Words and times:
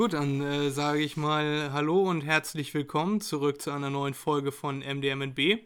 Gut, 0.00 0.14
dann 0.14 0.40
äh, 0.40 0.70
sage 0.70 1.00
ich 1.00 1.18
mal 1.18 1.72
Hallo 1.74 2.08
und 2.08 2.22
herzlich 2.22 2.72
willkommen 2.72 3.20
zurück 3.20 3.60
zu 3.60 3.70
einer 3.70 3.90
neuen 3.90 4.14
Folge 4.14 4.50
von 4.50 4.78
MDMNB. 4.78 5.58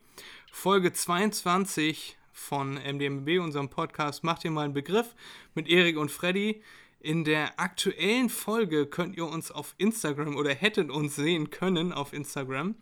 Folge 0.51 0.93
22 0.93 2.17
von 2.33 2.75
MDMNB, 2.75 3.41
unserem 3.41 3.69
Podcast 3.69 4.25
Macht 4.25 4.45
ihr 4.45 4.51
mal 4.51 4.65
einen 4.65 4.75
Begriff 4.75 5.15
mit 5.55 5.69
Erik 5.69 5.97
und 5.97 6.11
Freddy. 6.11 6.65
In 6.99 7.23
der 7.23 7.61
aktuellen 7.61 8.29
Folge 8.29 8.87
könnt 8.87 9.17
ihr 9.17 9.29
uns 9.29 9.53
auf 9.53 9.77
Instagram 9.79 10.35
oder 10.35 10.53
hättet 10.53 10.91
uns 10.91 11.15
sehen 11.15 11.51
können 11.51 11.93
auf 11.93 12.13
Instagram. 12.13 12.75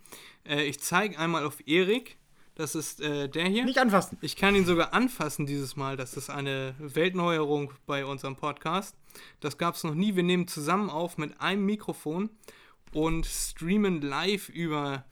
Äh, 0.49 0.63
ich 0.63 0.81
zeige 0.81 1.19
einmal 1.19 1.45
auf 1.45 1.59
Erik. 1.69 2.17
Das 2.55 2.75
ist 2.75 3.01
äh, 3.01 3.29
der 3.29 3.47
hier. 3.47 3.65
Nicht 3.65 3.79
anfassen. 3.79 4.19
Ich 4.21 4.37
kann 4.37 4.55
ihn 4.55 4.67
sogar 4.67 4.93
anfassen 4.93 5.47
dieses 5.47 5.77
Mal. 5.77 5.97
Das 5.97 6.17
ist 6.17 6.29
eine 6.29 6.75
Weltneuerung 6.79 7.73
bei 7.87 8.05
unserem 8.05 8.37
Podcast. 8.37 8.95
Das 9.41 9.57
gab 9.57 9.75
es 9.75 9.85
noch 9.85 9.95
nie. 9.95 10.17
Wir 10.17 10.23
nehmen 10.23 10.47
zusammen 10.49 10.91
auf 10.91 11.17
mit 11.17 11.41
einem 11.41 11.65
Mikrofon 11.65 12.31
und 12.93 13.25
streamen 13.25 14.03
live 14.03 14.49
über 14.51 15.05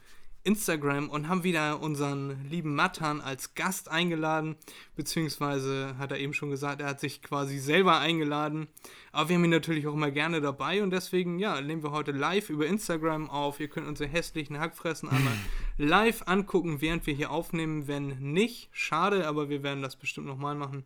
Instagram 0.43 1.09
und 1.09 1.27
haben 1.27 1.43
wieder 1.43 1.81
unseren 1.81 2.49
lieben 2.49 2.73
Matan 2.75 3.21
als 3.21 3.53
Gast 3.53 3.89
eingeladen. 3.89 4.55
Beziehungsweise 4.95 5.95
hat 5.97 6.11
er 6.11 6.19
eben 6.19 6.33
schon 6.33 6.49
gesagt, 6.49 6.81
er 6.81 6.87
hat 6.87 6.99
sich 6.99 7.21
quasi 7.21 7.59
selber 7.59 7.99
eingeladen. 7.99 8.67
Aber 9.11 9.29
wir 9.29 9.35
haben 9.35 9.43
ihn 9.43 9.51
natürlich 9.51 9.87
auch 9.87 9.93
immer 9.93 10.11
gerne 10.11 10.41
dabei 10.41 10.81
und 10.81 10.91
deswegen, 10.91 11.37
ja, 11.37 11.61
nehmen 11.61 11.83
wir 11.83 11.91
heute 11.91 12.11
live 12.11 12.49
über 12.49 12.65
Instagram 12.65 13.29
auf. 13.29 13.59
Ihr 13.59 13.67
könnt 13.67 13.87
unsere 13.87 14.09
hässlichen 14.09 14.59
Hackfressen 14.59 15.09
einmal 15.09 15.33
live 15.77 16.23
angucken, 16.27 16.81
während 16.81 17.05
wir 17.07 17.13
hier 17.13 17.31
aufnehmen. 17.31 17.87
Wenn 17.87 18.17
nicht, 18.19 18.69
schade, 18.71 19.27
aber 19.27 19.49
wir 19.49 19.63
werden 19.63 19.81
das 19.81 19.95
bestimmt 19.95 20.27
nochmal 20.27 20.55
machen. 20.55 20.85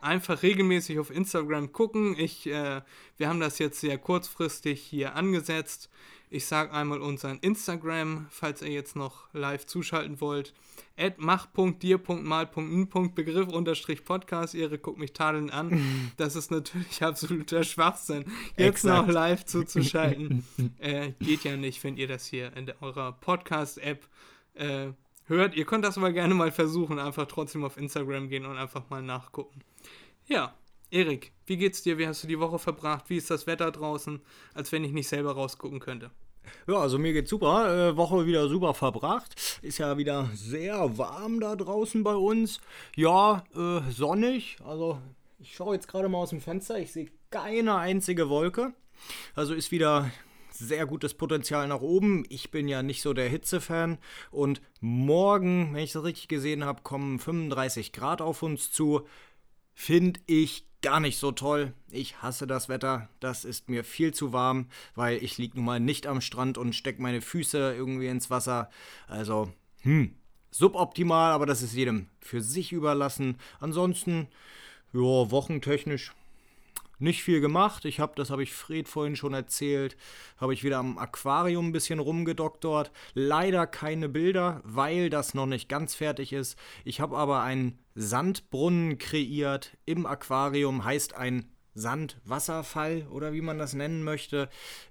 Einfach 0.00 0.42
regelmäßig 0.42 0.98
auf 0.98 1.10
Instagram 1.10 1.72
gucken. 1.72 2.14
Ich, 2.18 2.46
äh, 2.46 2.82
wir 3.16 3.28
haben 3.28 3.40
das 3.40 3.58
jetzt 3.58 3.80
sehr 3.80 3.96
kurzfristig 3.98 4.82
hier 4.82 5.14
angesetzt. 5.14 5.88
Ich 6.34 6.46
sage 6.46 6.72
einmal 6.72 7.00
unseren 7.00 7.38
Instagram, 7.38 8.26
falls 8.28 8.60
ihr 8.60 8.70
jetzt 8.70 8.96
noch 8.96 9.32
live 9.32 9.66
zuschalten 9.66 10.20
wollt. 10.20 10.52
At 10.96 11.18
mach.dir.mal.n.begriff 11.18 13.50
unterstrich 13.50 14.04
Podcast. 14.04 14.54
Ihre 14.54 14.78
guckt 14.78 14.98
mich 14.98 15.12
tadelnd 15.12 15.52
an. 15.52 16.10
Das 16.16 16.34
ist 16.34 16.50
natürlich 16.50 17.04
absoluter 17.04 17.62
Schwachsinn. 17.62 18.24
Jetzt 18.56 18.84
Exakt. 18.84 19.06
noch 19.06 19.14
live 19.14 19.44
zuzuschalten. 19.44 20.44
äh, 20.80 21.12
geht 21.20 21.44
ja 21.44 21.56
nicht, 21.56 21.84
wenn 21.84 21.96
ihr 21.96 22.08
das 22.08 22.26
hier 22.26 22.52
in 22.56 22.68
eurer 22.80 23.12
Podcast-App 23.12 24.08
äh, 24.54 24.88
hört. 25.26 25.54
Ihr 25.54 25.66
könnt 25.66 25.84
das 25.84 25.98
aber 25.98 26.10
gerne 26.10 26.34
mal 26.34 26.50
versuchen. 26.50 26.98
Einfach 26.98 27.26
trotzdem 27.26 27.62
auf 27.62 27.76
Instagram 27.76 28.28
gehen 28.28 28.44
und 28.44 28.56
einfach 28.56 28.90
mal 28.90 29.02
nachgucken. 29.02 29.60
Ja, 30.26 30.52
Erik, 30.90 31.30
wie 31.46 31.58
geht's 31.58 31.82
dir? 31.82 31.96
Wie 31.96 32.08
hast 32.08 32.24
du 32.24 32.26
die 32.26 32.40
Woche 32.40 32.58
verbracht? 32.58 33.08
Wie 33.08 33.18
ist 33.18 33.30
das 33.30 33.46
Wetter 33.46 33.70
draußen? 33.70 34.20
Als 34.52 34.72
wenn 34.72 34.82
ich 34.82 34.90
nicht 34.90 35.06
selber 35.06 35.34
rausgucken 35.34 35.78
könnte. 35.78 36.10
Ja, 36.66 36.76
also 36.76 36.98
mir 36.98 37.12
geht's 37.12 37.30
super. 37.30 37.90
Äh, 37.90 37.96
Woche 37.96 38.26
wieder 38.26 38.48
super 38.48 38.74
verbracht. 38.74 39.60
Ist 39.62 39.78
ja 39.78 39.96
wieder 39.98 40.30
sehr 40.34 40.98
warm 40.98 41.40
da 41.40 41.56
draußen 41.56 42.02
bei 42.02 42.14
uns. 42.14 42.60
Ja, 42.96 43.44
äh, 43.54 43.90
sonnig. 43.90 44.58
Also 44.64 44.98
ich 45.38 45.54
schaue 45.54 45.74
jetzt 45.74 45.88
gerade 45.88 46.08
mal 46.08 46.18
aus 46.18 46.30
dem 46.30 46.40
Fenster. 46.40 46.78
Ich 46.78 46.92
sehe 46.92 47.08
keine 47.30 47.76
einzige 47.76 48.28
Wolke. 48.28 48.72
Also 49.34 49.54
ist 49.54 49.70
wieder 49.72 50.10
sehr 50.50 50.86
gutes 50.86 51.14
Potenzial 51.14 51.66
nach 51.68 51.80
oben. 51.80 52.24
Ich 52.28 52.50
bin 52.50 52.68
ja 52.68 52.82
nicht 52.82 53.02
so 53.02 53.12
der 53.12 53.28
Hitzefan. 53.28 53.98
Und 54.30 54.62
morgen, 54.80 55.74
wenn 55.74 55.82
ich 55.82 55.92
das 55.92 56.04
richtig 56.04 56.28
gesehen 56.28 56.64
habe, 56.64 56.82
kommen 56.82 57.18
35 57.18 57.92
Grad 57.92 58.22
auf 58.22 58.42
uns 58.42 58.70
zu. 58.72 59.02
Finde 59.74 60.20
ich 60.26 60.64
gar 60.84 61.00
nicht 61.00 61.18
so 61.18 61.32
toll. 61.32 61.72
Ich 61.90 62.22
hasse 62.22 62.46
das 62.46 62.68
Wetter. 62.68 63.08
Das 63.18 63.44
ist 63.44 63.70
mir 63.70 63.84
viel 63.84 64.12
zu 64.12 64.34
warm, 64.34 64.66
weil 64.94 65.16
ich 65.24 65.38
liege 65.38 65.56
nun 65.56 65.64
mal 65.64 65.80
nicht 65.80 66.06
am 66.06 66.20
Strand 66.20 66.58
und 66.58 66.74
stecke 66.74 67.00
meine 67.00 67.22
Füße 67.22 67.74
irgendwie 67.74 68.06
ins 68.08 68.28
Wasser. 68.28 68.70
Also, 69.08 69.50
hm, 69.80 70.14
suboptimal, 70.50 71.32
aber 71.32 71.46
das 71.46 71.62
ist 71.62 71.72
jedem 71.74 72.08
für 72.20 72.42
sich 72.42 72.72
überlassen. 72.72 73.38
Ansonsten, 73.60 74.28
ja, 74.92 75.00
wochentechnisch 75.00 76.12
nicht 76.98 77.22
viel 77.22 77.40
gemacht. 77.40 77.84
Ich 77.84 78.00
habe, 78.00 78.14
das 78.16 78.30
habe 78.30 78.42
ich 78.42 78.52
Fred 78.52 78.88
vorhin 78.88 79.16
schon 79.16 79.34
erzählt, 79.34 79.96
habe 80.38 80.54
ich 80.54 80.64
wieder 80.64 80.78
am 80.78 80.98
Aquarium 80.98 81.68
ein 81.68 81.72
bisschen 81.72 81.98
rumgedoktort. 81.98 82.90
Leider 83.14 83.66
keine 83.66 84.08
Bilder, 84.08 84.60
weil 84.64 85.10
das 85.10 85.34
noch 85.34 85.46
nicht 85.46 85.68
ganz 85.68 85.94
fertig 85.94 86.32
ist. 86.32 86.58
Ich 86.84 87.00
habe 87.00 87.16
aber 87.16 87.42
einen 87.42 87.78
Sandbrunnen 87.94 88.98
kreiert 88.98 89.76
im 89.84 90.06
Aquarium, 90.06 90.84
heißt 90.84 91.14
ein 91.14 91.50
Sandwasserfall 91.74 93.06
oder 93.10 93.32
wie 93.32 93.40
man 93.40 93.58
das 93.58 93.74
nennen 93.74 94.04
möchte. 94.04 94.48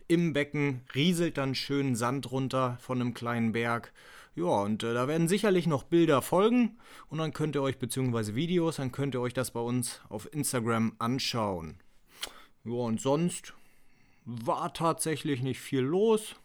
Im 0.07 0.33
Becken 0.33 0.81
rieselt 0.93 1.37
dann 1.37 1.55
schön 1.55 1.95
Sand 1.95 2.31
runter 2.31 2.77
von 2.81 2.99
einem 2.99 3.13
kleinen 3.13 3.53
Berg. 3.53 3.93
Ja, 4.35 4.45
und 4.45 4.81
äh, 4.83 4.93
da 4.95 5.07
werden 5.07 5.27
sicherlich 5.27 5.67
noch 5.67 5.83
Bilder 5.83 6.21
folgen 6.23 6.77
und 7.07 7.19
dann 7.19 7.33
könnt 7.33 7.55
ihr 7.55 7.61
euch, 7.61 7.77
beziehungsweise 7.77 8.33
Videos, 8.33 8.77
dann 8.77 8.91
könnt 8.91 9.13
ihr 9.13 9.21
euch 9.21 9.35
das 9.35 9.51
bei 9.51 9.59
uns 9.59 10.01
auf 10.09 10.27
Instagram 10.33 10.95
anschauen. 10.97 11.77
Ja, 12.65 12.73
und 12.73 13.01
sonst 13.01 13.53
war 14.25 14.73
tatsächlich 14.73 15.41
nicht 15.41 15.59
viel 15.59 15.81
los. 15.81 16.35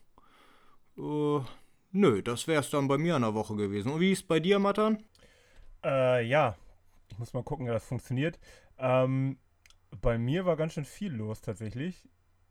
Äh, 0.96 1.40
nö, 1.92 2.22
das 2.22 2.48
wäre 2.48 2.60
es 2.60 2.70
dann 2.70 2.88
bei 2.88 2.98
mir 2.98 3.16
in 3.16 3.22
der 3.22 3.34
Woche 3.34 3.54
gewesen. 3.54 3.92
Und 3.92 4.00
wie 4.00 4.12
ist 4.12 4.26
bei 4.26 4.40
dir, 4.40 4.58
Matan? 4.58 5.02
Äh, 5.84 6.26
ja, 6.26 6.56
ich 7.08 7.18
muss 7.18 7.32
mal 7.32 7.44
gucken, 7.44 7.66
wie 7.66 7.70
das 7.70 7.84
funktioniert. 7.84 8.38
Ähm, 8.78 9.38
bei 10.00 10.18
mir 10.18 10.44
war 10.44 10.56
ganz 10.56 10.74
schön 10.74 10.84
viel 10.84 11.12
los 11.12 11.40
tatsächlich. 11.40 12.08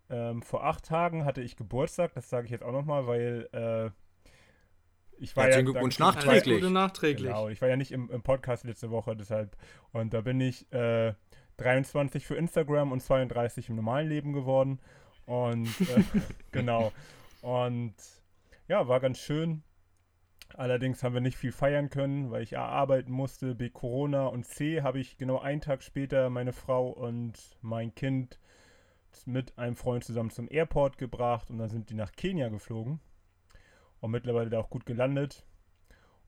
Ähm, 0.09 0.41
vor 0.41 0.63
acht 0.63 0.85
Tagen 0.85 1.25
hatte 1.25 1.41
ich 1.41 1.57
Geburtstag, 1.57 2.13
das 2.13 2.29
sage 2.29 2.45
ich 2.45 2.51
jetzt 2.51 2.63
auch 2.63 2.72
nochmal, 2.72 3.07
weil 3.07 3.49
äh, 3.51 3.91
ich 5.19 5.35
war 5.35 5.44
Herzlichen 5.44 5.67
ja 5.67 5.72
Glückwunsch 5.72 5.99
nachträglich. 5.99 6.61
Gute 6.61 6.72
nachträglich. 6.72 7.28
Genau, 7.28 7.49
ich 7.49 7.61
war 7.61 7.67
ja 7.67 7.75
nicht 7.75 7.91
im, 7.91 8.09
im 8.09 8.22
Podcast 8.22 8.63
letzte 8.63 8.91
Woche, 8.91 9.16
deshalb. 9.16 9.57
Und 9.91 10.13
da 10.13 10.22
bin 10.22 10.39
ich 10.39 10.72
äh, 10.72 11.13
23 11.57 12.25
für 12.25 12.35
Instagram 12.35 12.91
und 12.91 13.01
32 13.01 13.69
im 13.69 13.75
normalen 13.75 14.09
Leben 14.09 14.34
geworden. 14.34 14.79
Und 15.25 15.68
äh, 15.81 16.03
genau. 16.51 16.91
Und 17.41 17.95
ja, 18.68 18.88
war 18.88 19.00
ganz 19.00 19.19
schön. 19.19 19.63
Allerdings 20.53 21.03
haben 21.03 21.13
wir 21.13 21.22
nicht 21.22 21.38
viel 21.38 21.51
feiern 21.51 21.90
können, 21.90 22.31
weil 22.31 22.41
ich 22.41 22.57
A 22.57 22.66
arbeiten 22.66 23.12
musste, 23.12 23.53
B 23.53 23.69
Corona 23.69 24.28
und 24.28 24.46
C 24.46 24.81
habe 24.81 25.00
ich 25.00 25.17
genau 25.17 25.40
einen 25.40 25.62
Tag 25.62 25.84
später 25.84 26.29
meine 26.29 26.53
Frau 26.53 26.90
und 26.90 27.34
mein 27.62 27.94
Kind 27.94 28.40
mit 29.25 29.57
einem 29.57 29.75
Freund 29.75 30.03
zusammen 30.03 30.29
zum 30.29 30.47
Airport 30.50 30.97
gebracht 30.97 31.50
und 31.50 31.57
dann 31.57 31.69
sind 31.69 31.90
die 31.90 31.96
nach 31.96 32.12
Kenia 32.12 32.50
geflogen 32.50 33.00
und 34.00 34.12
mittlerweile 34.12 34.50
da 34.50 34.59
auch 34.59 34.69
gut 34.69 34.85
gelandet. 34.85 35.46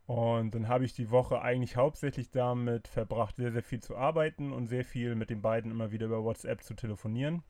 Und 0.09 0.55
dann 0.55 0.67
habe 0.67 0.85
ich 0.85 0.93
die 0.93 1.11
Woche 1.11 1.43
eigentlich 1.43 1.75
hauptsächlich 1.75 2.31
damit 2.31 2.87
verbracht, 2.87 3.35
sehr, 3.35 3.51
sehr 3.51 3.61
viel 3.61 3.79
zu 3.79 3.95
arbeiten 3.95 4.51
und 4.51 4.65
sehr 4.65 4.83
viel 4.83 5.13
mit 5.13 5.29
den 5.29 5.43
beiden 5.43 5.69
immer 5.69 5.91
wieder 5.91 6.07
über 6.07 6.23
WhatsApp 6.23 6.63
zu 6.63 6.73
telefonieren. 6.73 7.43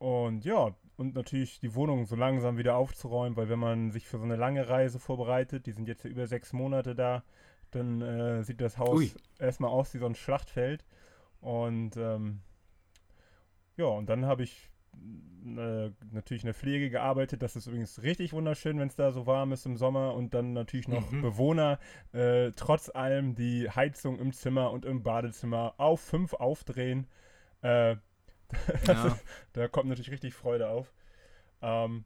Und 0.00 0.44
ja, 0.44 0.74
und 0.96 1.14
natürlich 1.14 1.60
die 1.60 1.76
Wohnung 1.76 2.06
so 2.06 2.16
langsam 2.16 2.58
wieder 2.58 2.74
aufzuräumen, 2.74 3.36
weil 3.36 3.48
wenn 3.48 3.60
man 3.60 3.92
sich 3.92 4.08
für 4.08 4.18
so 4.18 4.24
eine 4.24 4.34
lange 4.34 4.68
Reise 4.68 4.98
vorbereitet, 4.98 5.66
die 5.66 5.70
sind 5.70 5.86
jetzt 5.86 6.02
ja 6.02 6.10
über 6.10 6.26
sechs 6.26 6.52
Monate 6.52 6.96
da, 6.96 7.22
dann 7.70 8.02
äh, 8.02 8.42
sieht 8.42 8.60
das 8.60 8.76
Haus 8.76 8.98
Ui. 8.98 9.12
erstmal 9.38 9.70
aus 9.70 9.94
wie 9.94 9.98
so 9.98 10.06
ein 10.06 10.16
Schlachtfeld. 10.16 10.84
Und 11.40 11.96
ähm, 11.96 12.40
ja, 13.76 13.84
und 13.84 14.06
dann 14.06 14.26
habe 14.26 14.42
ich 14.42 14.68
äh, 15.44 15.90
natürlich 16.12 16.42
in 16.42 16.46
der 16.46 16.54
Pflege 16.54 16.90
gearbeitet. 16.90 17.42
Das 17.42 17.56
ist 17.56 17.66
übrigens 17.66 18.02
richtig 18.02 18.32
wunderschön, 18.32 18.78
wenn 18.78 18.88
es 18.88 18.96
da 18.96 19.10
so 19.12 19.26
warm 19.26 19.52
ist 19.52 19.66
im 19.66 19.76
Sommer. 19.76 20.14
Und 20.14 20.34
dann 20.34 20.52
natürlich 20.52 20.88
noch 20.88 21.10
Mhm. 21.10 21.22
Bewohner, 21.22 21.78
äh, 22.12 22.50
trotz 22.52 22.90
allem 22.94 23.34
die 23.34 23.70
Heizung 23.70 24.18
im 24.18 24.32
Zimmer 24.32 24.70
und 24.70 24.84
im 24.84 25.02
Badezimmer 25.02 25.74
auf 25.78 26.00
fünf 26.00 26.34
aufdrehen. 26.34 27.06
Äh, 27.62 27.96
Ja. 28.86 29.16
da 29.52 29.68
kommt 29.68 29.88
natürlich 29.88 30.10
richtig 30.10 30.34
Freude 30.34 30.68
auf. 30.68 30.92
Ähm, 31.62 32.04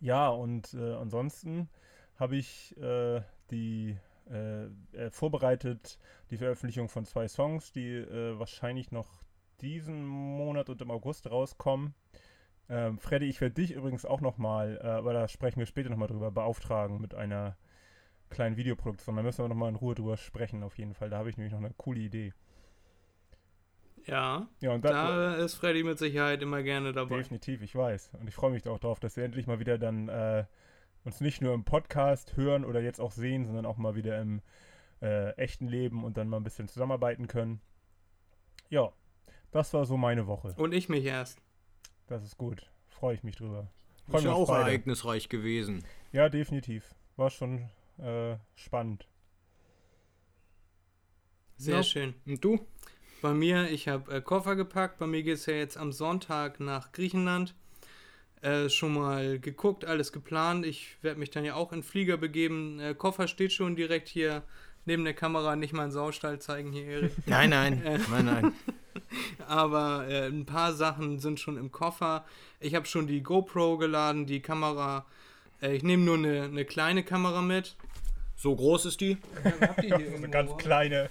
ja, 0.00 0.28
und 0.28 0.74
äh, 0.74 0.94
ansonsten 0.94 1.68
habe 2.16 2.36
ich 2.36 2.76
äh, 2.78 3.20
die 3.50 3.96
äh, 4.30 4.64
äh, 4.64 5.10
vorbereitet, 5.10 5.98
die 6.30 6.36
Veröffentlichung 6.38 6.88
von 6.88 7.04
zwei 7.04 7.28
Songs, 7.28 7.72
die 7.72 7.88
äh, 7.94 8.38
wahrscheinlich 8.38 8.90
noch 8.90 9.23
diesen 9.64 10.06
Monat 10.06 10.68
und 10.68 10.80
im 10.80 10.90
August 10.90 11.30
rauskommen. 11.30 11.94
Ähm, 12.68 12.98
Freddy, 12.98 13.26
ich 13.26 13.40
werde 13.40 13.54
dich 13.54 13.72
übrigens 13.72 14.04
auch 14.04 14.20
nochmal, 14.20 14.78
äh, 14.82 14.86
aber 14.86 15.12
da 15.12 15.28
sprechen 15.28 15.58
wir 15.58 15.66
später 15.66 15.90
nochmal 15.90 16.08
drüber, 16.08 16.30
beauftragen 16.30 17.00
mit 17.00 17.14
einer 17.14 17.56
kleinen 18.30 18.56
Videoproduktion. 18.56 19.16
Da 19.16 19.22
müssen 19.22 19.44
wir 19.44 19.48
nochmal 19.48 19.70
in 19.70 19.76
Ruhe 19.76 19.94
drüber 19.94 20.16
sprechen, 20.16 20.62
auf 20.62 20.78
jeden 20.78 20.94
Fall. 20.94 21.10
Da 21.10 21.18
habe 21.18 21.30
ich 21.30 21.36
nämlich 21.36 21.52
noch 21.52 21.60
eine 21.60 21.74
coole 21.76 22.00
Idee. 22.00 22.32
Ja, 24.06 24.48
Ja, 24.60 24.76
da 24.76 25.34
ist 25.36 25.54
Freddy 25.54 25.82
mit 25.82 25.98
Sicherheit 25.98 26.42
immer 26.42 26.62
gerne 26.62 26.92
dabei. 26.92 27.16
definitiv, 27.16 27.62
ich 27.62 27.74
weiß. 27.74 28.10
Und 28.20 28.28
ich 28.28 28.34
freue 28.34 28.50
mich 28.50 28.66
auch 28.68 28.78
darauf, 28.78 29.00
dass 29.00 29.16
wir 29.16 29.24
endlich 29.24 29.46
mal 29.46 29.60
wieder 29.60 29.78
dann 29.78 30.08
äh, 30.08 30.44
uns 31.04 31.20
nicht 31.20 31.40
nur 31.40 31.54
im 31.54 31.64
Podcast 31.64 32.36
hören 32.36 32.64
oder 32.64 32.80
jetzt 32.80 33.00
auch 33.00 33.12
sehen, 33.12 33.46
sondern 33.46 33.64
auch 33.66 33.78
mal 33.78 33.94
wieder 33.94 34.20
im 34.20 34.42
äh, 35.00 35.30
echten 35.36 35.68
Leben 35.68 36.04
und 36.04 36.16
dann 36.16 36.28
mal 36.28 36.38
ein 36.38 36.44
bisschen 36.44 36.68
zusammenarbeiten 36.68 37.28
können. 37.28 37.60
Ja, 38.68 38.92
das 39.54 39.72
war 39.72 39.86
so 39.86 39.96
meine 39.96 40.26
Woche. 40.26 40.52
Und 40.58 40.74
ich 40.74 40.88
mich 40.90 41.04
erst. 41.04 41.38
Das 42.08 42.22
ist 42.22 42.36
gut. 42.36 42.68
Freue 42.88 43.14
ich 43.14 43.22
mich 43.22 43.36
drüber. 43.36 43.68
Freu 44.06 44.18
Ist 44.18 44.24
mich 44.24 44.30
ja 44.30 44.32
auch 44.36 44.48
beide. 44.48 44.68
ereignisreich 44.68 45.30
gewesen. 45.30 45.82
Ja, 46.12 46.28
definitiv. 46.28 46.94
War 47.16 47.30
schon 47.30 47.70
äh, 47.98 48.36
spannend. 48.54 49.08
Sehr 51.56 51.76
Ja. 51.76 51.82
schön. 51.82 52.14
Und 52.26 52.44
du? 52.44 52.66
Bei 53.22 53.32
mir, 53.32 53.70
ich 53.70 53.88
habe 53.88 54.12
äh, 54.16 54.20
Koffer 54.20 54.56
gepackt. 54.56 54.98
Bei 54.98 55.06
mir 55.06 55.22
geht 55.22 55.36
es 55.36 55.46
ja 55.46 55.54
jetzt 55.54 55.78
am 55.78 55.92
Sonntag 55.92 56.60
nach 56.60 56.92
Griechenland. 56.92 57.54
Äh, 58.42 58.68
schon 58.68 58.92
mal 58.92 59.38
geguckt, 59.38 59.86
alles 59.86 60.12
geplant. 60.12 60.66
Ich 60.66 61.02
werde 61.02 61.18
mich 61.18 61.30
dann 61.30 61.44
ja 61.46 61.54
auch 61.54 61.72
in 61.72 61.78
den 61.78 61.84
Flieger 61.84 62.18
begeben. 62.18 62.78
Äh, 62.80 62.94
Koffer 62.94 63.26
steht 63.28 63.52
schon 63.52 63.76
direkt 63.76 64.08
hier 64.08 64.42
neben 64.84 65.04
der 65.04 65.14
Kamera. 65.14 65.56
Nicht 65.56 65.72
mal 65.72 65.84
einen 65.84 65.92
Saustall 65.92 66.40
zeigen 66.40 66.72
hier, 66.72 66.84
Erik. 66.84 67.12
Nein, 67.26 67.48
nein. 67.50 67.82
nein, 68.10 68.24
nein. 68.26 68.52
Aber 69.46 70.06
äh, 70.08 70.26
ein 70.26 70.46
paar 70.46 70.72
Sachen 70.72 71.18
sind 71.18 71.40
schon 71.40 71.56
im 71.56 71.70
Koffer. 71.72 72.24
Ich 72.60 72.74
habe 72.74 72.86
schon 72.86 73.06
die 73.06 73.22
GoPro 73.22 73.76
geladen, 73.78 74.26
die 74.26 74.40
Kamera. 74.40 75.04
Äh, 75.62 75.74
ich 75.76 75.82
nehme 75.82 76.04
nur 76.04 76.16
eine, 76.16 76.42
eine 76.44 76.64
kleine 76.64 77.02
Kamera 77.04 77.42
mit. 77.42 77.76
So 78.36 78.54
groß 78.54 78.86
ist 78.86 79.00
die? 79.00 79.16
Hier 79.80 79.98
So 80.10 80.16
eine 80.16 80.28
ganz 80.28 80.50
was? 80.50 80.58
kleine. 80.58 81.08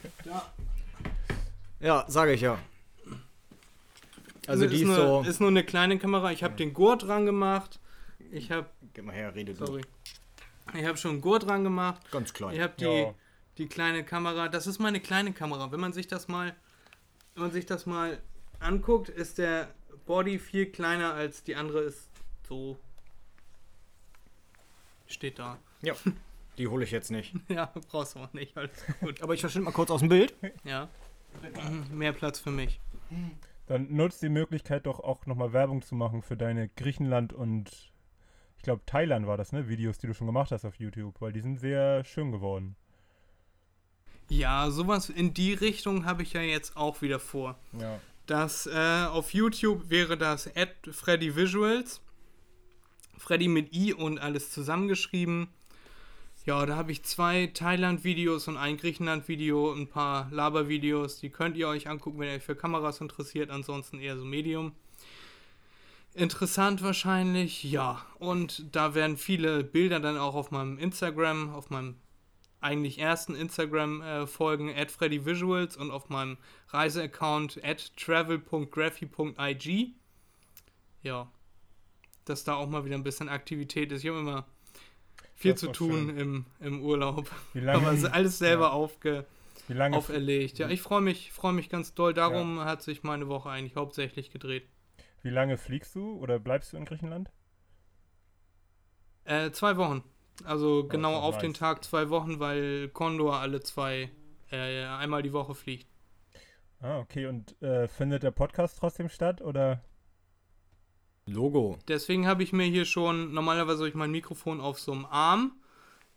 Ja, 1.80 2.06
sage 2.08 2.34
ich 2.34 2.42
ja. 2.42 2.58
Also 4.48 4.68
die 4.68 4.76
ist, 4.76 4.82
ist 4.82 4.88
nur, 4.88 4.96
so. 4.98 5.24
ist 5.30 5.40
nur 5.40 5.50
eine 5.50 5.64
kleine 5.64 5.98
Kamera. 5.98 6.32
Ich 6.32 6.44
habe 6.44 6.56
den 6.56 6.74
Gurt 6.74 7.04
dran 7.04 7.26
gemacht. 7.26 7.80
Ich 8.32 8.52
habe, 8.52 8.68
Gib 8.94 9.06
mal 9.06 9.14
her, 9.16 9.34
rede 9.36 9.54
du. 9.54 9.66
sorry. 9.66 9.82
Ich 10.74 10.86
habe 10.86 10.98
schon 10.98 11.12
einen 11.12 11.22
Gurt 11.22 11.46
dran 11.46 11.64
gemacht. 11.64 12.02
Ganz 12.12 12.34
klein. 12.34 12.56
Ich 12.56 12.62
habe 12.62 12.74
die, 12.78 12.84
Ja. 12.86 13.14
die 13.58 13.68
kleine 13.68 14.04
Kamera. 14.04 14.50
Das 14.50 14.68
ist 14.68 14.80
meine 14.80 15.00
kleine 15.00 15.32
Kamera. 15.34 15.72
Wenn 15.72 15.80
man 15.80 15.94
sich 15.94 16.08
das 16.08 16.28
mal, 16.28 16.54
man 17.36 17.52
sich 17.52 17.66
das 17.66 17.86
mal 17.86 18.20
anguckt, 18.60 19.10
ist 19.10 19.38
der 19.38 19.74
Body 20.06 20.40
viel 20.40 20.68
kleiner 20.68 21.14
als 21.14 21.44
die 21.44 21.56
andere 21.56 21.82
ist. 21.82 22.10
So 22.48 22.78
steht 25.08 25.40
da. 25.40 25.58
Ja, 25.82 25.94
die 26.58 26.68
hole 26.68 26.84
ich 26.84 26.92
jetzt 26.92 27.12
nicht. 27.12 27.36
Ja, 27.50 27.72
brauchst 27.90 28.16
du 28.16 28.20
auch 28.20 28.34
nicht. 28.34 28.56
Alles 28.58 28.72
gut. 29.00 29.22
Aber 29.24 29.34
ich 29.34 29.42
verschwinde 29.42 29.66
mal 29.66 29.72
kurz 29.72 29.92
aus 29.92 30.00
dem 30.00 30.10
Bild. 30.10 30.34
Ja. 30.64 30.90
Mehr 31.92 32.14
Platz 32.14 32.40
für 32.40 32.52
mich. 32.52 32.80
Dann 33.66 33.94
nutzt 33.94 34.22
die 34.22 34.30
Möglichkeit 34.30 34.86
doch 34.86 35.00
auch 35.00 35.26
nochmal 35.26 35.54
Werbung 35.54 35.82
zu 35.82 35.96
machen 35.96 36.22
für 36.22 36.38
deine 36.38 36.70
Griechenland 36.70 37.34
und 37.34 37.70
ich 38.58 38.64
glaube 38.64 38.84
Thailand 38.86 39.26
war 39.26 39.36
das, 39.36 39.52
ne? 39.52 39.68
Videos, 39.68 39.98
die 39.98 40.08
du 40.08 40.14
schon 40.14 40.28
gemacht 40.28 40.52
hast 40.52 40.64
auf 40.64 40.76
YouTube, 40.76 41.20
weil 41.22 41.34
die 41.34 41.42
sind 41.42 41.58
sehr 41.58 42.04
schön 42.04 42.32
geworden. 42.32 42.76
Ja, 44.30 44.72
sowas 44.72 45.10
in 45.10 45.34
die 45.34 45.54
Richtung 45.54 46.06
habe 46.06 46.24
ich 46.24 46.34
ja 46.34 46.42
jetzt 46.42 46.78
auch 46.78 47.02
wieder 47.02 47.20
vor. 47.20 47.58
Ja. 47.80 48.00
Das 48.26 48.68
äh, 48.68 49.06
auf 49.06 49.34
YouTube 49.34 49.90
wäre 49.90 50.18
das 50.18 50.48
at 50.56 50.74
Freddy 50.92 51.36
Visuals. 51.36 52.02
Freddy 53.18 53.48
mit 53.48 53.76
i 53.76 53.94
und 53.94 54.20
alles 54.20 54.52
zusammengeschrieben. 54.52 55.48
Ja, 56.46 56.66
da 56.66 56.76
habe 56.76 56.92
ich 56.92 57.04
zwei 57.04 57.48
Thailand-Videos 57.48 58.50
und 58.50 58.58
ein 58.58 58.76
Griechenland-Video, 58.76 59.72
ein 59.72 59.88
paar 59.88 60.30
Laber-Videos. 60.32 61.20
Die 61.20 61.30
könnt 61.30 61.56
ihr 61.56 61.70
euch 61.70 61.88
angucken, 61.88 62.20
wenn 62.20 62.28
ihr 62.28 62.36
euch 62.36 62.44
für 62.44 62.56
Kameras 62.56 63.00
interessiert. 63.00 63.50
Ansonsten 63.50 64.00
eher 64.00 64.18
so 64.18 64.26
Medium. 64.26 64.74
Interessant 66.14 66.84
wahrscheinlich, 66.84 67.64
ja. 67.64 68.06
Und 68.20 68.76
da 68.76 68.94
werden 68.94 69.16
viele 69.16 69.64
Bilder 69.64 70.02
dann 70.02 70.18
auch 70.18 70.36
auf 70.36 70.52
meinem 70.52 70.78
Instagram, 70.78 71.54
auf 71.54 71.70
meinem 71.70 71.96
eigentlich 72.64 73.00
ersten 73.00 73.36
Instagram 73.36 74.02
äh, 74.02 74.28
folgen, 74.28 74.74
at 74.76 74.92
FreddyVisuals 74.92 75.78
und 75.78 75.92
auf 75.92 76.10
meinem 76.10 76.38
Reiseaccount 76.70 77.64
at 77.64 77.96
travel.graphy.ig. 77.98 79.92
Ja, 81.02 81.32
dass 82.26 82.44
da 82.44 82.56
auch 82.56 82.68
mal 82.70 82.86
wieder 82.86 82.96
ein 82.96 83.04
bisschen 83.04 83.30
Aktivität 83.30 83.92
ist. 83.92 84.04
Ich 84.04 84.10
habe 84.10 84.20
immer 84.20 84.46
viel 85.36 85.52
Das 85.52 85.60
zu 85.60 85.72
tun 85.72 86.08
schön. 86.08 86.18
im, 86.18 86.46
im 86.60 86.82
Urlaub. 86.82 87.30
Wie 87.54 87.60
Aber 87.68 87.82
lange, 87.82 87.98
ist 87.98 88.06
alles 88.06 88.38
selber 88.38 88.66
ja. 88.68 88.72
aufge, 88.72 89.26
wie 89.68 89.74
lange, 89.74 89.98
auferlegt. 89.98 90.60
Ja, 90.60 90.70
ich 90.70 90.82
freue 90.82 91.02
mich, 91.02 91.32
freue 91.32 91.54
mich 91.54 91.70
ganz 91.70 91.94
doll. 91.94 92.14
Darum 92.14 92.60
hat 92.62 92.82
sich 92.82 93.04
meine 93.04 93.28
Woche 93.28 93.50
eigentlich 93.50 93.76
hauptsächlich 93.76 94.32
gedreht. 94.32 94.68
wie 95.22 95.30
lange 95.30 95.58
fliegst 95.58 95.96
du 95.96 96.18
oder 96.18 96.40
bleibst 96.40 96.74
du 96.74 96.78
in 96.78 96.86
Griechenland? 96.86 97.30
Äh, 99.26 99.52
zwei 99.52 99.78
Wochen. 99.78 100.04
Also 100.44 100.88
genau 100.88 101.16
auf 101.16 101.38
den. 101.38 101.54
Tag 101.54 101.84
zwei 101.84 102.10
Wochen, 102.10 102.40
weil 102.40 102.90
Condor 102.90 103.40
alle 103.40 103.62
zwei, 103.62 104.10
äh, 104.52 104.84
einmal 104.86 105.24
die 105.24 105.34
Woche 105.34 105.56
fliegt. 105.56 105.88
Ah, 106.82 107.00
okay. 107.00 107.28
Und 107.28 107.62
äh, 107.62 107.88
findet 107.88 108.24
der 108.24 108.32
Podcast 108.32 108.78
trotzdem 108.80 109.10
statt 109.10 109.42
oder? 109.42 109.82
Logo. 111.26 111.78
Deswegen 111.88 112.28
habe 112.28 112.44
ich 112.44 112.52
mir 112.52 112.66
hier 112.66 112.86
schon, 112.86 113.34
normalerweise 113.34 113.80
habe 113.80 113.90
ich 113.90 113.96
mein 113.96 114.12
Mikrofon 114.12 114.60
auf 114.60 114.80
so 114.80 114.92
einem 114.92 115.06
Arm, 115.06 115.54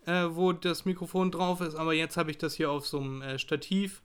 äh, 0.04 0.24
wo 0.30 0.52
das 0.52 0.84
Mikrofon 0.84 1.30
drauf 1.30 1.60
ist, 1.60 1.76
aber 1.76 1.92
jetzt 1.94 2.16
habe 2.16 2.30
ich 2.30 2.38
das 2.38 2.54
hier 2.54 2.70
auf 2.70 2.86
so 2.86 2.98
einem 2.98 3.22
äh, 3.22 3.38
Stativ 3.38 4.02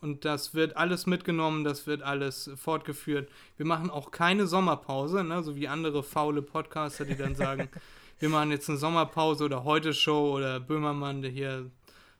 und 0.00 0.24
das 0.24 0.54
wird 0.54 0.76
alles 0.76 1.06
mitgenommen, 1.06 1.64
das 1.64 1.88
wird 1.88 2.02
alles 2.02 2.50
fortgeführt. 2.54 3.28
Wir 3.56 3.66
machen 3.66 3.90
auch 3.90 4.12
keine 4.12 4.46
Sommerpause, 4.46 5.24
ne, 5.24 5.42
so 5.42 5.56
wie 5.56 5.66
andere 5.66 6.04
faule 6.04 6.42
Podcaster, 6.42 7.04
die 7.04 7.16
dann 7.16 7.34
sagen, 7.34 7.68
wir 8.18 8.28
machen 8.28 8.50
jetzt 8.50 8.68
eine 8.68 8.78
Sommerpause 8.78 9.44
oder 9.44 9.64
heute 9.64 9.94
Show 9.94 10.36
oder 10.36 10.60
Böhmermann, 10.60 11.22
der 11.22 11.30
hier 11.30 11.70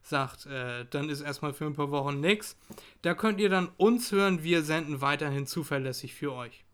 sagt, 0.03 0.47
äh, 0.47 0.87
dann 0.91 1.09
ist 1.09 1.21
erstmal 1.21 1.53
für 1.53 1.67
ein 1.67 1.75
paar 1.75 1.91
Wochen 1.91 2.21
nix. 2.21 2.57
Da 3.03 3.15
könnt 3.15 3.41
ihr 3.41 3.49
dann 3.49 3.69
uns 3.77 4.13
hören, 4.13 4.43
wir 4.43 4.63
senden 4.63 5.01
weiterhin 5.01 5.47
zuverlässig 5.47 6.15
für 6.15 6.33
euch. 6.33 6.65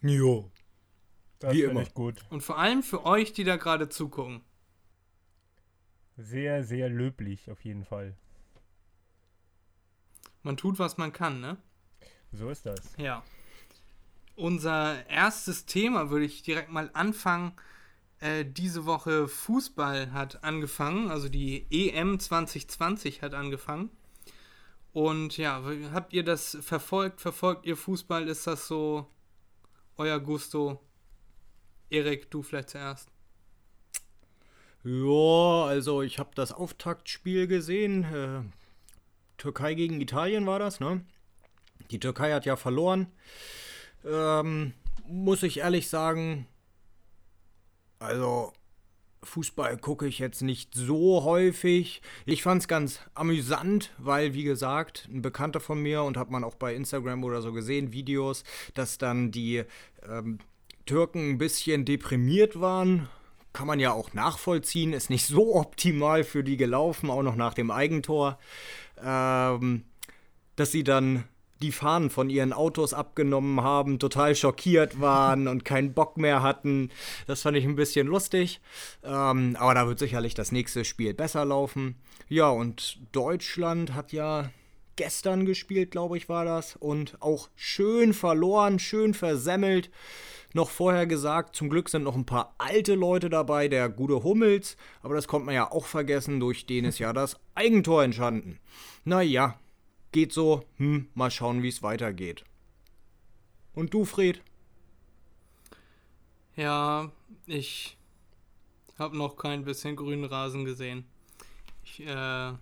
Jo. 0.00 0.50
Das 1.38 1.54
Wie 1.54 1.62
immer. 1.62 1.82
ich 1.82 1.94
gut. 1.94 2.24
Und 2.30 2.42
vor 2.42 2.58
allem 2.58 2.82
für 2.82 3.04
euch, 3.04 3.32
die 3.32 3.44
da 3.44 3.56
gerade 3.56 3.88
zugucken. 3.88 4.42
Sehr, 6.16 6.64
sehr 6.64 6.88
löblich 6.88 7.50
auf 7.50 7.64
jeden 7.64 7.84
Fall. 7.84 8.16
Man 10.42 10.56
tut, 10.56 10.78
was 10.78 10.98
man 10.98 11.12
kann, 11.12 11.40
ne? 11.40 11.56
So 12.32 12.50
ist 12.50 12.66
das. 12.66 12.80
Ja. 12.96 13.22
Unser 14.34 15.06
erstes 15.08 15.66
Thema 15.66 16.10
würde 16.10 16.24
ich 16.24 16.42
direkt 16.42 16.70
mal 16.70 16.90
anfangen. 16.92 17.52
Äh, 18.20 18.44
diese 18.44 18.84
Woche 18.84 19.28
Fußball 19.28 20.12
hat 20.12 20.42
angefangen, 20.42 21.10
also 21.10 21.28
die 21.28 21.66
EM 21.70 22.18
2020 22.18 23.22
hat 23.22 23.34
angefangen. 23.34 23.90
Und 24.92 25.36
ja, 25.36 25.62
habt 25.92 26.12
ihr 26.12 26.24
das 26.24 26.58
verfolgt? 26.60 27.20
Verfolgt 27.20 27.66
ihr 27.66 27.76
Fußball? 27.76 28.26
Ist 28.26 28.46
das 28.46 28.66
so 28.66 29.06
euer 29.96 30.18
Gusto? 30.18 30.80
Erik, 31.90 32.30
du 32.30 32.42
vielleicht 32.42 32.70
zuerst. 32.70 33.08
Ja, 34.84 35.64
also 35.66 36.02
ich 36.02 36.18
habe 36.18 36.30
das 36.34 36.52
Auftaktspiel 36.52 37.46
gesehen. 37.46 38.04
Äh, 38.04 38.40
Türkei 39.36 39.74
gegen 39.74 40.00
Italien 40.00 40.46
war 40.46 40.58
das, 40.58 40.80
ne? 40.80 41.04
Die 41.90 42.00
Türkei 42.00 42.32
hat 42.32 42.44
ja 42.44 42.56
verloren. 42.56 43.06
Ähm, 44.04 44.72
muss 45.06 45.42
ich 45.42 45.58
ehrlich 45.58 45.88
sagen, 45.88 46.46
also 47.98 48.52
Fußball 49.22 49.76
gucke 49.78 50.06
ich 50.06 50.18
jetzt 50.18 50.42
nicht 50.42 50.74
so 50.74 51.24
häufig. 51.24 52.02
Ich 52.24 52.42
fand 52.42 52.62
es 52.62 52.68
ganz 52.68 53.00
amüsant, 53.14 53.92
weil, 53.98 54.34
wie 54.34 54.44
gesagt, 54.44 55.08
ein 55.12 55.22
Bekannter 55.22 55.60
von 55.60 55.80
mir 55.80 56.02
und 56.02 56.16
hat 56.16 56.30
man 56.30 56.44
auch 56.44 56.54
bei 56.54 56.74
Instagram 56.74 57.24
oder 57.24 57.42
so 57.42 57.52
gesehen, 57.52 57.92
Videos, 57.92 58.44
dass 58.74 58.98
dann 58.98 59.30
die 59.30 59.64
ähm, 60.08 60.38
Türken 60.86 61.30
ein 61.30 61.38
bisschen 61.38 61.84
deprimiert 61.84 62.60
waren. 62.60 63.08
Kann 63.52 63.66
man 63.66 63.80
ja 63.80 63.92
auch 63.92 64.14
nachvollziehen, 64.14 64.92
ist 64.92 65.10
nicht 65.10 65.26
so 65.26 65.56
optimal 65.56 66.22
für 66.22 66.44
die 66.44 66.56
gelaufen, 66.56 67.10
auch 67.10 67.22
noch 67.22 67.36
nach 67.36 67.54
dem 67.54 67.70
Eigentor. 67.70 68.38
Ähm, 69.02 69.84
dass 70.54 70.72
sie 70.72 70.84
dann 70.84 71.24
die 71.62 71.72
Fahnen 71.72 72.10
von 72.10 72.30
ihren 72.30 72.52
Autos 72.52 72.94
abgenommen 72.94 73.62
haben, 73.62 73.98
total 73.98 74.34
schockiert 74.34 75.00
waren 75.00 75.48
und 75.48 75.64
keinen 75.64 75.92
Bock 75.92 76.16
mehr 76.16 76.42
hatten. 76.42 76.90
Das 77.26 77.42
fand 77.42 77.56
ich 77.56 77.64
ein 77.64 77.76
bisschen 77.76 78.06
lustig. 78.06 78.60
Ähm, 79.02 79.56
aber 79.58 79.74
da 79.74 79.86
wird 79.88 79.98
sicherlich 79.98 80.34
das 80.34 80.52
nächste 80.52 80.84
Spiel 80.84 81.14
besser 81.14 81.44
laufen. 81.44 81.96
Ja, 82.28 82.48
und 82.48 82.98
Deutschland 83.12 83.94
hat 83.94 84.12
ja 84.12 84.50
gestern 84.96 85.46
gespielt, 85.46 85.92
glaube 85.92 86.16
ich, 86.16 86.28
war 86.28 86.44
das. 86.44 86.76
Und 86.76 87.16
auch 87.20 87.48
schön 87.56 88.12
verloren, 88.12 88.78
schön 88.78 89.14
versemmelt. 89.14 89.90
Noch 90.54 90.70
vorher 90.70 91.06
gesagt, 91.06 91.54
zum 91.56 91.68
Glück 91.68 91.88
sind 91.88 92.02
noch 92.04 92.16
ein 92.16 92.26
paar 92.26 92.54
alte 92.58 92.94
Leute 92.94 93.30
dabei, 93.30 93.68
der 93.68 93.88
gute 93.88 94.24
Hummels. 94.24 94.76
Aber 95.02 95.14
das 95.14 95.28
kommt 95.28 95.46
man 95.46 95.54
ja 95.54 95.70
auch 95.70 95.86
vergessen, 95.86 96.40
durch 96.40 96.66
den 96.66 96.84
ist 96.84 96.98
ja 96.98 97.12
das 97.12 97.38
Eigentor 97.54 98.02
entstanden. 98.02 98.58
Naja, 99.04 99.58
geht 100.12 100.32
so. 100.32 100.64
Hm, 100.76 101.08
mal 101.14 101.30
schauen, 101.30 101.62
wie 101.62 101.68
es 101.68 101.82
weitergeht. 101.82 102.44
Und 103.74 103.94
du, 103.94 104.04
Fred? 104.04 104.40
Ja, 106.56 107.10
ich 107.46 107.96
habe 108.98 109.16
noch 109.16 109.36
kein 109.36 109.64
bisschen 109.64 109.94
grünen 109.96 110.24
Rasen 110.24 110.64
gesehen. 110.64 111.04
Ich, 111.84 112.04
äh, 112.04 112.52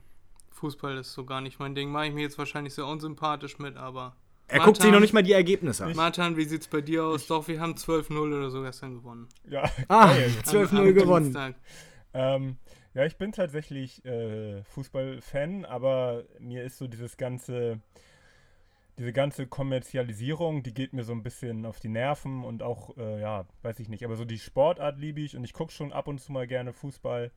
Fußball 0.53 0.99
ist 0.99 1.13
so 1.13 1.25
gar 1.25 1.41
nicht 1.41 1.59
mein 1.59 1.75
Ding. 1.75 1.91
Mache 1.91 2.07
ich 2.09 2.15
mir 2.15 2.23
jetzt 2.23 2.39
wahrscheinlich 2.39 2.75
sehr 2.75 2.87
unsympathisch 2.87 3.59
mit, 3.59 3.77
aber. 3.77 4.15
Er 4.49 4.61
guckt 4.61 4.81
sich 4.81 4.93
noch 4.93 5.01
nicht 5.01 5.13
mal 5.13 5.25
die 5.25 5.33
Ergebnisse 5.33 5.85
an. 5.87 5.97
Martin, 5.97 6.37
wie 6.37 6.45
sieht's 6.45 6.69
bei 6.69 6.81
dir 6.81 7.05
aus? 7.05 7.27
Doch, 7.27 7.49
wir 7.49 7.61
haben 7.61 7.75
12-0 7.75 8.17
oder 8.17 8.49
so 8.51 8.63
gestern 8.63 8.95
gewonnen. 8.95 9.29
Ja, 9.49 9.69
Ah, 9.89 10.07
geil. 10.07 10.31
12-0 10.45 10.69
Am- 10.79 10.87
am 10.87 10.95
gewonnen. 10.95 11.55
Ähm, 12.15 12.57
ja, 12.97 13.05
ich 13.05 13.19
bin 13.19 13.31
tatsächlich 13.31 14.03
äh, 14.07 14.63
Fußballfan, 14.65 15.67
aber 15.67 16.25
mir 16.41 16.65
ist 16.65 16.79
so 16.79 16.87
dieses 16.87 17.19
ganze, 17.19 17.79
diese 18.97 19.13
ganze 19.13 19.47
Kommerzialisierung, 19.47 20.63
die 20.63 20.73
geht 20.73 20.95
mir 20.95 21.05
so 21.05 21.13
ein 21.13 21.23
bisschen 21.23 21.67
auf 21.67 21.79
die 21.79 21.91
Nerven 21.91 22.43
und 22.43 22.63
auch, 22.63 22.97
äh, 22.97 23.21
ja, 23.21 23.45
weiß 23.61 23.81
ich 23.81 23.91
nicht, 23.91 24.03
aber 24.03 24.17
so 24.17 24.25
die 24.25 24.39
Sportart 24.39 24.99
liebe 24.99 25.21
ich 25.21 25.37
und 25.37 25.45
ich 25.45 25.53
gucke 25.53 25.73
schon 25.73 25.93
ab 25.93 26.09
und 26.09 26.23
zu 26.23 26.33
mal 26.33 26.47
gerne 26.47 26.73
Fußball, 26.73 27.33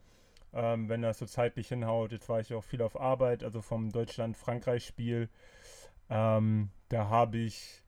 ähm, 0.54 0.88
wenn 0.88 1.02
das 1.02 1.18
so 1.18 1.26
zeitlich 1.26 1.68
hinhaut. 1.68 2.14
Jetzt 2.14 2.30
war 2.30 2.40
ich 2.40 2.54
auch 2.54 2.64
viel 2.64 2.82
auf 2.82 2.98
Arbeit, 2.98 3.44
also 3.44 3.62
vom 3.62 3.92
Deutschland-Frankreich-Spiel. 3.92 5.28
Ähm, 6.10 6.70
da 6.88 7.10
habe 7.10 7.38
ich 7.38 7.84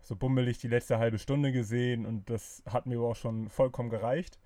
so 0.00 0.16
bummelig 0.16 0.56
die 0.56 0.68
letzte 0.68 0.96
halbe 0.96 1.18
Stunde 1.18 1.52
gesehen 1.52 2.06
und 2.06 2.30
das 2.30 2.62
hat 2.64 2.86
mir 2.86 2.98
auch 3.02 3.14
schon 3.14 3.50
vollkommen 3.50 3.90
gereicht. 3.90 4.38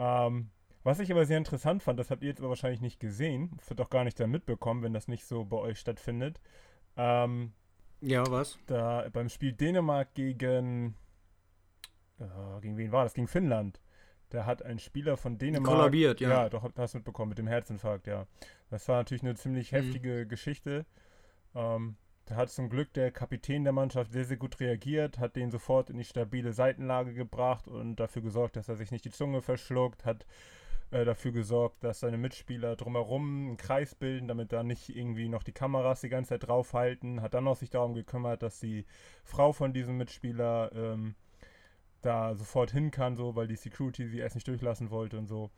Ähm, 0.00 0.50
was 0.86 1.00
ich 1.00 1.10
aber 1.12 1.26
sehr 1.26 1.38
interessant 1.38 1.82
fand, 1.82 1.98
das 2.00 2.10
habt 2.10 2.22
ihr 2.22 2.28
jetzt 2.30 2.40
aber 2.40 2.48
wahrscheinlich 2.50 2.80
nicht 2.80 3.00
gesehen, 3.00 3.50
das 3.58 3.68
wird 3.68 3.80
auch 3.80 3.90
gar 3.90 4.04
nicht 4.04 4.18
dann 4.18 4.30
mitbekommen, 4.30 4.82
wenn 4.82 4.94
das 4.94 5.08
nicht 5.08 5.24
so 5.26 5.44
bei 5.44 5.56
euch 5.58 5.78
stattfindet. 5.78 6.40
Ähm, 6.96 7.52
Ja, 8.00 8.24
was? 8.30 8.58
da 8.66 9.08
beim 9.12 9.28
Spiel 9.28 9.52
Dänemark 9.52 10.14
gegen 10.14 10.94
äh, 12.18 12.60
gegen 12.60 12.76
wen 12.78 12.92
war 12.92 13.04
das? 13.04 13.14
Gegen 13.14 13.28
Finnland. 13.28 13.80
Da 14.30 14.44
hat 14.44 14.62
ein 14.62 14.78
Spieler 14.78 15.16
von 15.16 15.38
Dänemark 15.38 15.76
Kollabiert, 15.76 16.20
ja. 16.20 16.28
Ja, 16.30 16.48
doch 16.48 16.68
hast 16.76 16.94
du 16.94 16.98
mitbekommen 16.98 17.28
mit 17.30 17.38
dem 17.38 17.46
Herzinfarkt, 17.46 18.06
ja. 18.06 18.26
Das 18.70 18.88
war 18.88 18.96
natürlich 18.96 19.22
eine 19.22 19.34
ziemlich 19.34 19.70
Mhm. 19.72 19.76
heftige 19.76 20.26
Geschichte. 20.26 20.86
Ähm, 21.54 21.96
da 22.24 22.34
hat 22.34 22.50
zum 22.50 22.68
Glück 22.68 22.92
der 22.92 23.12
Kapitän 23.12 23.62
der 23.62 23.72
Mannschaft 23.72 24.10
sehr, 24.10 24.24
sehr 24.24 24.36
gut 24.36 24.58
reagiert, 24.58 25.18
hat 25.20 25.36
den 25.36 25.50
sofort 25.52 25.90
in 25.90 25.98
die 25.98 26.04
stabile 26.04 26.52
Seitenlage 26.52 27.14
gebracht 27.14 27.68
und 27.68 27.96
dafür 27.96 28.22
gesorgt, 28.22 28.56
dass 28.56 28.68
er 28.68 28.74
sich 28.76 28.90
nicht 28.90 29.04
die 29.04 29.10
Zunge 29.12 29.42
verschluckt, 29.42 30.04
hat 30.04 30.26
äh, 30.90 31.04
dafür 31.04 31.32
gesorgt, 31.32 31.82
dass 31.82 32.00
seine 32.00 32.18
Mitspieler 32.18 32.76
drumherum 32.76 33.48
einen 33.48 33.56
Kreis 33.56 33.94
bilden, 33.94 34.28
damit 34.28 34.52
da 34.52 34.62
nicht 34.62 34.94
irgendwie 34.94 35.28
noch 35.28 35.42
die 35.42 35.52
Kameras 35.52 36.00
die 36.00 36.08
ganze 36.08 36.30
Zeit 36.30 36.46
draufhalten, 36.46 37.22
hat 37.22 37.34
dann 37.34 37.48
auch 37.48 37.56
sich 37.56 37.70
darum 37.70 37.94
gekümmert, 37.94 38.42
dass 38.42 38.60
die 38.60 38.86
Frau 39.24 39.52
von 39.52 39.72
diesem 39.72 39.96
Mitspieler 39.96 40.70
ähm, 40.74 41.14
da 42.02 42.34
sofort 42.36 42.70
hin 42.70 42.90
kann, 42.90 43.16
so, 43.16 43.34
weil 43.34 43.48
die 43.48 43.56
Security 43.56 44.06
sie 44.06 44.18
erst 44.18 44.36
nicht 44.36 44.46
durchlassen 44.46 44.90
wollte 44.90 45.18
und 45.18 45.26
so. 45.26 45.50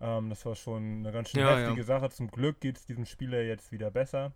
Ähm, 0.00 0.28
das 0.30 0.44
war 0.46 0.54
schon 0.54 0.98
eine 1.00 1.12
ganz 1.12 1.30
schön 1.30 1.40
Ja, 1.40 1.56
heftige 1.56 1.80
ja. 1.80 1.86
Sache. 1.86 2.10
Zum 2.10 2.30
Glück 2.30 2.60
geht 2.60 2.76
es 2.76 2.86
diesem 2.86 3.06
Spieler 3.06 3.42
jetzt 3.42 3.72
wieder 3.72 3.90
besser. 3.90 4.32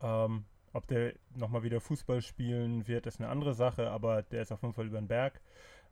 Ähm, 0.00 0.44
ob 0.72 0.86
der 0.86 1.14
nochmal 1.34 1.62
wieder 1.62 1.80
Fußball 1.80 2.20
spielen 2.22 2.86
wird, 2.86 3.06
ist 3.06 3.20
eine 3.20 3.28
andere 3.28 3.54
Sache, 3.54 3.90
aber 3.90 4.22
der 4.22 4.42
ist 4.42 4.52
auf 4.52 4.62
jeden 4.62 4.74
Fall 4.74 4.86
über 4.86 5.00
den 5.00 5.08
Berg. 5.08 5.40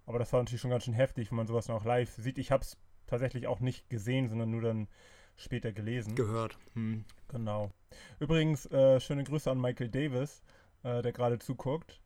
Aber 0.07 0.19
das 0.19 0.33
war 0.33 0.41
natürlich 0.41 0.61
schon 0.61 0.71
ganz 0.71 0.85
schön 0.85 0.95
heftig, 0.95 1.31
wenn 1.31 1.37
man 1.37 1.47
sowas 1.47 1.69
noch 1.69 1.85
live 1.85 2.11
sieht. 2.11 2.39
Ich 2.39 2.51
habe 2.51 2.63
es 2.63 2.77
tatsächlich 3.07 3.47
auch 3.47 3.61
nicht 3.61 3.89
gesehen, 3.91 4.29
sondern 4.29 4.51
nur 4.51 4.63
dann 4.63 4.89
später 5.37 5.73
gelesen. 5.73 6.15
Gehört. 6.15 6.59
Hm. 6.75 7.05
Genau. 7.29 7.71
Übrigens, 8.21 8.67
äh, 8.67 9.01
schöne 9.01 9.25
Grüße 9.25 9.51
an 9.51 9.61
Michael 9.61 9.89
Davis, 9.89 10.43
äh, 10.83 11.03
der 11.03 11.13
gerade 11.13 11.39
zuguckt. 11.39 12.01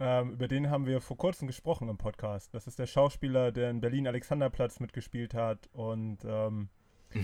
Ähm, 0.00 0.32
über 0.32 0.48
den 0.48 0.70
haben 0.70 0.86
wir 0.86 1.00
vor 1.00 1.16
kurzem 1.16 1.46
gesprochen 1.46 1.88
im 1.88 1.96
Podcast. 1.96 2.52
Das 2.52 2.66
ist 2.66 2.78
der 2.78 2.86
Schauspieler, 2.86 3.52
der 3.52 3.70
in 3.70 3.80
Berlin 3.80 4.08
Alexanderplatz 4.08 4.80
mitgespielt 4.80 5.34
hat. 5.34 5.68
Und 5.72 6.18
ähm, 6.24 6.68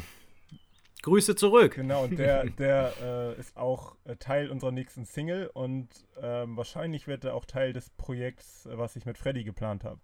Grüße 1.02 1.34
zurück. 1.34 1.74
genau, 1.74 2.04
und 2.04 2.18
der, 2.18 2.44
der 2.58 2.92
äh, 3.02 3.40
ist 3.40 3.56
auch 3.56 3.96
äh, 4.04 4.16
Teil 4.16 4.50
unserer 4.50 4.70
nächsten 4.70 5.04
Single 5.04 5.50
und 5.52 5.88
ähm, 6.20 6.56
wahrscheinlich 6.56 7.06
wird 7.06 7.24
er 7.24 7.34
auch 7.34 7.44
Teil 7.44 7.72
des 7.72 7.90
Projekts, 7.90 8.68
was 8.70 8.96
ich 8.96 9.06
mit 9.06 9.18
Freddy 9.18 9.42
geplant 9.42 9.82
habe. 9.82 10.00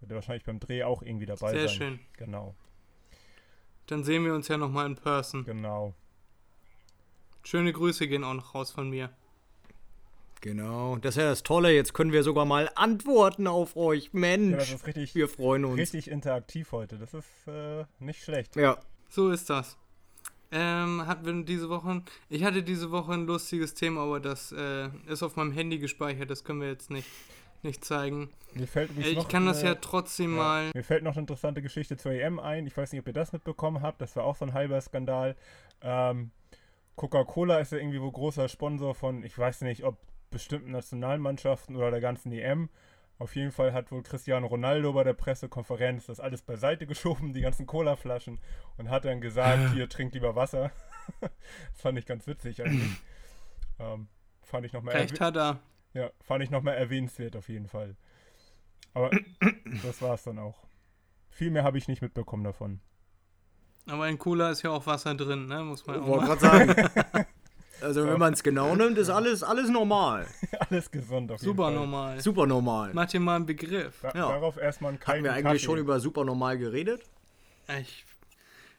Wird 0.00 0.10
er 0.12 0.14
wahrscheinlich 0.16 0.44
beim 0.44 0.60
Dreh 0.60 0.82
auch 0.84 1.02
irgendwie 1.02 1.26
dabei 1.26 1.52
Sehr 1.52 1.68
sein. 1.68 1.76
schön. 1.76 2.00
Genau, 2.16 2.54
Dann 3.86 4.04
sehen 4.04 4.24
wir 4.24 4.34
uns 4.34 4.48
ja 4.48 4.56
nochmal 4.56 4.86
in 4.86 4.96
Person. 4.96 5.44
genau. 5.44 5.94
Schöne 7.42 7.72
Grüße 7.72 8.06
gehen 8.06 8.22
auch 8.24 8.34
noch 8.34 8.54
raus 8.54 8.70
von 8.70 8.90
mir. 8.90 9.10
Genau, 10.42 10.96
das 10.96 11.16
ist 11.16 11.22
ja 11.22 11.28
das 11.28 11.42
Tolle. 11.42 11.72
Jetzt 11.72 11.92
können 11.92 12.12
wir 12.12 12.22
sogar 12.22 12.44
mal 12.46 12.70
antworten 12.74 13.46
auf 13.46 13.76
euch. 13.76 14.04
Ja, 14.04 14.10
Mensch, 14.12 14.56
das 14.56 14.72
ist 14.72 14.86
richtig, 14.86 15.14
wir 15.14 15.28
freuen 15.28 15.64
uns. 15.66 15.78
richtig 15.78 16.10
interaktiv 16.10 16.72
heute. 16.72 16.96
Das 16.98 17.12
ist 17.12 17.26
äh, 17.46 17.84
nicht 17.98 18.22
schlecht. 18.22 18.56
Ja, 18.56 18.78
So 19.10 19.30
ist 19.30 19.50
das. 19.50 19.76
Ähm, 20.52 21.06
hatten 21.06 21.24
wir 21.26 21.44
diese 21.44 21.68
Woche. 21.68 22.02
Ich 22.28 22.42
hatte 22.42 22.62
diese 22.62 22.90
Woche 22.90 23.12
ein 23.12 23.26
lustiges 23.26 23.74
Thema, 23.74 24.02
aber 24.02 24.18
das 24.18 24.50
äh, 24.52 24.88
ist 25.06 25.22
auf 25.22 25.36
meinem 25.36 25.52
Handy 25.52 25.78
gespeichert. 25.78 26.30
Das 26.30 26.42
können 26.42 26.60
wir 26.62 26.68
jetzt 26.68 26.90
nicht, 26.90 27.08
nicht 27.64 27.84
zeigen. 27.84 28.30
Mir 28.54 28.66
fällt 28.66 28.90
Äh, 28.98 29.02
ich 29.10 29.28
kann 29.28 29.46
das 29.46 29.60
eine- 29.60 29.68
ja 29.70 29.74
trotzdem 29.76 30.36
Ja, 30.36 30.42
mal. 30.42 30.70
Mir 30.74 30.82
fällt 30.84 31.02
noch 31.04 31.12
eine 31.12 31.20
interessante 31.20 31.62
Geschichte 31.62 31.96
zur 31.96 32.12
EM 32.12 32.38
ein. 32.40 32.66
Ich 32.66 32.76
weiß 32.76 32.92
nicht, 32.92 33.00
ob 33.00 33.06
ihr 33.06 33.12
das 33.12 33.32
mitbekommen 33.32 33.82
habt. 33.82 34.00
Das 34.00 34.16
war 34.16 34.24
auch 34.24 34.36
so 34.36 34.44
ein 34.44 34.52
halber 34.52 34.80
Skandal. 34.80 35.36
Ähm, 35.82 36.30
Coca-Cola 36.96 37.58
ist 37.58 37.72
ja 37.72 37.78
irgendwie 37.78 38.00
wohl 38.00 38.12
großer 38.12 38.48
Sponsor 38.48 38.94
von, 38.94 39.22
ich 39.24 39.36
weiß 39.38 39.62
nicht, 39.62 39.84
ob 39.84 39.96
bestimmten 40.30 40.70
Nationalmannschaften 40.72 41.76
oder 41.76 41.90
der 41.90 42.00
ganzen 42.00 42.30
EM. 42.32 42.68
Auf 43.18 43.36
jeden 43.36 43.52
Fall 43.52 43.72
hat 43.72 43.92
wohl 43.92 44.02
Cristiano 44.02 44.46
Ronaldo 44.46 44.92
bei 44.94 45.04
der 45.04 45.12
Pressekonferenz 45.12 46.06
das 46.06 46.20
alles 46.20 46.42
beiseite 46.42 46.86
geschoben, 46.88 47.32
die 47.34 47.40
ganzen 47.42 47.66
Cola-Flaschen, 47.66 48.38
und 48.78 48.88
hat 48.90 49.04
dann 49.04 49.20
gesagt, 49.20 49.72
hier 49.74 49.88
trinkt 49.88 50.14
lieber 50.14 50.34
Wasser. 50.36 50.70
das 51.20 51.30
fand 51.82 51.98
ich 51.98 52.06
ganz 52.06 52.26
witzig 52.26 52.62
eigentlich. 52.62 52.96
Ähm, 53.78 54.08
fand 54.42 54.66
ich 54.66 54.72
nochmal 54.72 54.94
Recht 54.96 55.20
hat 55.20 55.36
er. 55.36 55.60
Ja, 55.94 56.10
fand 56.22 56.42
ich 56.44 56.50
nochmal 56.50 56.74
erwähnenswert 56.76 57.36
auf 57.36 57.48
jeden 57.48 57.68
Fall. 57.68 57.96
Aber 58.94 59.10
das 59.82 60.00
war 60.02 60.14
es 60.14 60.22
dann 60.24 60.38
auch. 60.38 60.58
Viel 61.30 61.50
mehr 61.50 61.62
habe 61.64 61.78
ich 61.78 61.88
nicht 61.88 62.02
mitbekommen 62.02 62.44
davon. 62.44 62.80
Aber 63.86 64.08
in 64.08 64.18
Cola 64.18 64.50
ist 64.50 64.62
ja 64.62 64.70
auch 64.70 64.86
Wasser 64.86 65.14
drin, 65.14 65.46
ne? 65.46 65.62
Muss 65.64 65.86
man 65.86 66.00
auch 66.00 66.06
wollte 66.06 66.26
mal. 66.26 66.36
gerade 66.36 66.74
sagen. 67.06 67.24
Also, 67.82 68.06
wenn 68.06 68.18
man 68.18 68.34
es 68.34 68.42
genau 68.42 68.76
nimmt, 68.76 68.98
ist 68.98 69.08
alles, 69.08 69.42
alles 69.42 69.70
normal. 69.70 70.26
Alles 70.68 70.90
gesund 70.90 71.32
auf 71.32 71.40
jeden 71.40 71.50
Super 71.52 71.62
Fall. 71.62 71.74
normal. 71.74 72.20
Super 72.20 72.44
normal. 72.46 72.90
Mach 72.92 73.06
dir 73.06 73.20
mal 73.20 73.36
einen 73.36 73.46
Begriff. 73.46 74.00
Da, 74.02 74.08
Ja. 74.08 74.28
Darauf 74.28 74.58
erstmal 74.58 74.90
einen 74.90 75.00
kalten 75.00 75.24
wir 75.24 75.32
eigentlich 75.32 75.44
Kaffee. 75.44 75.58
schon 75.60 75.78
über 75.78 75.98
super 75.98 76.26
normal 76.26 76.58
geredet? 76.58 77.00
Ich, 77.80 78.04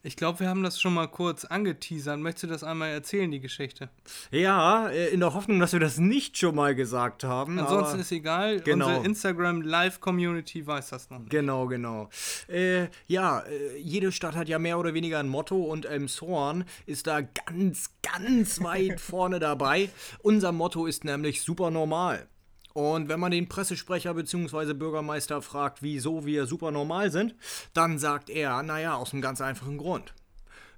ich 0.03 0.15
glaube, 0.15 0.39
wir 0.39 0.50
haben 0.50 0.63
das 0.63 0.81
schon 0.81 0.93
mal 0.93 1.08
kurz 1.08 1.46
angeteasert. 1.46 2.20
Möchtest 2.20 2.43
du 2.43 2.48
das 2.48 2.63
einmal 2.63 2.89
erzählen, 2.89 3.29
die 3.29 3.39
Geschichte? 3.39 3.89
Ja, 4.31 4.89
äh, 4.89 5.10
in 5.10 5.20
der 5.20 5.34
Hoffnung, 5.34 5.60
dass 5.60 5.74
wir 5.74 5.79
das 5.79 5.98
nicht 5.98 6.38
schon 6.38 6.55
mal 6.55 6.74
gesagt 6.74 7.24
haben. 7.24 7.60
Ansonsten 7.60 8.00
ist 8.00 8.12
egal. 8.12 8.62
Genau. 8.62 8.88
Unsere 8.88 9.05
Instagram 9.05 9.62
Live-Community 9.62 10.65
weiß 10.65 10.89
das 10.89 11.10
noch 11.10 11.20
nicht. 11.20 11.29
Genau, 11.29 11.67
genau. 11.67 12.10
Äh, 12.48 12.88
ja, 13.08 13.41
äh, 13.41 13.77
jede 13.77 14.12
Stadt 14.12 14.36
hat 14.36 14.50
ja 14.50 14.58
mehr 14.58 14.79
oder 14.79 14.93
weniger 14.93 15.20
ein 15.20 15.29
Motto 15.29 15.58
und 15.58 15.86
Elmshorn 15.86 16.65
ist 16.86 17.05
da 17.08 17.22
ganz, 17.22 17.91
ganz 18.01 18.62
weit 18.63 19.00
vorne 19.00 19.39
dabei. 19.39 19.89
Unser 20.20 20.51
Motto 20.51 20.88
ist 20.88 21.03
nämlich 21.03 21.41
super 21.41 21.70
normal. 21.70 22.27
Und 22.74 23.10
wenn 23.10 23.20
man 23.20 23.32
den 23.32 23.50
Pressesprecher 23.50 24.13
bzw. 24.13 24.74
Bürgermeister 24.74 25.42
fragt, 25.42 25.82
wieso 25.82 26.25
wir 26.25 26.46
super 26.46 26.72
normal 26.72 27.12
sind, 27.12 27.36
dann 27.74 28.00
sagt 28.00 28.30
er, 28.30 28.63
naja, 28.63 28.96
aus 28.96 29.13
einem 29.13 29.22
ganz 29.22 29.42
einfachen 29.42 29.78
Grund. 29.78 30.13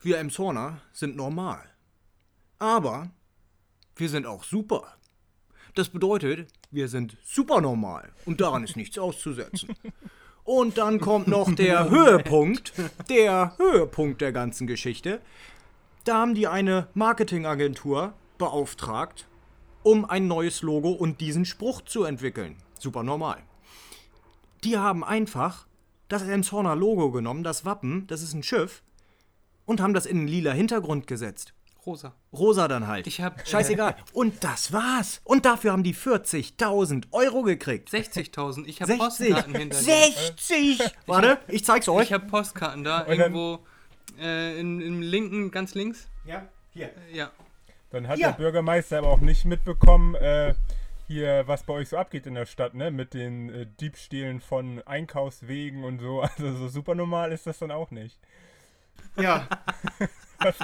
Wir 0.01 0.17
Elmshorner 0.17 0.81
sind 0.91 1.15
normal. 1.15 1.63
Aber 2.59 3.09
wir 3.95 4.09
sind 4.09 4.25
auch 4.25 4.43
super. 4.43 4.95
Das 5.75 5.89
bedeutet, 5.89 6.47
wir 6.71 6.87
sind 6.87 7.17
super 7.23 7.61
normal 7.61 8.11
und 8.25 8.41
daran 8.41 8.63
ist 8.63 8.75
nichts 8.75 8.97
auszusetzen. 8.97 9.75
Und 10.43 10.77
dann 10.77 10.99
kommt 10.99 11.27
noch 11.27 11.53
der 11.53 11.89
Höhepunkt, 11.89 12.73
der 13.09 13.53
Höhepunkt 13.57 14.21
der 14.21 14.31
ganzen 14.31 14.67
Geschichte. 14.67 15.21
Da 16.03 16.15
haben 16.17 16.35
die 16.35 16.47
eine 16.47 16.87
Marketingagentur 16.93 18.13
beauftragt, 18.37 19.25
um 19.83 20.05
ein 20.05 20.27
neues 20.27 20.61
Logo 20.61 20.91
und 20.91 21.21
diesen 21.21 21.45
Spruch 21.45 21.81
zu 21.81 22.03
entwickeln. 22.03 22.57
Super 22.79 23.03
normal. 23.03 23.41
Die 24.63 24.77
haben 24.77 25.03
einfach 25.03 25.67
das 26.07 26.23
Elmshorner 26.23 26.75
Logo 26.75 27.11
genommen, 27.11 27.43
das 27.43 27.65
Wappen, 27.65 28.07
das 28.07 28.21
ist 28.21 28.33
ein 28.33 28.43
Schiff, 28.43 28.81
und 29.65 29.81
haben 29.81 29.93
das 29.93 30.05
in 30.05 30.19
einen 30.19 30.27
lila 30.27 30.51
Hintergrund 30.51 31.07
gesetzt. 31.07 31.53
Rosa. 31.85 32.13
Rosa 32.31 32.67
dann 32.69 32.87
halt. 32.87 33.07
Ich 33.07 33.19
hab, 33.19 33.41
äh, 33.41 33.45
Scheißegal. 33.45 33.95
Und 34.13 34.43
das 34.43 34.71
war's. 34.71 35.19
Und 35.25 35.45
dafür 35.45 35.73
haben 35.73 35.83
die 35.83 35.93
40.000 35.93 37.07
Euro 37.11 37.43
gekriegt. 37.43 37.89
60.000. 37.89 38.65
Ich 38.67 38.81
habe 38.81 38.95
60. 38.95 38.99
Postkarten 39.29 39.55
hinter 39.55 39.77
dir. 39.79 39.83
60! 39.83 40.79
Warte, 41.07 41.39
ich 41.49 41.65
zeig's 41.65 41.89
euch. 41.89 42.05
Ich 42.05 42.13
habe 42.13 42.25
Postkarten 42.27 42.85
da 42.85 43.05
irgendwo 43.05 43.59
äh, 44.17 44.57
in, 44.59 44.79
im 44.79 45.01
linken, 45.01 45.51
ganz 45.51 45.73
links. 45.73 46.07
ja, 46.25 46.47
hier. 46.71 46.89
Ja. 47.11 47.31
Dann 47.93 48.07
hat 48.07 48.17
Ja. 48.19 48.31
der 48.31 48.37
Bürgermeister 48.37 48.97
aber 48.97 49.07
auch 49.09 49.19
nicht 49.21 49.45
mitbekommen, 49.45 50.15
äh, 50.15 50.55
hier, 51.07 51.43
was 51.47 51.63
bei 51.63 51.73
euch 51.73 51.89
so 51.89 51.97
abgeht 51.97 52.25
in 52.25 52.33
der 52.33 52.45
Stadt, 52.47 52.73
ne? 52.73 52.89
Mit 52.89 53.13
den 53.13 53.49
äh, 53.49 53.67
Diebstählen 53.79 54.41
von 54.41 54.81
Einkaufswegen 54.85 55.83
und 55.83 55.99
so. 55.99 56.21
Also 56.37 56.53
so 56.57 56.67
super 56.69 56.95
normal 56.95 57.31
ist 57.31 57.45
das 57.47 57.59
dann 57.59 57.71
auch 57.71 57.91
nicht. 57.91 58.17
Ja. 59.17 59.47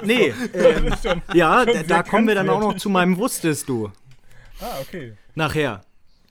Nee, 0.02 0.32
so, 0.52 0.58
ähm, 0.58 0.84
das 0.90 0.94
ist 0.98 1.08
schon, 1.08 1.22
Ja, 1.32 1.64
schon 1.66 1.86
da, 1.86 2.02
kommen 2.02 2.28
wir 2.28 2.34
dann 2.34 2.50
auch 2.50 2.60
noch 2.60 2.76
zu 2.76 2.90
meinem 2.90 3.16
Wusstest 3.16 3.66
du. 3.66 3.90
Ah, 4.60 4.78
okay. 4.82 5.14
Nachher. 5.34 5.80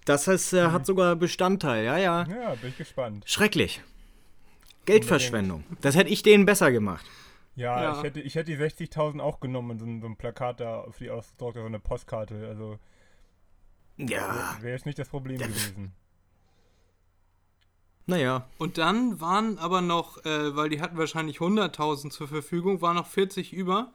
Das 0.05 0.27
heißt, 0.27 0.53
äh, 0.53 0.67
hat 0.67 0.85
sogar 0.85 1.15
Bestandteil, 1.15 1.83
ja, 1.85 1.97
ja. 1.97 2.25
Ja, 2.27 2.53
bin 2.55 2.69
ich 2.69 2.77
gespannt. 2.77 3.23
Schrecklich. 3.25 3.81
Geldverschwendung. 4.85 5.63
Das 5.81 5.95
hätte 5.95 6.11
ich 6.11 6.21
denen 6.21 6.45
besser 6.45 6.71
gemacht. 6.71 7.03
Ja, 7.59 7.81
Ja. 7.83 7.97
Ich, 7.97 8.03
hätte, 8.03 8.21
ich 8.21 8.35
hätte 8.35 8.51
die 8.51 8.57
60.000 8.57 9.19
auch 9.21 9.39
genommen 9.41 9.71
und 9.71 9.79
so, 9.79 9.85
ein- 9.85 10.01
so 10.01 10.07
ein 10.07 10.15
Plakat 10.15 10.59
da 10.61 10.79
auf 10.81 10.97
die 10.97 11.09
ausgedruckt, 11.09 11.55
so 11.57 11.63
eine 11.65 11.79
Postkarte. 11.79 12.47
Also 12.47 12.79
Ja. 13.97 14.57
wäre 14.61 14.73
jetzt 14.73 14.85
nicht 14.85 14.97
das 14.97 15.09
Problem 15.09 15.37
gewesen. 15.39 15.93
Naja. 18.05 18.47
Und 18.57 18.77
dann 18.77 19.19
waren 19.21 19.57
aber 19.59 19.81
noch, 19.81 20.23
äh, 20.25 20.55
weil 20.55 20.69
die 20.69 20.81
hatten 20.81 20.97
wahrscheinlich 20.97 21.39
100.000 21.39 22.11
zur 22.11 22.27
Verfügung, 22.27 22.81
waren 22.81 22.95
noch 22.95 23.05
40 23.05 23.53
über. 23.53 23.91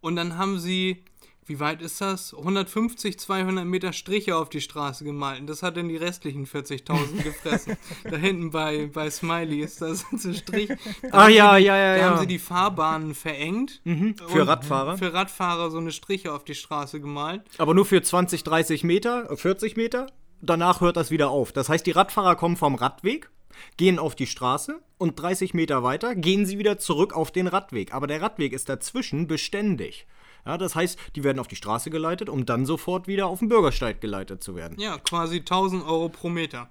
Und 0.00 0.14
dann 0.16 0.38
haben 0.38 0.58
sie, 0.60 1.02
wie 1.48 1.60
weit 1.60 1.80
ist 1.80 2.00
das? 2.00 2.34
150, 2.34 3.18
200 3.18 3.64
Meter 3.64 3.92
Striche 3.92 4.36
auf 4.36 4.50
die 4.50 4.60
Straße 4.60 5.04
gemalt. 5.04 5.40
Und 5.40 5.46
das 5.46 5.62
hat 5.62 5.76
dann 5.76 5.88
die 5.88 5.96
restlichen 5.96 6.46
40.000 6.46 7.22
gefressen. 7.22 7.76
da 8.04 8.16
hinten 8.16 8.50
bei, 8.50 8.90
bei 8.92 9.10
Smiley 9.10 9.60
ist 9.60 9.80
das 9.80 10.04
so 10.16 10.32
Strich. 10.32 10.68
Da 10.68 11.08
Ah 11.10 11.22
haben 11.24 11.32
ja, 11.32 11.56
ja, 11.56 11.76
ja, 11.76 11.94
Da 11.94 11.96
ja. 11.96 12.10
haben 12.10 12.20
sie 12.20 12.26
die 12.26 12.38
Fahrbahnen 12.38 13.14
verengt. 13.14 13.80
Für 13.84 14.42
und 14.42 14.48
Radfahrer. 14.48 14.98
Für 14.98 15.14
Radfahrer 15.14 15.70
so 15.70 15.78
eine 15.78 15.92
Striche 15.92 16.32
auf 16.32 16.44
die 16.44 16.54
Straße 16.54 17.00
gemalt. 17.00 17.42
Aber 17.56 17.72
nur 17.72 17.86
für 17.86 18.02
20, 18.02 18.44
30 18.44 18.84
Meter, 18.84 19.30
äh, 19.30 19.36
40 19.36 19.76
Meter. 19.76 20.06
Danach 20.40 20.80
hört 20.80 20.96
das 20.96 21.10
wieder 21.10 21.30
auf. 21.30 21.52
Das 21.52 21.68
heißt, 21.68 21.86
die 21.86 21.90
Radfahrer 21.92 22.36
kommen 22.36 22.56
vom 22.56 22.74
Radweg, 22.74 23.30
gehen 23.76 23.98
auf 23.98 24.14
die 24.14 24.26
Straße 24.26 24.78
und 24.98 25.18
30 25.18 25.54
Meter 25.54 25.82
weiter 25.82 26.14
gehen 26.14 26.46
sie 26.46 26.58
wieder 26.58 26.78
zurück 26.78 27.16
auf 27.16 27.30
den 27.30 27.46
Radweg. 27.46 27.94
Aber 27.94 28.06
der 28.06 28.20
Radweg 28.20 28.52
ist 28.52 28.68
dazwischen 28.68 29.26
beständig. 29.26 30.06
Ja, 30.48 30.56
das 30.56 30.74
heißt, 30.74 30.98
die 31.14 31.24
werden 31.24 31.40
auf 31.40 31.46
die 31.46 31.56
Straße 31.56 31.90
geleitet, 31.90 32.30
um 32.30 32.46
dann 32.46 32.64
sofort 32.64 33.06
wieder 33.06 33.26
auf 33.26 33.40
den 33.40 33.50
Bürgersteig 33.50 34.00
geleitet 34.00 34.42
zu 34.42 34.56
werden. 34.56 34.80
Ja, 34.80 34.96
quasi 34.96 35.40
1000 35.40 35.84
Euro 35.84 36.08
pro 36.08 36.30
Meter. 36.30 36.70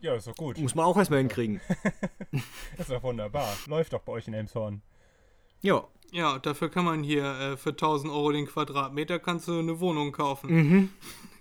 Ja, 0.00 0.16
ist 0.16 0.26
doch 0.26 0.34
gut. 0.34 0.58
Muss 0.58 0.74
man 0.74 0.86
auch 0.86 0.96
erstmal 0.96 1.20
hinkriegen. 1.20 1.60
Das 2.76 2.88
ist 2.88 2.90
doch 2.90 3.02
wunderbar. 3.02 3.48
Läuft 3.66 3.92
doch 3.92 4.00
bei 4.00 4.12
euch 4.12 4.26
in 4.26 4.34
Elmshorn. 4.34 4.82
Ja. 5.60 5.84
Ja, 6.12 6.40
dafür 6.40 6.68
kann 6.68 6.84
man 6.84 7.04
hier 7.04 7.24
äh, 7.24 7.56
für 7.56 7.70
1000 7.70 8.12
Euro 8.12 8.32
den 8.32 8.46
Quadratmeter 8.46 9.20
kannst 9.20 9.46
du 9.46 9.58
eine 9.58 9.78
Wohnung 9.78 10.10
kaufen. 10.10 10.52
Mhm. 10.52 10.88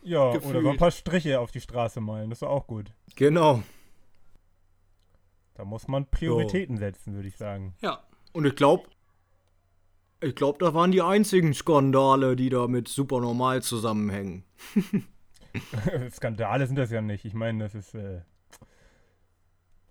Ja, 0.03 0.29
oder 0.29 0.62
so 0.62 0.70
ein 0.70 0.77
paar 0.77 0.91
Striche 0.91 1.39
auf 1.39 1.51
die 1.51 1.62
Straße 1.62 2.00
malen. 2.00 2.29
Das 2.29 2.38
ist 2.38 2.41
doch 2.44 2.50
auch 2.50 2.68
gut. 2.68 2.91
Genau. 3.15 3.63
Da 5.56 5.65
muss 5.65 5.88
man 5.88 6.06
Prioritäten 6.06 6.77
setzen, 6.77 7.15
würde 7.15 7.27
ich 7.27 7.38
sagen. 7.38 7.74
Ja. 7.82 8.03
Und 8.34 8.46
ich 8.46 8.56
glaube, 8.56 8.88
ich 10.22 10.36
glaube, 10.36 10.60
das 10.60 10.74
waren 10.74 10.92
die 10.92 11.02
einzigen 11.02 11.54
Skandale, 11.54 12.36
die 12.36 12.50
da 12.50 12.68
mit 12.68 12.88
Supernormal 12.88 13.62
zusammenhängen. 13.62 14.44
Skandale 16.12 16.68
sind 16.68 16.76
das 16.76 16.92
ja 16.92 17.02
nicht. 17.02 17.26
Ich 17.26 17.34
meine, 17.34 17.64
das 17.64 17.76
ist 17.76 17.96
äh, 17.96 18.22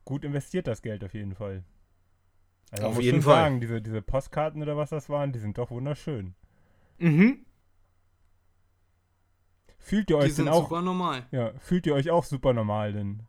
gut 0.04 0.24
investiert, 0.24 0.66
das 0.66 0.82
Geld 0.82 1.02
auf 1.04 1.14
jeden 1.14 1.34
Fall. 1.34 1.64
Also 2.70 2.86
Auf 2.86 3.00
jeden 3.00 3.22
Fall. 3.22 3.34
sagen, 3.44 3.60
diese, 3.60 3.80
diese 3.80 4.02
Postkarten 4.02 4.62
oder 4.62 4.76
was 4.76 4.90
das 4.90 5.08
waren, 5.08 5.32
die 5.32 5.38
sind 5.38 5.56
doch 5.56 5.70
wunderschön. 5.70 6.34
Mhm. 6.98 7.46
Fühlt 9.78 10.10
ihr 10.10 10.16
Die 10.18 10.22
euch 10.22 10.26
denn 10.26 10.34
sind 10.34 10.48
auch, 10.48 10.64
super 10.68 10.82
normal. 10.82 11.26
ja, 11.30 11.52
fühlt 11.58 11.86
ihr 11.86 11.94
euch 11.94 12.10
auch 12.10 12.24
super 12.24 12.52
normal 12.52 12.92
denn? 12.92 13.22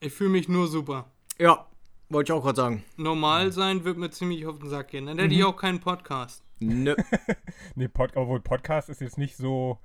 Ich 0.00 0.12
fühle 0.12 0.30
mich 0.30 0.48
nur 0.48 0.66
super. 0.66 1.08
Ja, 1.38 1.67
wollte 2.08 2.32
ich 2.32 2.38
auch 2.38 2.42
gerade 2.42 2.56
sagen. 2.56 2.84
Normal 2.96 3.52
sein 3.52 3.84
wird 3.84 3.98
mir 3.98 4.10
ziemlich 4.10 4.46
auf 4.46 4.58
den 4.58 4.68
Sack 4.68 4.88
gehen. 4.88 5.06
Dann 5.06 5.18
hätte 5.18 5.34
ich 5.34 5.44
auch 5.44 5.56
keinen 5.56 5.80
Podcast. 5.80 6.42
Nö. 6.60 6.94
Nee, 7.74 7.88
Pod 7.88 8.16
obwohl 8.16 8.40
Podcast 8.40 8.88
ist 8.88 9.00
jetzt 9.00 9.18
nicht 9.18 9.36
so 9.36 9.78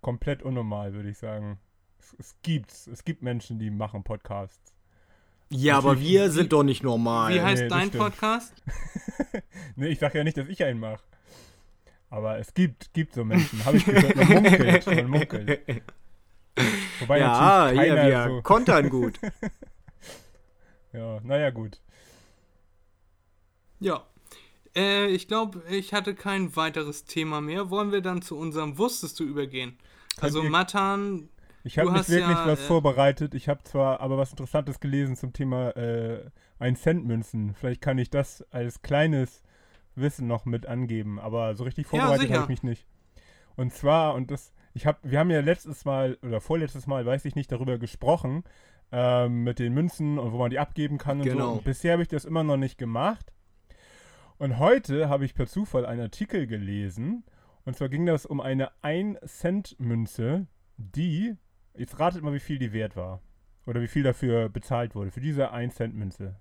komplett 0.00 0.42
unnormal, 0.42 0.94
würde 0.94 1.10
ich 1.10 1.18
sagen. 1.18 1.58
Es, 1.98 2.14
es 2.18 2.36
gibt's. 2.42 2.86
Es 2.86 3.04
gibt 3.04 3.22
Menschen, 3.22 3.58
die 3.58 3.70
machen 3.70 4.04
Podcasts. 4.04 4.72
Ja, 5.48 5.78
aber 5.78 6.00
wir 6.00 6.30
sind 6.30 6.52
doch 6.52 6.62
nicht 6.62 6.82
normal. 6.82 7.32
Wie 7.34 7.40
heißt 7.40 7.64
nee, 7.64 7.68
dein. 7.68 7.90
Podcast? 7.90 8.52
Nee, 9.76 9.88
ich 9.88 9.98
sage 9.98 10.18
ja 10.18 10.24
nicht, 10.24 10.36
dass 10.36 10.48
ich 10.48 10.64
einen 10.64 10.80
mache. 10.80 11.02
Aber 12.08 12.38
es 12.38 12.54
gibt, 12.54 12.94
gibt 12.94 13.14
so 13.14 13.24
Menschen. 13.24 13.64
Habe 13.64 13.76
ich 13.76 13.84
gehört. 13.84 14.16
Man 14.16 14.28
munkelt. 14.28 14.86
Man 14.86 15.08
munkelt. 15.08 15.82
Wobei 17.00 17.18
ja, 17.18 17.28
natürlich 17.28 17.80
hier, 17.82 17.94
keiner 17.94 18.08
wir 18.08 18.36
so. 18.36 18.42
kontern 18.42 18.88
gut. 18.88 19.18
Ja, 20.96 21.20
naja, 21.22 21.50
gut. 21.50 21.80
Ja. 23.80 24.04
Äh, 24.74 25.06
ich 25.08 25.28
glaube, 25.28 25.62
ich 25.68 25.92
hatte 25.92 26.14
kein 26.14 26.54
weiteres 26.56 27.04
Thema 27.04 27.40
mehr. 27.40 27.70
Wollen 27.70 27.92
wir 27.92 28.00
dann 28.00 28.22
zu 28.22 28.36
unserem 28.38 28.78
Wusstest 28.78 29.18
du 29.20 29.24
übergehen? 29.24 29.78
Also 30.20 30.42
ihr- 30.42 30.50
Matan, 30.50 31.28
Ich 31.64 31.78
habe 31.78 31.92
nicht 31.92 32.08
wirklich 32.08 32.36
ja, 32.36 32.46
was 32.46 32.60
äh, 32.60 32.66
vorbereitet. 32.66 33.34
Ich 33.34 33.48
habe 33.48 33.62
zwar 33.64 34.00
aber 34.00 34.16
was 34.18 34.30
Interessantes 34.30 34.80
gelesen 34.80 35.16
zum 35.16 35.32
Thema 35.32 35.70
äh, 35.76 36.30
1 36.58 36.80
Cent 36.80 37.06
Münzen. 37.06 37.54
Vielleicht 37.54 37.80
kann 37.80 37.98
ich 37.98 38.10
das 38.10 38.42
als 38.50 38.82
kleines 38.82 39.42
Wissen 39.94 40.26
noch 40.26 40.44
mit 40.44 40.66
angeben, 40.66 41.18
aber 41.18 41.54
so 41.56 41.64
richtig 41.64 41.86
vorbereitet 41.86 42.28
sicher. 42.28 42.34
habe 42.40 42.52
ich 42.52 42.62
mich 42.62 42.70
nicht. 42.70 42.86
Und 43.56 43.72
zwar, 43.72 44.14
und 44.14 44.30
das, 44.30 44.52
ich 44.74 44.84
habe, 44.86 44.98
wir 45.02 45.18
haben 45.18 45.30
ja 45.30 45.40
letztes 45.40 45.86
Mal 45.86 46.18
oder 46.22 46.40
vorletztes 46.42 46.86
Mal, 46.86 47.04
weiß 47.06 47.24
ich 47.24 47.34
nicht, 47.34 47.50
darüber 47.50 47.78
gesprochen, 47.78 48.44
ähm, 48.92 49.42
mit 49.44 49.58
den 49.58 49.74
Münzen 49.74 50.18
und 50.18 50.32
wo 50.32 50.38
man 50.38 50.50
die 50.50 50.58
abgeben 50.58 50.98
kann 50.98 51.18
und 51.20 51.24
so. 51.26 51.32
Genau. 51.32 51.52
Und 51.54 51.64
bisher 51.64 51.92
habe 51.92 52.02
ich 52.02 52.08
das 52.08 52.24
immer 52.24 52.44
noch 52.44 52.56
nicht 52.56 52.78
gemacht. 52.78 53.32
Und 54.38 54.58
heute 54.58 55.08
habe 55.08 55.24
ich 55.24 55.34
per 55.34 55.46
Zufall 55.46 55.86
einen 55.86 56.02
Artikel 56.02 56.46
gelesen. 56.46 57.24
Und 57.64 57.76
zwar 57.76 57.88
ging 57.88 58.06
das 58.06 58.26
um 58.26 58.40
eine 58.40 58.70
1-Cent-Münze, 58.82 60.46
die, 60.76 61.34
jetzt 61.76 61.98
ratet 61.98 62.22
mal, 62.22 62.32
wie 62.34 62.38
viel 62.40 62.58
die 62.58 62.72
wert 62.72 62.96
war. 62.96 63.22
Oder 63.66 63.80
wie 63.80 63.88
viel 63.88 64.04
dafür 64.04 64.48
bezahlt 64.48 64.94
wurde, 64.94 65.10
für 65.10 65.20
diese 65.20 65.52
1-Cent-Münze. 65.52 66.36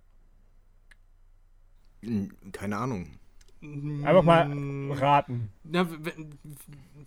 Hm, 2.03 2.31
Keine 2.51 2.77
Ahnung. 2.77 3.19
Einfach 3.61 4.21
mal 4.23 4.45
Mm, 4.47 4.91
raten. 4.91 5.49
Na, 5.63 5.87
wenn, 5.89 6.29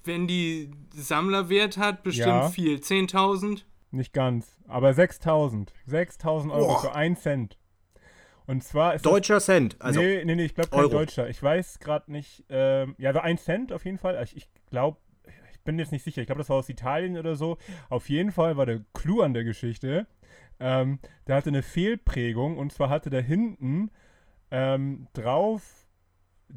wenn 0.03 0.27
die 0.27 0.71
Sammlerwert 0.93 1.77
hat, 1.79 2.03
bestimmt 2.03 2.27
Ja. 2.27 2.49
viel. 2.49 2.81
10.000? 2.81 3.63
Nicht 3.91 4.13
ganz, 4.13 4.59
aber 4.67 4.93
6000. 4.93 5.73
6000 5.87 6.53
Euro 6.53 6.67
Boah. 6.69 6.81
für 6.81 6.95
1 6.95 7.23
Cent. 7.23 7.59
Und 8.47 8.65
zwar 8.65 8.95
ist 8.95 9.05
das 9.05 9.13
Deutscher 9.13 9.41
Cent. 9.41 9.77
Also, 9.79 10.01
nee, 10.01 10.25
nee, 10.25 10.35
nee, 10.35 10.45
ich 10.45 10.55
glaube 10.55 10.71
kein 10.71 10.81
Euro. 10.81 10.91
Deutscher. 10.91 11.29
Ich 11.29 11.43
weiß 11.43 11.81
gerade 11.81 12.11
nicht. 12.11 12.45
Ähm, 12.49 12.95
ja, 12.99 13.13
so 13.13 13.21
1 13.21 13.45
Cent 13.45 13.73
auf 13.73 13.85
jeden 13.85 13.99
Fall. 13.99 14.23
Ich, 14.25 14.37
ich 14.37 14.49
glaube, 14.71 14.99
ich 15.53 15.61
bin 15.61 15.79
jetzt 15.79 15.93
nicht 15.93 16.03
sicher. 16.03 16.23
Ich 16.23 16.27
glaube, 16.27 16.41
das 16.41 16.49
war 16.49 16.57
aus 16.57 16.69
Italien 16.69 17.19
oder 17.19 17.37
so. 17.37 17.59
Auf 17.91 18.09
jeden 18.09 18.33
Fall 18.33 18.57
war 18.57 18.67
der 18.67 18.81
Clou 18.95 19.21
an 19.23 19.35
der 19.35 19.45
Geschichte. 19.45 20.07
Ähm, 20.61 20.99
der 21.27 21.37
hatte 21.37 21.51
eine 21.51 21.63
Fehlprägung 21.63 22.57
und 22.57 22.73
zwar 22.73 22.89
hatte 22.89 23.11
da 23.11 23.19
hinten 23.19 23.91
ähm, 24.51 25.09
drauf 25.13 25.87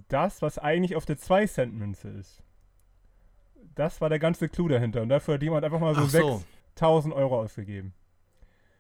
das, 0.07 0.41
was 0.41 0.57
eigentlich 0.57 0.95
auf 0.95 1.05
der 1.05 1.17
2-Cent-Münze 1.17 2.09
ist. 2.09 2.41
Das 3.75 4.01
war 4.01 4.09
der 4.09 4.19
ganze 4.19 4.49
Clou 4.49 4.67
dahinter. 4.67 5.01
Und 5.01 5.09
dafür 5.09 5.35
hat 5.35 5.43
jemand 5.43 5.65
einfach 5.65 5.79
mal 5.79 5.93
so 5.93 6.01
Ach 6.01 6.09
so. 6.09 6.43
6000 6.75 7.13
Euro 7.13 7.39
ausgegeben. 7.39 7.93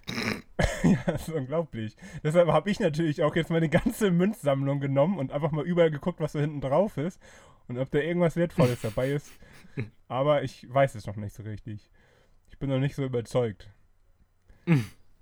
ja, 0.83 0.97
das 1.05 1.27
ist 1.27 1.33
unglaublich. 1.33 1.95
Deshalb 2.23 2.49
habe 2.49 2.69
ich 2.69 2.79
natürlich 2.79 3.23
auch 3.23 3.35
jetzt 3.35 3.49
meine 3.49 3.69
ganze 3.69 4.11
Münzsammlung 4.11 4.79
genommen 4.79 5.19
und 5.19 5.31
einfach 5.31 5.51
mal 5.51 5.65
überall 5.65 5.91
geguckt, 5.91 6.19
was 6.19 6.33
da 6.33 6.39
hinten 6.39 6.61
drauf 6.61 6.97
ist 6.97 7.21
und 7.67 7.77
ob 7.77 7.89
da 7.91 7.99
irgendwas 7.99 8.35
Wertvolles 8.35 8.81
dabei 8.81 9.11
ist. 9.11 9.31
Aber 10.07 10.43
ich 10.43 10.67
weiß 10.71 10.95
es 10.95 11.07
noch 11.07 11.15
nicht 11.15 11.35
so 11.35 11.43
richtig. 11.43 11.89
Ich 12.49 12.57
bin 12.59 12.69
noch 12.69 12.79
nicht 12.79 12.95
so 12.95 13.03
überzeugt. 13.03 13.69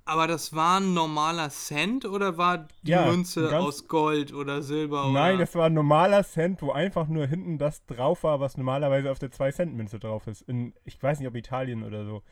Aber 0.05 0.27
das 0.27 0.53
war 0.53 0.79
ein 0.79 0.93
normaler 0.93 1.49
Cent 1.49 2.05
oder 2.05 2.37
war 2.37 2.67
die 2.83 2.91
Ja, 2.91 3.05
Münze 3.05 3.55
aus 3.57 3.87
Gold 3.87 4.33
oder 4.33 4.61
Silber? 4.63 5.07
Nein, 5.07 5.35
oder? 5.35 5.45
das 5.45 5.55
war 5.55 5.67
ein 5.67 5.73
normaler 5.73 6.23
Cent, 6.23 6.61
wo 6.61 6.71
einfach 6.71 7.07
nur 7.07 7.25
hinten 7.27 7.57
das 7.57 7.85
drauf 7.85 8.23
war, 8.23 8.39
was 8.39 8.57
normalerweise 8.57 9.11
auf 9.11 9.19
der 9.19 9.31
2-Cent-Münze 9.31 9.99
drauf 9.99 10.27
ist. 10.27 10.41
In, 10.43 10.73
ich 10.83 11.01
weiß 11.01 11.19
nicht, 11.19 11.27
ob 11.27 11.35
Italien 11.35 11.83
oder 11.83 12.05
so. 12.05 12.23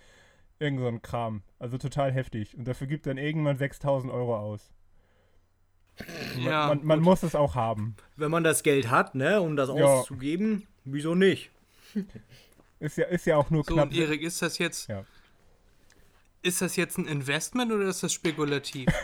Irgend 0.60 0.80
so 0.82 0.88
ein 0.88 1.02
Kram. 1.02 1.44
Also 1.60 1.78
total 1.78 2.12
heftig. 2.12 2.58
Und 2.58 2.68
dafür 2.68 2.88
gibt 2.88 3.06
dann 3.06 3.18
irgendwann 3.18 3.58
6000 3.58 4.12
Euro 4.12 4.36
aus. 4.38 4.72
Ja, 6.40 6.68
man 6.68 6.86
man 6.86 7.00
muss 7.02 7.24
es 7.24 7.34
auch 7.36 7.56
haben. 7.56 7.96
Wenn 8.16 8.30
man 8.32 8.44
das 8.44 8.62
Geld 8.64 8.90
hat, 8.92 9.16
ne, 9.16 9.42
um 9.42 9.56
das 9.56 9.70
Ja. 9.70 9.76
auszugeben, 9.86 10.68
wieso 10.86 11.16
nicht? 11.16 11.50
Ist 12.80 12.98
ja, 12.98 13.06
ist 13.06 13.26
ja 13.26 13.38
auch 13.38 13.50
nur 13.50 13.64
So, 13.64 13.74
knapp. 13.74 13.90
und 13.90 13.96
Erik, 13.96 14.22
ist 14.22 14.42
das 14.42 14.58
jetzt. 14.60 14.88
Ja. 14.90 15.04
Ist 16.44 16.62
das 16.62 16.76
jetzt 16.76 16.98
ein 17.00 17.08
Investment 17.08 17.72
oder 17.72 17.86
ist 17.88 18.04
das 18.04 18.14
spekulativ? 18.14 18.88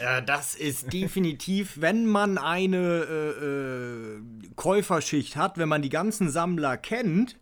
Ja, 0.00 0.20
das 0.20 0.54
ist 0.54 0.92
definitiv, 0.92 1.80
wenn 1.80 2.06
man 2.06 2.38
eine 2.38 2.76
äh, 2.78 3.44
äh, 3.44 4.20
Käuferschicht 4.54 5.34
hat, 5.34 5.58
wenn 5.58 5.68
man 5.68 5.82
die 5.82 5.88
ganzen 5.88 6.30
Sammler 6.30 6.76
kennt, 6.76 7.36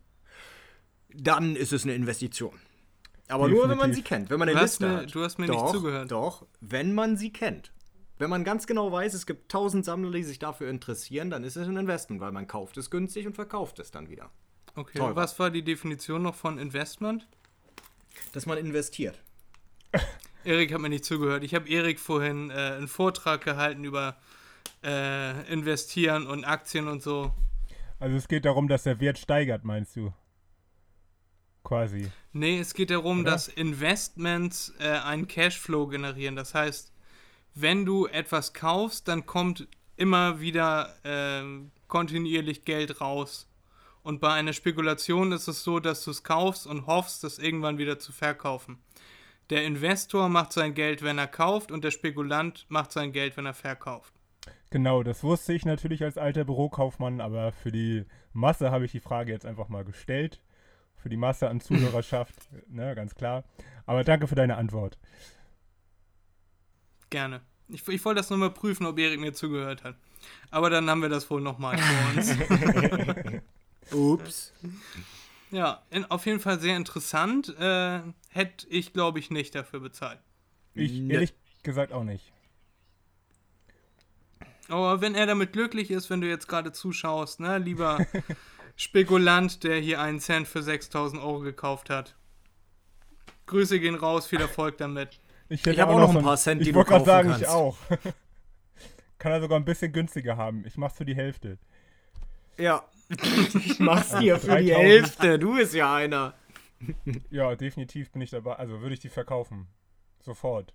dann 1.13 1.55
ist 1.55 1.73
es 1.73 1.83
eine 1.83 1.93
Investition. 1.93 2.59
Aber 3.29 3.47
nur, 3.47 3.61
wenn 3.63 3.77
man 3.77 3.91
Definitiv. 3.91 3.95
sie 3.97 4.03
kennt, 4.03 4.29
wenn 4.29 4.39
man 4.39 4.49
eine 4.49 4.57
Du 4.57 4.63
hast 4.63 4.79
Liste 4.81 4.87
mir- 4.87 4.97
hat. 5.03 5.15
du 5.15 5.23
hast 5.23 5.37
mir 5.37 5.47
nicht 5.47 5.59
doch, 5.59 5.71
zugehört. 5.71 6.11
Doch, 6.11 6.45
wenn 6.61 6.93
man 6.93 7.15
sie 7.17 7.31
kennt. 7.31 7.71
Wenn 8.17 8.29
man 8.29 8.43
ganz 8.43 8.67
genau 8.67 8.91
weiß, 8.91 9.13
es 9.13 9.25
gibt 9.25 9.49
tausend 9.49 9.85
Sammler, 9.85 10.11
die 10.11 10.23
sich 10.23 10.39
dafür 10.39 10.69
interessieren, 10.69 11.29
dann 11.29 11.43
ist 11.45 11.55
es 11.55 11.67
ein 11.67 11.77
Investment, 11.77 12.19
weil 12.19 12.31
man 12.33 12.47
kauft 12.47 12.75
es 12.77 12.89
günstig 12.89 13.25
und 13.27 13.33
verkauft 13.35 13.79
es 13.79 13.91
dann 13.91 14.09
wieder. 14.09 14.29
Okay, 14.75 14.97
Teurer. 14.97 15.15
was 15.15 15.39
war 15.39 15.49
die 15.51 15.63
Definition 15.63 16.21
noch 16.23 16.35
von 16.35 16.57
Investment? 16.59 17.27
Dass 18.33 18.45
man 18.45 18.57
investiert. 18.57 19.21
Erik 20.43 20.73
hat 20.73 20.81
mir 20.81 20.89
nicht 20.89 21.05
zugehört. 21.05 21.43
Ich 21.43 21.53
habe 21.55 21.69
Erik 21.69 21.99
vorhin 21.99 22.49
äh, 22.49 22.53
einen 22.53 22.87
Vortrag 22.87 23.43
gehalten 23.43 23.83
über 23.83 24.17
äh, 24.83 25.51
Investieren 25.51 26.27
und 26.27 26.45
Aktien 26.45 26.87
und 26.87 27.01
so. 27.03 27.33
Also 27.99 28.15
es 28.17 28.27
geht 28.27 28.45
darum, 28.45 28.67
dass 28.67 28.83
der 28.83 28.99
Wert 28.99 29.17
steigert, 29.17 29.63
meinst 29.63 29.95
du? 29.95 30.13
Quasi. 31.63 32.09
Nee, 32.31 32.59
es 32.59 32.73
geht 32.73 32.89
darum, 32.89 33.21
Oder? 33.21 33.31
dass 33.31 33.47
Investments 33.47 34.73
äh, 34.79 34.89
einen 34.89 35.27
Cashflow 35.27 35.87
generieren. 35.87 36.35
Das 36.35 36.55
heißt, 36.55 36.91
wenn 37.55 37.85
du 37.85 38.07
etwas 38.07 38.53
kaufst, 38.53 39.07
dann 39.07 39.25
kommt 39.25 39.67
immer 39.97 40.39
wieder 40.39 40.95
ähm, 41.03 41.71
kontinuierlich 41.87 42.63
Geld 42.63 43.01
raus. 43.01 43.47
Und 44.01 44.21
bei 44.21 44.31
einer 44.31 44.53
Spekulation 44.53 45.31
ist 45.33 45.47
es 45.47 45.63
so, 45.63 45.79
dass 45.79 46.03
du 46.05 46.11
es 46.11 46.23
kaufst 46.23 46.65
und 46.65 46.87
hoffst, 46.87 47.23
das 47.23 47.37
irgendwann 47.37 47.77
wieder 47.77 47.99
zu 47.99 48.13
verkaufen. 48.13 48.79
Der 49.49 49.65
Investor 49.65 50.29
macht 50.29 50.53
sein 50.53 50.73
Geld, 50.73 51.01
wenn 51.01 51.17
er 51.17 51.27
kauft, 51.27 51.71
und 51.71 51.83
der 51.83 51.91
Spekulant 51.91 52.65
macht 52.69 52.91
sein 52.91 53.11
Geld, 53.11 53.35
wenn 53.35 53.45
er 53.45 53.53
verkauft. 53.53 54.13
Genau, 54.69 55.01
das 55.01 55.23
wusste 55.23 55.53
ich 55.53 55.65
natürlich 55.65 56.03
als 56.03 56.17
alter 56.17 56.45
Bürokaufmann, 56.45 57.19
aber 57.19 57.51
für 57.51 57.71
die 57.71 58.05
Masse 58.31 58.69
habe 58.71 58.85
ich 58.85 58.91
die 58.91 58.99
Frage 58.99 59.31
jetzt 59.31 59.45
einfach 59.45 59.67
mal 59.67 59.83
gestellt. 59.83 60.39
Für 61.01 61.09
die 61.09 61.17
Masse 61.17 61.49
an 61.49 61.61
Zuhörerschaft, 61.61 62.35
ne, 62.67 62.93
ganz 62.95 63.15
klar. 63.15 63.43
Aber 63.85 64.03
danke 64.03 64.27
für 64.27 64.35
deine 64.35 64.57
Antwort. 64.57 64.97
Gerne. 67.09 67.41
Ich, 67.69 67.87
ich 67.87 68.03
wollte 68.05 68.19
das 68.19 68.29
nur 68.29 68.39
mal 68.39 68.49
prüfen, 68.49 68.85
ob 68.85 68.99
Erik 68.99 69.19
mir 69.19 69.33
zugehört 69.33 69.83
hat. 69.83 69.95
Aber 70.51 70.69
dann 70.69 70.89
haben 70.89 71.01
wir 71.01 71.09
das 71.09 71.29
wohl 71.29 71.41
nochmal 71.41 71.77
vor 71.77 72.15
uns. 72.15 72.35
Ups. 73.91 74.53
Ja, 75.51 75.81
in, 75.89 76.05
auf 76.05 76.25
jeden 76.25 76.39
Fall 76.39 76.59
sehr 76.59 76.75
interessant. 76.75 77.55
Äh, 77.59 78.01
hätte 78.29 78.67
ich, 78.69 78.93
glaube 78.93 79.19
ich, 79.19 79.31
nicht 79.31 79.55
dafür 79.55 79.79
bezahlt. 79.79 80.19
Ich 80.73 80.99
ehrlich 81.09 81.33
gesagt 81.63 81.91
auch 81.91 82.03
nicht. 82.03 82.31
Aber 84.67 85.01
wenn 85.01 85.15
er 85.15 85.25
damit 85.25 85.53
glücklich 85.53 85.89
ist, 85.89 86.09
wenn 86.09 86.21
du 86.21 86.27
jetzt 86.27 86.47
gerade 86.47 86.71
zuschaust, 86.71 87.39
ne, 87.39 87.57
lieber 87.57 88.05
Spekulant, 88.79 89.65
der 89.65 89.77
hier 89.81 89.99
einen 89.99 90.21
Cent 90.21 90.47
für 90.47 90.63
6000 90.63 91.21
Euro 91.21 91.41
gekauft 91.41 91.89
hat. 91.89 92.15
Grüße 93.45 93.77
gehen 93.77 93.95
raus, 93.95 94.25
viel 94.25 94.39
Erfolg 94.39 94.77
damit. 94.77 95.19
Ich, 95.49 95.59
hätte 95.59 95.71
Ich 95.71 95.79
hab 95.81 95.89
auch 95.89 95.99
noch 95.99 96.15
ein 96.15 96.23
paar 96.23 96.37
Cent, 96.37 96.61
die 96.61 96.67
Ich 96.67 96.71
du 96.71 96.75
wollte 96.75 96.91
gerade 96.91 97.03
kaufen 97.03 97.27
sagen, 97.27 97.29
ich 97.31 97.35
kannst. 97.45 97.49
auch. 97.49 97.77
Kann 99.19 99.33
er 99.33 99.41
sogar 99.41 99.59
ein 99.59 99.65
bisschen 99.65 99.91
günstiger 99.91 100.37
haben. 100.37 100.63
Ich 100.65 100.77
mach's 100.77 100.95
für 100.95 101.03
die 101.03 101.15
Hälfte. 101.15 101.57
Ja. 102.57 102.83
Ich 103.65 103.79
mach's 103.79 104.11
dir 104.17 104.39
für 104.39 104.55
die 104.61 104.69
3000. 104.69 104.77
Hälfte. 104.77 105.39
Du 105.39 105.55
bist 105.55 105.73
ja 105.73 105.93
einer. 105.93 106.35
Ja, 107.31 107.53
definitiv 107.57 108.11
bin 108.11 108.21
ich 108.21 108.29
dabei. 108.29 108.55
Also 108.55 108.79
würde 108.79 108.93
ich 108.93 109.01
die 109.01 109.09
verkaufen. 109.09 109.67
Sofort. 110.21 110.73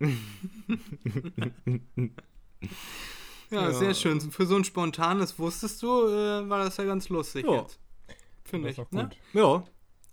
Ja, 3.50 3.72
sehr 3.72 3.94
schön. 3.94 4.20
Für 4.20 4.46
so 4.46 4.56
ein 4.56 4.64
spontanes 4.64 5.38
wusstest 5.38 5.82
du, 5.82 6.06
äh, 6.06 6.48
war 6.48 6.64
das 6.64 6.76
ja 6.76 6.84
ganz 6.84 7.08
lustig 7.08 7.44
Ja. 7.46 7.56
jetzt. 7.62 7.78
Finde 8.44 8.70
ich. 8.70 8.78
Ne? 8.90 9.10
Ja. 9.32 9.62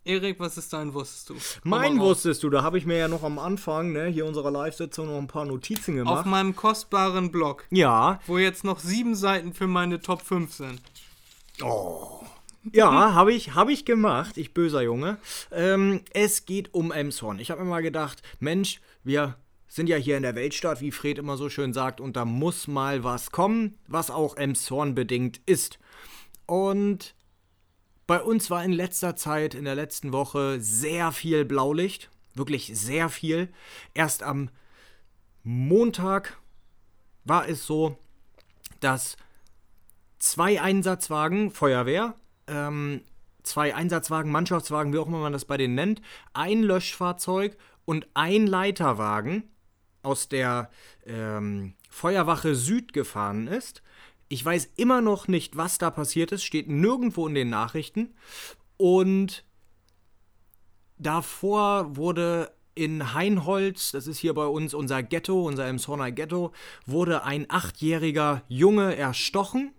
Erik, 0.05 0.39
was 0.39 0.57
ist 0.57 0.71
dein 0.71 0.93
wusstest 0.93 1.29
du? 1.29 1.35
Mein 1.63 1.99
wusstest 1.99 2.41
du, 2.43 2.49
da 2.49 2.63
habe 2.63 2.77
ich 2.77 2.85
mir 2.85 2.97
ja 2.97 3.07
noch 3.09 3.23
am 3.23 3.37
Anfang, 3.39 3.91
ne, 3.91 4.05
hier 4.07 4.25
unserer 4.25 4.51
Live-Sitzung 4.51 5.07
noch 5.07 5.17
ein 5.17 5.27
paar 5.27 5.43
Notizen 5.45 5.99
Auf 5.99 6.07
gemacht. 6.07 6.25
meinem 6.25 6.55
kostbaren 6.55 7.29
Blog, 7.31 7.65
Ja, 7.71 8.19
wo 8.25 8.37
jetzt 8.37 8.63
noch 8.63 8.79
sieben 8.79 9.15
Seiten 9.15 9.53
für 9.53 9.67
meine 9.67 9.99
Top 9.99 10.21
5 10.21 10.53
sind. 10.53 10.81
ja, 12.71 13.13
habe 13.13 13.33
ich, 13.33 13.53
hab 13.55 13.69
ich 13.69 13.83
gemacht, 13.85 14.37
ich 14.37 14.53
böser 14.53 14.81
Junge. 14.81 15.17
Ähm, 15.51 16.01
es 16.13 16.45
geht 16.45 16.73
um 16.73 16.91
Emshorn. 16.91 17.39
Ich 17.39 17.51
habe 17.51 17.63
mir 17.63 17.69
mal 17.69 17.81
gedacht, 17.81 18.21
Mensch, 18.39 18.79
wir 19.03 19.35
sind 19.67 19.89
ja 19.89 19.97
hier 19.97 20.17
in 20.17 20.23
der 20.23 20.35
Weltstadt, 20.35 20.81
wie 20.81 20.91
Fred 20.91 21.17
immer 21.17 21.37
so 21.37 21.49
schön 21.49 21.73
sagt, 21.73 21.99
und 21.99 22.15
da 22.15 22.25
muss 22.25 22.67
mal 22.67 23.03
was 23.03 23.31
kommen, 23.31 23.77
was 23.87 24.09
auch 24.09 24.37
Emshorn 24.37 24.95
bedingt 24.95 25.41
ist. 25.45 25.79
Und 26.45 27.15
bei 28.07 28.21
uns 28.21 28.49
war 28.49 28.63
in 28.63 28.71
letzter 28.71 29.15
Zeit, 29.15 29.53
in 29.53 29.65
der 29.65 29.75
letzten 29.75 30.13
Woche, 30.13 30.59
sehr 30.61 31.11
viel 31.11 31.43
Blaulicht. 31.43 32.09
Wirklich 32.35 32.71
sehr 32.73 33.09
viel. 33.09 33.49
Erst 33.93 34.23
am 34.23 34.49
Montag 35.43 36.37
war 37.25 37.49
es 37.49 37.65
so, 37.65 37.97
dass 38.79 39.17
zwei 40.19 40.61
Einsatzwagen, 40.61 41.51
Feuerwehr, 41.51 42.15
ähm, 42.47 43.01
zwei 43.43 43.75
Einsatzwagen, 43.75 44.31
Mannschaftswagen, 44.31 44.93
wie 44.93 44.99
auch 44.99 45.07
immer 45.07 45.19
man 45.19 45.33
das 45.33 45.45
bei 45.45 45.57
denen 45.57 45.75
nennt, 45.75 46.01
ein 46.33 46.63
Löschfahrzeug 46.63 47.57
und 47.85 48.07
ein 48.13 48.47
Leiterwagen 48.47 49.49
aus 50.07 50.29
der 50.29 50.71
ähm, 51.05 51.73
Feuerwache 51.89 52.55
Süd 52.55 52.93
gefahren 52.93 53.47
ist. 53.47 53.83
Ich 54.29 54.43
weiß 54.43 54.71
immer 54.75 55.01
noch 55.01 55.27
nicht, 55.27 55.57
was 55.57 55.77
da 55.77 55.91
passiert 55.91 56.31
ist, 56.31 56.43
steht 56.43 56.67
nirgendwo 56.67 57.27
in 57.27 57.35
den 57.35 57.49
Nachrichten. 57.49 58.15
Und 58.77 59.43
davor 60.97 61.95
wurde 61.95 62.51
in 62.73 63.13
Heinholz, 63.13 63.91
das 63.91 64.07
ist 64.07 64.19
hier 64.19 64.33
bei 64.33 64.45
uns 64.45 64.73
unser 64.73 65.03
Ghetto, 65.03 65.45
unser 65.45 65.67
Emshorner 65.67 66.11
Ghetto, 66.11 66.53
wurde 66.85 67.23
ein 67.23 67.45
achtjähriger 67.49 68.43
Junge 68.47 68.95
erstochen. 68.95 69.73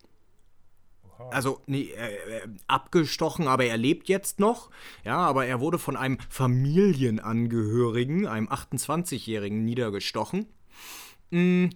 Also, 1.30 1.60
nee, 1.66 1.90
äh, 1.96 2.38
äh, 2.38 2.48
abgestochen, 2.68 3.48
aber 3.48 3.64
er 3.64 3.76
lebt 3.76 4.08
jetzt 4.08 4.38
noch. 4.40 4.70
Ja, 5.04 5.16
aber 5.18 5.46
er 5.46 5.60
wurde 5.60 5.78
von 5.78 5.96
einem 5.96 6.18
Familienangehörigen, 6.28 8.26
einem 8.26 8.48
28-Jährigen, 8.48 9.64
niedergestochen. 9.64 10.46
Mm, 11.30 11.66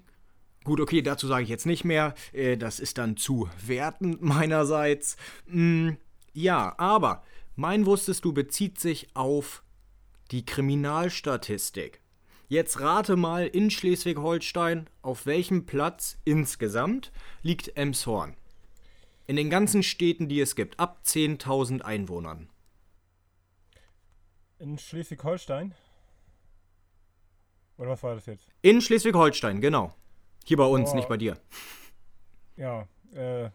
Gut, 0.64 0.80
okay, 0.80 1.02
dazu 1.02 1.26
sage 1.26 1.42
ich 1.42 1.48
jetzt 1.48 1.66
nicht 1.66 1.84
mehr. 1.84 2.14
Äh, 2.32 2.56
Das 2.56 2.78
ist 2.78 2.98
dann 2.98 3.16
zu 3.16 3.48
wertend 3.66 4.22
meinerseits. 4.22 5.16
Mm, 5.48 5.90
Ja, 6.32 6.74
aber 6.78 7.24
mein 7.56 7.84
Wusstest 7.84 8.24
du 8.24 8.32
bezieht 8.32 8.78
sich 8.80 9.08
auf 9.14 9.62
die 10.30 10.46
Kriminalstatistik. 10.46 12.00
Jetzt 12.48 12.80
rate 12.80 13.16
mal 13.16 13.46
in 13.46 13.70
Schleswig-Holstein, 13.70 14.88
auf 15.02 15.26
welchem 15.26 15.66
Platz 15.66 16.18
insgesamt 16.24 17.10
liegt 17.42 17.76
Emshorn? 17.76 18.36
In 19.32 19.36
den 19.36 19.48
ganzen 19.48 19.82
Städten, 19.82 20.28
die 20.28 20.42
es 20.42 20.56
gibt, 20.56 20.78
ab 20.78 21.00
10.000 21.06 21.80
Einwohnern. 21.80 22.50
In 24.58 24.76
Schleswig-Holstein? 24.78 25.74
Oder 27.78 27.88
was 27.92 28.02
war 28.02 28.14
das 28.14 28.26
jetzt? 28.26 28.46
In 28.60 28.82
Schleswig-Holstein, 28.82 29.62
genau. 29.62 29.94
Hier 30.44 30.58
bei 30.58 30.66
uns, 30.66 30.90
Oh. 30.90 30.96
nicht 30.96 31.08
bei 31.08 31.16
dir. 31.16 31.38
Ja, 32.58 32.86
äh, 33.14 33.48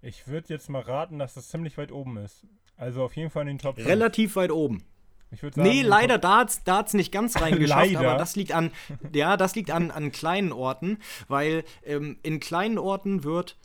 ich 0.00 0.26
würde 0.26 0.48
jetzt 0.48 0.70
mal 0.70 0.80
raten, 0.80 1.18
dass 1.18 1.34
das 1.34 1.48
ziemlich 1.48 1.76
weit 1.76 1.92
oben 1.92 2.16
ist. 2.16 2.46
Also 2.78 3.04
auf 3.04 3.14
jeden 3.14 3.28
Fall 3.28 3.42
in 3.42 3.48
den 3.48 3.58
Top 3.58 3.74
5. 3.76 3.86
Relativ 3.86 4.36
weit 4.36 4.52
oben. 4.52 4.86
Ich 5.30 5.40
sagen, 5.42 5.60
Nee, 5.60 5.82
leider, 5.82 6.16
da 6.16 6.38
hat's, 6.38 6.64
da 6.64 6.78
hat's 6.78 6.94
nicht 6.94 7.12
ganz 7.12 7.38
reingeschafft, 7.38 7.94
aber 7.94 8.16
das 8.16 8.36
liegt 8.36 8.52
an, 8.52 8.72
ja, 9.12 9.36
das 9.36 9.54
liegt 9.54 9.70
an, 9.70 9.90
an 9.90 10.12
kleinen 10.12 10.50
Orten, 10.50 10.98
weil 11.26 11.64
ähm, 11.84 12.18
in 12.22 12.40
kleinen 12.40 12.78
Orten 12.78 13.22
wird 13.22 13.58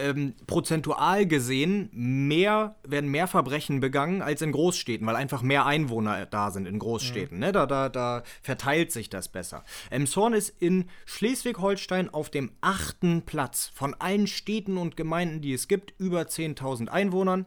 ähm, 0.00 0.34
prozentual 0.46 1.26
gesehen 1.26 1.90
mehr, 1.92 2.76
werden 2.82 3.10
mehr 3.10 3.26
Verbrechen 3.26 3.80
begangen 3.80 4.22
als 4.22 4.42
in 4.42 4.52
Großstädten, 4.52 5.06
weil 5.06 5.16
einfach 5.16 5.42
mehr 5.42 5.66
Einwohner 5.66 6.26
da 6.26 6.50
sind 6.50 6.66
in 6.66 6.78
Großstädten. 6.78 7.38
Ne? 7.38 7.52
Da, 7.52 7.66
da, 7.66 7.88
da 7.88 8.22
verteilt 8.42 8.92
sich 8.92 9.10
das 9.10 9.28
besser. 9.28 9.64
Emshorn 9.90 10.32
ist 10.32 10.50
in 10.60 10.86
Schleswig-Holstein 11.06 12.08
auf 12.12 12.30
dem 12.30 12.52
achten 12.60 13.22
Platz 13.22 13.70
von 13.74 13.94
allen 13.94 14.26
Städten 14.26 14.76
und 14.76 14.96
Gemeinden, 14.96 15.40
die 15.40 15.52
es 15.52 15.68
gibt, 15.68 15.94
über 15.98 16.22
10.000 16.22 16.88
Einwohnern. 16.88 17.46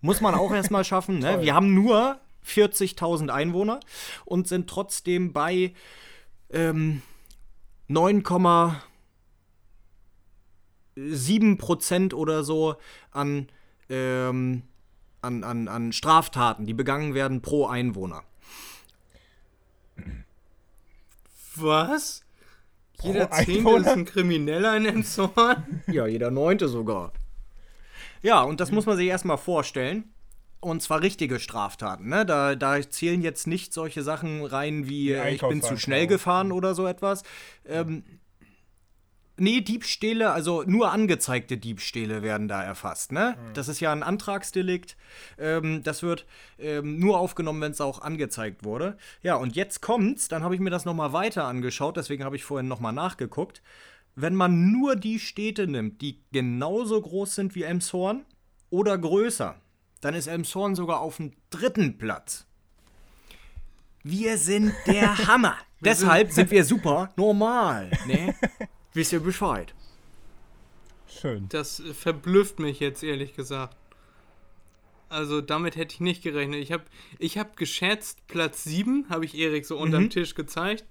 Muss 0.00 0.20
man 0.20 0.34
auch 0.34 0.52
erstmal 0.52 0.84
schaffen. 0.84 1.18
Ne? 1.28 1.42
Wir 1.42 1.54
haben 1.54 1.74
nur 1.74 2.20
40.000 2.46 3.28
Einwohner 3.28 3.80
und 4.24 4.46
sind 4.46 4.70
trotzdem 4.70 5.32
bei 5.32 5.74
ähm, 6.50 7.02
9,7% 10.98 12.14
oder 12.14 12.44
so 12.44 12.76
an, 13.10 13.48
ähm, 13.88 14.62
an, 15.22 15.44
an, 15.44 15.68
an 15.68 15.92
Straftaten, 15.92 16.66
die 16.66 16.74
begangen 16.74 17.14
werden 17.14 17.42
pro 17.42 17.66
Einwohner. 17.66 18.22
Was? 21.56 22.24
Jeder 23.02 23.26
Pro 23.26 23.36
Zehnte 23.36 23.52
Einwohner? 23.52 23.80
ist 23.80 23.88
ein 23.88 24.04
Krimineller 24.04 24.76
in 24.76 24.86
Emshorn? 24.86 25.82
Ja, 25.86 26.06
jeder 26.06 26.30
Neunte 26.30 26.68
sogar. 26.68 27.12
Ja, 28.22 28.42
und 28.42 28.60
das 28.60 28.72
muss 28.72 28.86
man 28.86 28.96
sich 28.96 29.06
erstmal 29.08 29.38
vorstellen. 29.38 30.12
Und 30.60 30.82
zwar 30.82 31.02
richtige 31.02 31.38
Straftaten. 31.38 32.08
Ne? 32.08 32.26
Da, 32.26 32.56
da 32.56 32.80
zählen 32.90 33.22
jetzt 33.22 33.46
nicht 33.46 33.72
solche 33.72 34.02
Sachen 34.02 34.44
rein 34.44 34.88
wie 34.88 35.12
äh, 35.12 35.34
ich 35.34 35.40
bin 35.40 35.62
zu 35.62 35.76
schnell 35.76 36.08
gefahren 36.08 36.50
oder 36.50 36.74
so 36.74 36.88
etwas. 36.88 37.22
Ähm, 37.64 38.02
nee, 39.38 39.60
Diebstähle, 39.60 40.30
also 40.30 40.62
nur 40.66 40.92
angezeigte 40.92 41.56
Diebstähle 41.56 42.22
werden 42.22 42.48
da 42.48 42.62
erfasst. 42.62 43.12
Ne? 43.12 43.36
Das 43.54 43.68
ist 43.68 43.80
ja 43.80 43.92
ein 43.92 44.02
Antragsdelikt. 44.02 44.96
Ähm, 45.38 45.82
das 45.82 46.02
wird 46.02 46.26
ähm, 46.58 46.98
nur 46.98 47.18
aufgenommen, 47.18 47.60
wenn 47.60 47.72
es 47.72 47.80
auch 47.80 48.00
angezeigt 48.00 48.64
wurde. 48.64 48.96
Ja, 49.22 49.36
und 49.36 49.56
jetzt 49.56 49.80
kommt's. 49.80 50.28
Dann 50.28 50.42
habe 50.42 50.54
ich 50.54 50.60
mir 50.60 50.70
das 50.70 50.84
nochmal 50.84 51.12
weiter 51.12 51.44
angeschaut. 51.44 51.96
Deswegen 51.96 52.24
habe 52.24 52.36
ich 52.36 52.44
vorhin 52.44 52.68
nochmal 52.68 52.92
nachgeguckt. 52.92 53.62
Wenn 54.14 54.34
man 54.34 54.72
nur 54.72 54.96
die 54.96 55.18
Städte 55.18 55.66
nimmt, 55.66 56.02
die 56.02 56.22
genauso 56.32 57.00
groß 57.00 57.34
sind 57.34 57.54
wie 57.54 57.62
Elmshorn 57.62 58.24
oder 58.70 58.98
größer, 58.98 59.54
dann 60.00 60.14
ist 60.14 60.26
Elmshorn 60.26 60.74
sogar 60.74 61.00
auf 61.00 61.16
dem 61.16 61.32
dritten 61.50 61.98
Platz. 61.98 62.46
Wir 64.02 64.38
sind 64.38 64.72
der 64.86 65.18
Hammer. 65.26 65.56
Deshalb 65.80 66.32
sind 66.32 66.50
wir 66.50 66.64
super 66.64 67.10
normal. 67.16 67.90
Ne? 68.06 68.34
Wisst 68.98 69.12
ihr 69.12 69.20
Bescheid? 69.20 69.74
Schön. 71.06 71.48
Das 71.50 71.80
verblüfft 71.92 72.58
mich 72.58 72.80
jetzt 72.80 73.04
ehrlich 73.04 73.36
gesagt. 73.36 73.76
Also 75.08 75.40
damit 75.40 75.76
hätte 75.76 75.94
ich 75.94 76.00
nicht 76.00 76.24
gerechnet. 76.24 76.60
Ich 76.60 76.72
habe 76.72 76.82
ich 77.20 77.38
hab 77.38 77.56
geschätzt, 77.56 78.26
Platz 78.26 78.64
7 78.64 79.06
habe 79.08 79.24
ich 79.24 79.38
Erik 79.38 79.66
so 79.66 79.78
unterm 79.78 80.10
Tisch 80.10 80.34
gezeigt. 80.34 80.84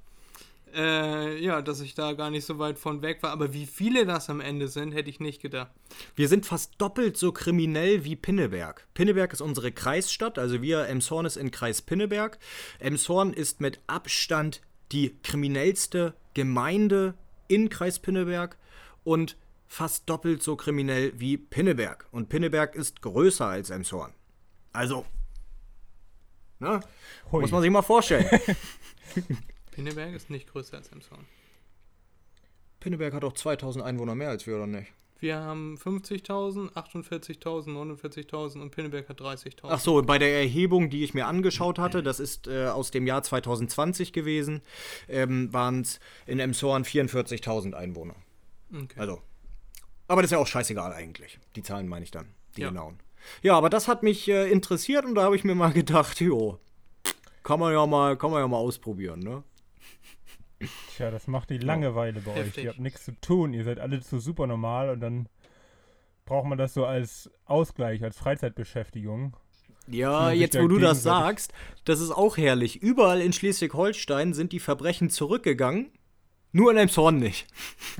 Äh, 0.73 1.43
ja, 1.43 1.61
dass 1.61 1.81
ich 1.81 1.95
da 1.95 2.13
gar 2.13 2.29
nicht 2.29 2.45
so 2.45 2.59
weit 2.59 2.79
von 2.79 3.01
weg 3.01 3.21
war. 3.23 3.31
Aber 3.31 3.51
wie 3.51 3.65
viele 3.65 4.05
das 4.05 4.29
am 4.29 4.39
Ende 4.39 4.69
sind, 4.69 4.93
hätte 4.93 5.09
ich 5.09 5.19
nicht 5.19 5.41
gedacht. 5.41 5.71
Wir 6.15 6.29
sind 6.29 6.45
fast 6.45 6.75
doppelt 6.77 7.17
so 7.17 7.33
kriminell 7.33 8.05
wie 8.05 8.15
Pinneberg. 8.15 8.87
Pinneberg 8.93 9.33
ist 9.33 9.41
unsere 9.41 9.73
Kreisstadt, 9.73 10.39
also 10.39 10.61
wir, 10.61 10.87
Emshorn 10.87 11.25
ist 11.25 11.35
in 11.35 11.51
Kreis 11.51 11.81
Pinneberg. 11.81 12.39
Emshorn 12.79 13.33
ist 13.33 13.59
mit 13.59 13.81
Abstand 13.85 14.61
die 14.93 15.13
kriminellste 15.23 16.13
Gemeinde 16.33 17.15
in 17.47 17.69
Kreis 17.69 17.99
Pinneberg 17.99 18.57
und 19.03 19.37
fast 19.67 20.09
doppelt 20.09 20.41
so 20.43 20.55
kriminell 20.55 21.13
wie 21.19 21.37
Pinneberg. 21.37 22.07
Und 22.11 22.29
Pinneberg 22.29 22.75
ist 22.75 23.01
größer 23.01 23.45
als 23.45 23.69
Emshorn. 23.69 24.13
Also, 24.73 25.05
ne? 26.59 26.79
Muss 27.31 27.51
man 27.51 27.61
sich 27.61 27.71
mal 27.71 27.81
vorstellen. 27.81 28.27
Pinneberg 29.71 30.13
ist 30.13 30.29
nicht 30.29 30.51
größer 30.51 30.77
als 30.77 30.89
Emshorn. 30.89 31.25
Pinneberg 32.79 33.13
hat 33.13 33.23
auch 33.23 33.33
2000 33.33 33.83
Einwohner 33.83 34.15
mehr 34.15 34.29
als 34.29 34.47
wir, 34.47 34.55
oder 34.55 34.67
nicht? 34.67 34.91
Wir 35.19 35.39
haben 35.39 35.75
50.000, 35.77 36.73
48.000, 36.73 37.69
49.000 37.69 38.61
und 38.61 38.69
Pinneberg 38.71 39.09
hat 39.09 39.19
30.000. 39.19 39.55
Ach 39.63 39.79
so, 39.79 40.01
bei 40.03 40.19
der 40.19 40.31
Erhebung, 40.39 40.89
die 40.89 41.03
ich 41.03 41.13
mir 41.15 41.25
angeschaut 41.25 41.79
hatte, 41.79 42.03
das 42.03 42.19
ist 42.19 42.47
äh, 42.47 42.67
aus 42.67 42.91
dem 42.91 43.07
Jahr 43.07 43.23
2020 43.23 44.13
gewesen, 44.13 44.61
ähm, 45.07 45.51
waren 45.51 45.81
es 45.81 45.99
in 46.27 46.39
Emshorn 46.39 46.83
44.000 46.83 47.73
Einwohner. 47.73 48.15
Okay. 48.71 48.99
Also, 48.99 49.21
aber 50.07 50.21
das 50.21 50.29
ist 50.29 50.33
ja 50.33 50.37
auch 50.39 50.47
scheißegal 50.47 50.93
eigentlich. 50.93 51.39
Die 51.55 51.63
Zahlen 51.63 51.87
meine 51.87 52.03
ich 52.05 52.11
dann, 52.11 52.27
die 52.55 52.61
Ja. 52.61 52.69
genauen. 52.69 52.99
Ja, 53.41 53.57
aber 53.57 53.69
das 53.69 53.87
hat 53.87 54.03
mich 54.03 54.27
äh, 54.29 54.49
interessiert 54.51 55.03
und 55.03 55.15
da 55.15 55.23
habe 55.23 55.35
ich 55.35 55.43
mir 55.43 55.55
mal 55.55 55.71
gedacht, 55.73 56.19
jo, 56.21 56.59
kann 57.43 57.59
man 57.59 57.73
ja 57.73 57.85
mal, 57.87 58.17
kann 58.17 58.29
man 58.31 58.41
ja 58.41 58.47
mal 58.47 58.57
ausprobieren, 58.57 59.19
ne? 59.21 59.43
Tja, 60.95 61.11
das 61.11 61.27
macht 61.27 61.49
die 61.49 61.57
Langeweile 61.57 62.21
bei 62.21 62.31
euch. 62.31 62.37
Heftig. 62.37 62.63
Ihr 62.63 62.69
habt 62.71 62.79
nichts 62.79 63.05
zu 63.05 63.11
tun. 63.19 63.53
Ihr 63.53 63.63
seid 63.63 63.79
alle 63.79 64.01
zu 64.01 64.19
super 64.19 64.47
normal 64.47 64.89
und 64.89 64.99
dann 64.99 65.29
braucht 66.25 66.47
man 66.47 66.57
das 66.57 66.73
so 66.73 66.85
als 66.85 67.31
Ausgleich, 67.45 68.03
als 68.03 68.17
Freizeitbeschäftigung. 68.17 69.35
Ja, 69.87 70.31
jetzt 70.31 70.59
wo 70.59 70.67
du 70.67 70.79
das 70.79 71.01
sagst, 71.01 71.53
das 71.85 72.01
ist 72.01 72.11
auch 72.11 72.35
herrlich. 72.37 72.81
Überall 72.81 73.21
in 73.21 73.31
Schleswig-Holstein 73.31 74.33
sind 74.33 74.51
die 74.51 74.59
Verbrechen 74.59 75.09
zurückgegangen. 75.09 75.91
Nur 76.51 76.71
in 76.71 76.77
Elmshorn 76.77 77.17
nicht. 77.17 77.47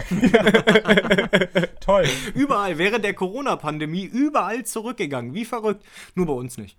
Toll. 1.79 2.05
Überall, 2.33 2.77
während 2.77 3.05
der 3.05 3.13
Corona-Pandemie, 3.13 4.03
überall 4.03 4.65
zurückgegangen. 4.65 5.33
Wie 5.33 5.45
verrückt. 5.45 5.85
Nur 6.15 6.25
bei 6.25 6.33
uns 6.33 6.57
nicht. 6.57 6.77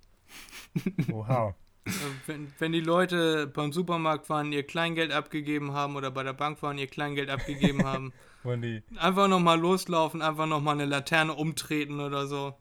Wow. 1.08 1.54
Äh, 1.88 2.26
Wenn, 2.26 2.52
wenn 2.58 2.72
die 2.72 2.80
Leute 2.80 3.46
beim 3.46 3.72
Supermarkt 3.72 4.28
waren, 4.28 4.52
ihr 4.52 4.64
Kleingeld 4.64 5.12
abgegeben 5.12 5.72
haben 5.72 5.96
oder 5.96 6.10
bei 6.10 6.22
der 6.22 6.32
Bank 6.32 6.62
waren, 6.62 6.78
ihr 6.78 6.86
Kleingeld 6.86 7.30
abgegeben 7.30 7.84
haben, 7.84 8.12
Und 8.44 8.62
die, 8.62 8.82
einfach 8.96 9.28
nochmal 9.28 9.58
loslaufen, 9.58 10.22
einfach 10.22 10.46
nochmal 10.46 10.74
eine 10.74 10.86
Laterne 10.86 11.34
umtreten 11.34 12.00
oder 12.00 12.26
so. 12.26 12.54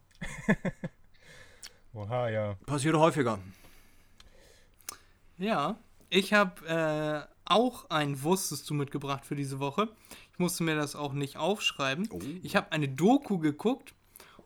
oha, 1.94 2.30
ja. 2.30 2.56
Passiert 2.66 2.96
häufiger. 2.96 3.40
Ja, 5.38 5.78
ich 6.10 6.34
habe 6.34 6.66
äh, 6.68 7.34
auch 7.46 7.90
ein 7.90 8.24
Wusstest 8.24 8.70
du 8.70 8.74
mitgebracht 8.74 9.26
für 9.26 9.36
diese 9.36 9.60
Woche. 9.60 9.88
Ich 10.34 10.40
musste 10.40 10.64
mir 10.64 10.76
das 10.76 10.96
auch 10.96 11.14
nicht 11.14 11.38
aufschreiben. 11.38 12.10
Ich 12.44 12.56
habe 12.56 12.72
eine 12.72 12.88
Doku 12.88 13.38
geguckt. 13.38 13.94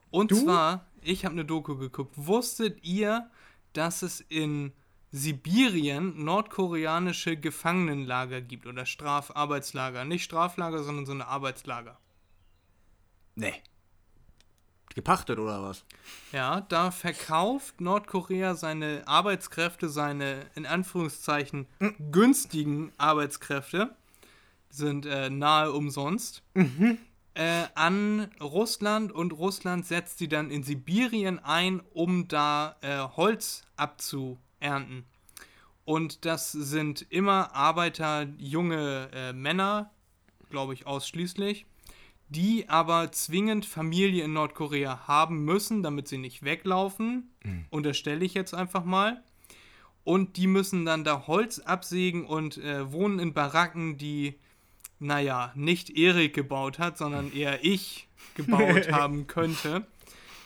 Und 0.10 0.36
zwar, 0.36 0.86
ich 1.02 1.24
habe 1.24 1.34
eine 1.34 1.46
Doku 1.46 1.78
geguckt. 1.78 2.14
Wusstet 2.18 2.84
ihr, 2.84 3.30
dass 3.74 4.02
es 4.02 4.22
in 4.22 4.74
Sibirien 5.12 6.24
nordkoreanische 6.24 7.36
Gefangenenlager 7.36 8.42
gibt 8.42 8.66
oder 8.66 8.86
Strafarbeitslager? 8.86 10.06
Nicht 10.06 10.24
Straflager, 10.24 10.84
sondern 10.84 11.06
so 11.06 11.12
eine 11.12 11.28
Arbeitslager. 11.28 12.00
Nee. 13.36 13.54
Gepachtet 14.94 15.40
oder 15.40 15.64
was? 15.64 15.86
Ja, 16.32 16.62
da 16.62 16.92
verkauft 16.92 17.80
Nordkorea 17.80 18.56
seine 18.56 19.04
Arbeitskräfte, 19.06 19.90
seine 19.90 20.46
in 20.56 20.66
Anführungszeichen 20.66 21.68
günstigen 22.12 22.92
Arbeitskräfte, 22.98 23.96
sind 24.70 25.06
äh, 25.06 25.30
nahe 25.30 25.72
umsonst, 25.72 26.44
äh, 27.34 27.64
an 27.76 28.30
Russland 28.42 29.12
und 29.12 29.34
Russland 29.34 29.86
setzt 29.86 30.20
sie 30.20 30.28
dann 30.28 30.52
in 30.52 30.64
Sibirien 30.64 31.40
ein, 31.40 31.82
um 31.94 32.28
da 32.28 32.76
äh, 32.82 33.00
Holz 33.16 33.64
abzuernten. 33.78 35.06
Und 35.86 36.26
das 36.26 36.52
sind 36.52 37.06
immer 37.10 37.56
Arbeiter, 37.56 38.28
junge 38.38 39.10
äh, 39.14 39.34
Männer, 39.34 39.92
glaube 40.50 40.74
ich 40.74 40.86
ausschließlich, 40.86 41.66
die 42.30 42.70
aber 42.70 43.12
zwingend 43.12 43.66
Familie 43.66 44.24
in 44.24 44.34
Nordkorea 44.34 45.08
haben 45.08 45.44
müssen, 45.44 45.84
damit 45.84 46.08
sie 46.08 46.18
nicht 46.18 46.44
weglaufen. 46.44 47.32
Unterstelle 47.70 48.24
ich 48.24 48.34
jetzt 48.34 48.54
einfach 48.54 48.86
mal. 48.86 49.24
Und 50.04 50.38
die 50.38 50.48
müssen 50.48 50.86
dann 50.86 51.04
da 51.04 51.28
Holz 51.28 51.60
absägen 51.60 52.26
und 52.26 52.58
äh, 52.58 52.92
wohnen 52.92 53.20
in 53.20 53.34
Baracken, 53.34 53.98
die, 53.98 54.40
naja, 55.02 55.52
nicht 55.56 55.90
Erik 55.90 56.34
gebaut 56.34 56.80
hat, 56.80 56.98
sondern 56.98 57.34
eher 57.34 57.64
ich 57.64 58.08
gebaut 58.36 58.92
haben 58.92 59.28
könnte. 59.28 59.86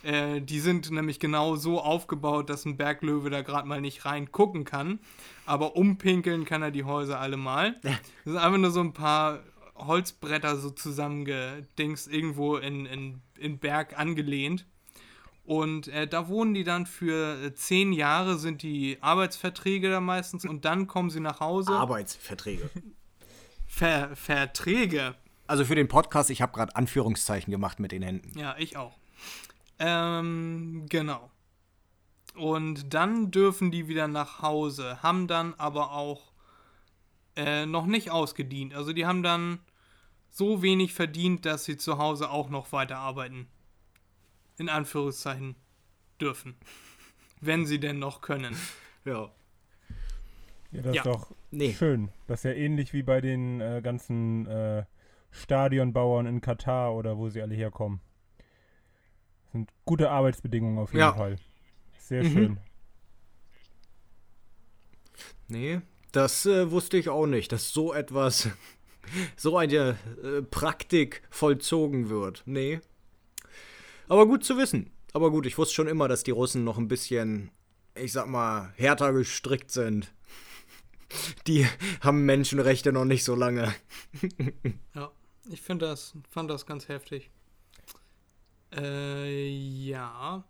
Äh, 0.04 0.41
die 0.41 0.60
sind 0.60 0.91
nämlich 0.91 1.20
genau 1.20 1.56
so 1.56 1.82
aufgebaut, 1.82 2.50
dass 2.50 2.65
ein 2.65 2.78
Berglöwe 2.78 3.30
da 3.30 3.41
gerade 3.41 3.68
mal 3.68 3.82
nicht 3.82 4.06
reingucken 4.06 4.63
kann. 4.63 5.00
Aber 5.46 5.76
umpinkeln 5.76 6.46
kann 6.46 6.62
er 6.62 6.72
die 6.72 6.84
Häuser 6.84 7.20
alle 7.20 7.38
mal. 7.38 7.76
Das 7.82 8.34
sind 8.34 8.38
einfach 8.38 8.58
nur 8.58 8.72
so 8.72 8.82
ein 8.82 8.94
paar 8.94 9.41
Holzbretter 9.76 10.58
so 10.58 10.70
zusammengedingst, 10.70 12.08
irgendwo 12.08 12.58
in, 12.58 12.86
in, 12.86 13.22
in 13.38 13.60
Berg 13.60 13.98
angelehnt. 13.98 14.65
Und 15.44 15.89
äh, 15.89 16.08
da 16.08 16.28
wohnen 16.28 16.54
die 16.54 16.63
dann 16.63 16.86
für 16.86 17.44
äh, 17.44 17.54
zehn 17.54 17.94
Jahre, 17.94 18.38
sind 18.38 18.63
die 18.63 18.98
Arbeitsverträge 19.02 19.89
da 19.89 20.02
meistens 20.02 20.46
und 20.46 20.65
dann 20.65 20.88
kommen 20.88 21.12
sie 21.12 21.20
nach 21.20 21.39
Hause. 21.39 21.74
Arbeitsverträge. 21.74 22.70
Ver 23.75 24.15
Verträge. 24.15 25.15
Also 25.47 25.65
für 25.65 25.75
den 25.75 25.89
Podcast, 25.89 26.29
ich 26.29 26.41
habe 26.41 26.53
gerade 26.53 26.73
Anführungszeichen 26.77 27.51
gemacht 27.51 27.81
mit 27.81 27.91
den 27.91 28.03
Händen. 28.03 28.39
Ja, 28.39 28.55
ich 28.57 28.77
auch. 28.77 28.97
Ähm, 29.79 30.85
genau. 30.88 31.29
Und 32.35 32.93
dann 32.93 33.31
dürfen 33.31 33.71
die 33.71 33.89
wieder 33.89 34.07
nach 34.07 34.41
Hause, 34.41 35.03
haben 35.03 35.27
dann 35.27 35.53
aber 35.55 35.91
auch 35.91 36.31
äh, 37.35 37.65
noch 37.65 37.85
nicht 37.85 38.11
ausgedient. 38.11 38.73
Also 38.73 38.93
die 38.93 39.05
haben 39.05 39.23
dann 39.23 39.59
so 40.29 40.61
wenig 40.61 40.93
verdient, 40.93 41.45
dass 41.45 41.65
sie 41.65 41.75
zu 41.75 41.97
Hause 41.97 42.29
auch 42.29 42.49
noch 42.49 42.71
weiter 42.71 42.99
arbeiten. 42.99 43.47
In 44.57 44.69
Anführungszeichen 44.69 45.57
dürfen. 46.21 46.55
Wenn 47.41 47.65
sie 47.65 47.81
denn 47.81 47.99
noch 47.99 48.21
können. 48.21 48.55
Ja. 49.03 49.29
Ja, 50.71 50.81
das 50.81 50.95
Ja. 50.95 51.01
ist 51.01 51.05
doch 51.05 51.31
Nee. 51.56 51.74
Schön. 51.74 52.10
Das 52.28 52.39
ist 52.39 52.44
ja 52.44 52.52
ähnlich 52.52 52.91
wie 52.94 53.04
bei 53.04 53.22
den 53.22 53.62
äh, 53.62 53.82
ganzen 53.84 54.46
äh, 54.48 54.84
Stadionbauern 55.32 56.26
in 56.26 56.41
Katar 56.41 56.94
oder 56.96 57.18
wo 57.18 57.30
sie 57.30 57.41
alle 57.41 57.56
herkommen. 57.56 58.02
Das 59.44 59.52
sind 59.54 59.70
gute 59.86 60.10
Arbeitsbedingungen 60.12 60.80
auf 60.80 60.89
jeden 60.91 61.00
Ja. 61.00 61.13
Fall. 61.13 61.38
Sehr 61.98 62.24
Mhm. 62.24 62.32
schön. 62.34 62.58
Nee, 65.48 65.82
das 66.12 66.46
äh, 66.46 66.72
wusste 66.72 66.98
ich 66.98 67.10
auch 67.10 67.28
nicht, 67.28 67.52
dass 67.52 67.72
so 67.72 67.94
etwas, 67.94 68.50
so 69.38 69.58
eine 69.58 69.98
äh, 70.24 70.41
Praktik 70.41 71.22
vollzogen 71.30 72.10
wird. 72.10 72.44
Nee. 72.46 72.80
Aber 74.08 74.26
gut 74.28 74.44
zu 74.44 74.58
wissen. 74.58 74.91
Aber 75.13 75.32
gut, 75.32 75.46
ich 75.46 75.58
wusste 75.58 75.76
schon 75.76 75.88
immer, 75.88 76.08
dass 76.08 76.24
die 76.24 76.32
Russen 76.32 76.63
noch 76.65 76.78
ein 76.78 76.88
bisschen, 76.89 77.50
ich 77.96 78.12
sag 78.12 78.28
mal, 78.28 78.74
härter 78.76 79.13
gestrickt 79.13 79.72
sind. 79.72 80.13
Die 81.48 81.68
haben 82.02 82.26
Menschenrechte 82.26 82.91
noch 82.91 83.06
nicht 83.06 83.24
so 83.24 83.36
lange. 83.36 83.74
Ja, 84.94 85.12
ich 85.50 85.62
finde 85.62 85.88
das, 85.88 86.13
fand 86.30 86.50
das 86.50 86.65
ganz 86.65 86.88
heftig. 86.88 87.30
Äh, 88.74 89.48
ja. 89.50 90.44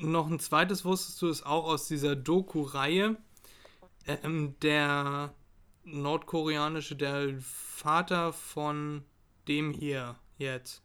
Noch 0.00 0.30
ein 0.30 0.40
zweites 0.40 0.84
wusstest 0.84 1.20
du 1.22 1.28
es 1.28 1.42
auch 1.42 1.64
aus 1.64 1.88
dieser 1.88 2.16
Doku-Reihe. 2.16 3.16
Ähm, 4.06 4.54
der 4.62 5.34
nordkoreanische, 5.84 6.96
der 6.96 7.34
Vater 7.40 8.32
von 8.32 9.04
dem 9.46 9.72
hier 9.72 10.16
jetzt. 10.38 10.82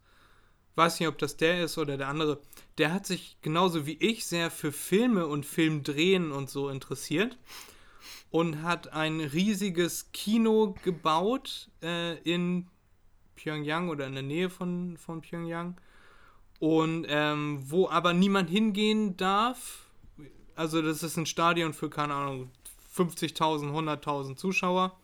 Weiß 0.76 1.00
nicht, 1.00 1.10
ob 1.10 1.18
das 1.18 1.38
der 1.38 1.64
ist 1.64 1.78
oder 1.78 1.98
der 1.98 2.08
andere. 2.08 2.42
Der 2.78 2.92
hat 2.92 3.06
sich 3.06 3.38
genauso 3.42 3.86
wie 3.86 3.98
ich 3.98 4.26
sehr 4.26 4.50
für 4.50 4.72
Filme 4.72 5.28
und 5.28 5.46
Filmdrehen 5.46 6.32
und 6.32 6.50
so 6.50 6.70
interessiert 6.70 7.38
und 8.34 8.64
hat 8.64 8.92
ein 8.94 9.20
riesiges 9.20 10.12
Kino 10.12 10.74
gebaut 10.84 11.70
äh, 11.84 12.18
in 12.24 12.68
Pyongyang 13.36 13.90
oder 13.90 14.08
in 14.08 14.14
der 14.14 14.24
Nähe 14.24 14.50
von, 14.50 14.98
von 14.98 15.22
Pyongyang. 15.22 15.80
Und 16.58 17.06
ähm, 17.10 17.60
wo 17.62 17.88
aber 17.90 18.12
niemand 18.14 18.50
hingehen 18.50 19.16
darf. 19.18 19.86
Also 20.56 20.82
das 20.82 21.04
ist 21.04 21.16
ein 21.16 21.28
Stadion 21.28 21.74
für, 21.74 21.92
keine 21.92 22.16
Ahnung, 22.16 22.50
50.000, 22.98 23.70
100.000 23.70 24.36
Zuschauer. 24.36 24.98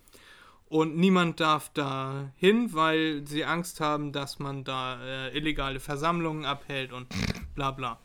Und 0.68 0.98
niemand 0.98 1.40
darf 1.40 1.70
da 1.76 2.32
hin, 2.36 2.74
weil 2.74 3.28
sie 3.28 3.46
Angst 3.46 3.80
haben, 3.80 4.12
dass 4.12 4.40
man 4.40 4.64
da 4.64 5.04
äh, 5.04 5.38
illegale 5.38 5.80
Versammlungen 5.80 6.46
abhält 6.46 6.92
und 6.92 7.06
bla 7.54 7.70
bla. 7.70 8.00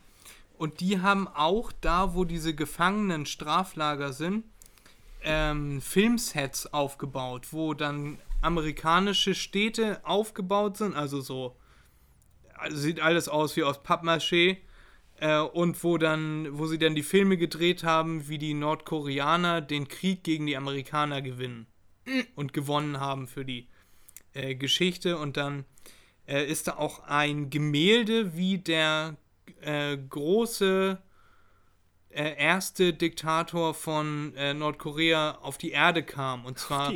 Und 0.59 0.81
die 0.81 1.01
haben 1.01 1.27
auch 1.27 1.71
da, 1.81 2.13
wo 2.13 2.25
diese 2.25 2.53
Gefangenen 2.53 3.25
Straflager 3.25 4.13
sind, 4.13 4.45
ähm, 5.25 5.81
Filmsets 5.81 6.73
aufgebaut, 6.73 7.47
wo 7.51 7.73
dann 7.73 8.19
amerikanische 8.41 9.35
Städte 9.35 9.99
aufgebaut 10.05 10.77
sind, 10.77 10.95
also 10.95 11.19
so 11.19 11.57
also 12.57 12.77
sieht 12.77 12.99
alles 12.99 13.27
aus 13.27 13.55
wie 13.57 13.63
aus 13.63 13.83
Pappmaché 13.83 14.57
äh, 15.19 15.39
und 15.39 15.83
wo 15.83 15.97
dann, 15.97 16.57
wo 16.57 16.67
sie 16.67 16.77
dann 16.77 16.95
die 16.95 17.03
Filme 17.03 17.37
gedreht 17.37 17.83
haben, 17.83 18.27
wie 18.27 18.37
die 18.37 18.53
Nordkoreaner 18.53 19.61
den 19.61 19.87
Krieg 19.87 20.23
gegen 20.23 20.45
die 20.45 20.57
Amerikaner 20.57 21.21
gewinnen 21.21 21.67
und 22.35 22.53
gewonnen 22.53 22.99
haben 22.99 23.27
für 23.27 23.45
die 23.45 23.67
äh, 24.33 24.55
Geschichte. 24.55 25.17
Und 25.17 25.37
dann 25.37 25.65
äh, 26.27 26.45
ist 26.45 26.67
da 26.67 26.77
auch 26.77 26.99
ein 26.99 27.49
Gemälde, 27.49 28.35
wie 28.37 28.57
der 28.57 29.17
äh, 29.61 29.97
große 29.97 31.01
äh, 32.15 32.35
erste 32.37 32.93
Diktator 32.93 33.73
von 33.73 34.33
äh, 34.35 34.53
Nordkorea 34.53 35.39
auf 35.41 35.57
die 35.57 35.71
Erde 35.71 36.03
kam 36.03 36.45
und 36.45 36.57
zwar 36.57 36.93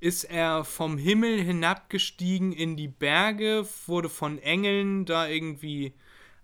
ist 0.00 0.24
er 0.24 0.64
vom 0.64 0.98
Himmel 0.98 1.40
hinabgestiegen 1.40 2.52
in 2.52 2.76
die 2.76 2.88
Berge, 2.88 3.64
wurde 3.86 4.08
von 4.08 4.38
Engeln 4.40 5.04
da 5.04 5.28
irgendwie 5.28 5.94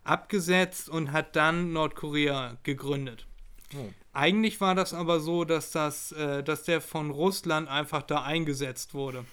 abgesetzt 0.04 0.88
und 0.88 1.10
hat 1.10 1.34
dann 1.34 1.72
Nordkorea 1.72 2.56
gegründet. 2.62 3.26
Oh. 3.74 3.90
Eigentlich 4.12 4.60
war 4.60 4.76
das 4.76 4.94
aber 4.94 5.18
so, 5.18 5.44
dass 5.44 5.72
das, 5.72 6.12
äh, 6.12 6.42
dass 6.42 6.62
der 6.62 6.80
von 6.80 7.10
Russland 7.10 7.68
einfach 7.68 8.02
da 8.02 8.22
eingesetzt 8.22 8.94
wurde. 8.94 9.24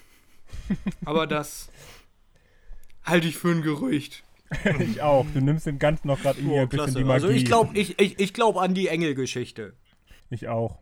aber 1.06 1.28
das 1.28 1.70
halte 3.04 3.28
ich 3.28 3.38
für 3.38 3.50
ein 3.50 3.62
Gerücht. 3.62 4.25
Ich 4.80 5.02
auch. 5.02 5.26
Du 5.34 5.42
nimmst 5.42 5.66
dem 5.66 5.80
Ganzen 5.80 6.08
noch 6.08 6.22
gerade 6.22 6.40
irgendwie 6.40 6.56
Oh, 6.58 6.62
ein 6.62 6.70
bisschen 6.70 6.84
klasse. 6.86 6.98
die 7.00 7.04
Magie. 7.04 7.14
Also 7.26 7.30
ich 7.30 7.46
glaube 7.46 7.78
ich, 7.78 8.00
ich, 8.00 8.20
ich 8.20 8.34
glaub 8.34 8.58
an 8.58 8.74
die 8.74 8.88
Engelgeschichte. 8.88 9.74
Ich 10.30 10.48
auch. 10.48 10.80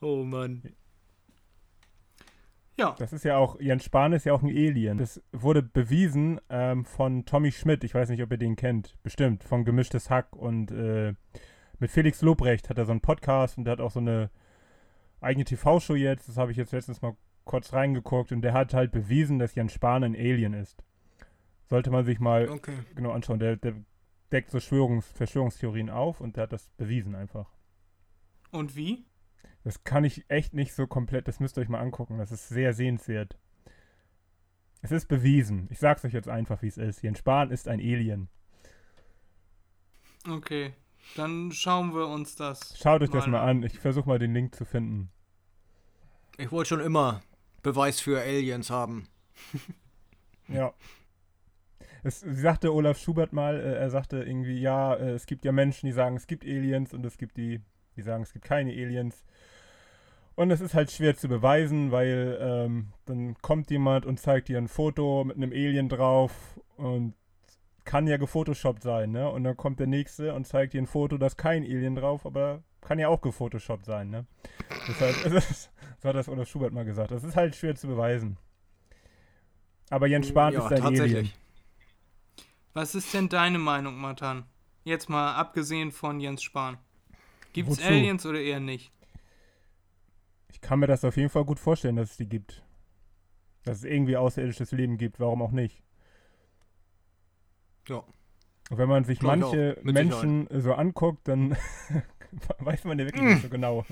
Oh 0.00 0.24
Mann. 0.24 0.62
Ja, 2.78 2.94
Das 2.98 3.12
ist 3.12 3.24
ja 3.24 3.36
auch, 3.36 3.60
Jens 3.60 3.84
Spahn 3.84 4.14
ist 4.14 4.24
ja 4.24 4.32
auch 4.32 4.42
ein 4.42 4.48
Alien. 4.48 4.96
Das 4.96 5.20
wurde 5.32 5.62
bewiesen 5.62 6.40
ähm, 6.48 6.86
von 6.86 7.26
Tommy 7.26 7.52
Schmidt. 7.52 7.84
Ich 7.84 7.94
weiß 7.94 8.08
nicht, 8.08 8.22
ob 8.22 8.30
ihr 8.30 8.38
den 8.38 8.56
kennt. 8.56 8.96
Bestimmt. 9.02 9.44
Von 9.44 9.66
Gemischtes 9.66 10.08
Hack. 10.08 10.34
Und 10.34 10.70
äh, 10.70 11.12
mit 11.78 11.90
Felix 11.90 12.22
Lobrecht 12.22 12.70
hat 12.70 12.78
er 12.78 12.86
so 12.86 12.92
einen 12.92 13.02
Podcast 13.02 13.58
und 13.58 13.64
der 13.64 13.72
hat 13.72 13.80
auch 13.82 13.90
so 13.90 14.00
eine 14.00 14.30
eigene 15.20 15.44
TV-Show 15.44 15.94
jetzt. 15.94 16.28
Das 16.30 16.38
habe 16.38 16.52
ich 16.52 16.56
jetzt 16.56 16.72
letztens 16.72 17.02
mal 17.02 17.14
kurz 17.50 17.72
reingeguckt. 17.72 18.30
Und 18.30 18.42
der 18.42 18.52
hat 18.52 18.74
halt 18.74 18.92
bewiesen, 18.92 19.40
dass 19.40 19.56
Jens 19.56 19.72
Spahn 19.72 20.04
ein 20.04 20.14
Alien 20.14 20.54
ist. 20.54 20.84
Sollte 21.68 21.90
man 21.90 22.04
sich 22.04 22.20
mal 22.20 22.48
Okay. 22.48 22.78
genau 22.94 23.10
anschauen. 23.10 23.40
Der, 23.40 23.56
der 23.56 23.74
deckt 24.30 24.50
so 24.50 24.60
Schwörungs 24.60 25.10
Verschwörungstheorien 25.12 25.90
auf 25.90 26.20
und 26.20 26.36
der 26.36 26.44
hat 26.44 26.52
das 26.52 26.70
bewiesen 26.76 27.14
einfach. 27.16 27.50
und 28.52 28.76
wie? 28.76 29.04
Das 29.64 29.84
kann 29.84 30.04
ich 30.04 30.24
echt 30.30 30.54
nicht 30.54 30.72
so 30.72 30.86
komplett, 30.86 31.28
das 31.28 31.38
müsst 31.38 31.58
ihr 31.58 31.62
euch 31.62 31.68
mal 31.68 31.80
angucken. 31.80 32.16
Das 32.18 32.32
ist 32.32 32.48
sehr 32.48 32.72
sehenswert. 32.72 33.36
Es 34.80 34.90
ist 34.92 35.06
bewiesen. 35.06 35.66
Ich 35.70 35.78
sag's 35.78 36.04
euch 36.04 36.14
jetzt 36.14 36.28
einfach, 36.28 36.62
wie 36.62 36.68
es 36.68 36.78
ist. 36.78 37.02
Jens 37.02 37.18
Spahn 37.18 37.50
ist 37.50 37.68
ein 37.68 37.80
Alien. 37.80 38.28
Okay, 40.28 40.72
dann 41.16 41.52
schauen 41.52 41.94
wir 41.94 42.06
uns 42.06 42.36
das. 42.36 42.78
Schaut 42.78 43.02
euch 43.02 43.10
das 43.10 43.26
Mal 43.26 43.32
mal 43.32 43.50
an. 43.50 43.62
Ich 43.64 43.78
versuche 43.78 44.08
mal 44.08 44.18
den 44.18 44.32
Link 44.32 44.54
zu 44.54 44.64
finden. 44.64 45.10
Ich 46.38 46.50
wollte 46.52 46.68
schon 46.70 46.80
immer 46.80 47.20
Beweis 47.62 48.00
für 48.00 48.20
Aliens 48.20 48.70
haben. 48.70 49.08
Ja. 50.52 50.74
Es 52.02 52.20
sagte 52.20 52.74
Olaf 52.74 52.98
Schubert 52.98 53.32
mal, 53.32 53.60
äh, 53.60 53.74
er 53.74 53.90
sagte 53.90 54.22
irgendwie, 54.22 54.58
ja, 54.58 54.94
äh, 54.94 55.10
es 55.10 55.26
gibt 55.26 55.44
ja 55.44 55.52
Menschen, 55.52 55.86
die 55.86 55.92
sagen, 55.92 56.16
es 56.16 56.26
gibt 56.26 56.44
Aliens 56.44 56.92
und 56.92 57.04
es 57.06 57.18
gibt 57.18 57.36
die, 57.36 57.60
die 57.96 58.02
sagen, 58.02 58.22
es 58.22 58.32
gibt 58.32 58.44
keine 58.44 58.72
Aliens. 58.72 59.22
Und 60.34 60.50
es 60.50 60.60
ist 60.60 60.74
halt 60.74 60.90
schwer 60.90 61.16
zu 61.16 61.28
beweisen, 61.28 61.92
weil 61.92 62.38
ähm, 62.40 62.88
dann 63.04 63.36
kommt 63.42 63.70
jemand 63.70 64.06
und 64.06 64.18
zeigt 64.18 64.48
dir 64.48 64.58
ein 64.58 64.68
Foto 64.68 65.24
mit 65.24 65.36
einem 65.36 65.52
Alien 65.52 65.88
drauf 65.88 66.58
und 66.76 67.14
kann 67.84 68.06
ja 68.06 68.16
gefotoshoppt 68.16 68.82
sein, 68.82 69.10
ne? 69.10 69.28
Und 69.30 69.44
dann 69.44 69.56
kommt 69.56 69.80
der 69.80 69.86
nächste 69.86 70.34
und 70.34 70.46
zeigt 70.46 70.72
dir 70.72 70.80
ein 70.80 70.86
Foto, 70.86 71.18
da 71.18 71.26
ist 71.26 71.36
kein 71.36 71.62
Alien 71.62 71.96
drauf, 71.96 72.24
aber 72.24 72.62
kann 72.80 72.98
ja 72.98 73.08
auch 73.08 73.20
gefotoshoppt 73.20 73.84
sein, 73.84 74.10
ne? 74.10 74.26
Deshalb 74.88 75.26
ist 75.26 75.50
es, 75.50 75.70
so 76.02 76.08
hat 76.08 76.16
das 76.16 76.28
Olaf 76.28 76.48
Schubert 76.48 76.72
mal 76.72 76.84
gesagt. 76.84 77.10
Das 77.10 77.24
ist 77.24 77.36
halt 77.36 77.54
schwer 77.54 77.74
zu 77.76 77.86
beweisen. 77.86 78.36
Aber 79.90 80.06
Jens 80.06 80.28
Spahn 80.28 80.52
ja, 80.54 80.60
ist 80.60 80.72
ein 80.72 80.82
Alien. 80.82 80.98
tatsächlich. 80.98 81.38
Was 82.72 82.94
ist 82.94 83.12
denn 83.12 83.28
deine 83.28 83.58
Meinung, 83.58 83.96
Matan? 83.96 84.44
Jetzt 84.84 85.08
mal 85.08 85.34
abgesehen 85.34 85.90
von 85.90 86.20
Jens 86.20 86.42
Spahn. 86.42 86.78
Gibt's 87.52 87.78
Wozu? 87.78 87.86
Aliens 87.86 88.24
oder 88.24 88.40
eher 88.40 88.60
nicht? 88.60 88.92
Ich 90.48 90.60
kann 90.60 90.78
mir 90.78 90.86
das 90.86 91.04
auf 91.04 91.16
jeden 91.16 91.30
Fall 91.30 91.44
gut 91.44 91.58
vorstellen, 91.58 91.96
dass 91.96 92.12
es 92.12 92.16
die 92.16 92.28
gibt. 92.28 92.62
Dass 93.64 93.78
es 93.78 93.84
irgendwie 93.84 94.16
außerirdisches 94.16 94.72
Leben 94.72 94.96
gibt, 94.98 95.20
warum 95.20 95.42
auch 95.42 95.50
nicht. 95.50 95.82
Ja. 97.88 98.04
Und 98.70 98.78
wenn 98.78 98.88
man 98.88 99.04
sich 99.04 99.20
manche 99.20 99.78
Menschen 99.82 100.46
so 100.50 100.74
anguckt, 100.74 101.26
dann 101.26 101.56
weiß 102.58 102.84
man 102.84 102.98
ja 102.98 103.04
wirklich 103.06 103.22
nicht 103.22 103.42
so 103.42 103.48
genau. 103.48 103.84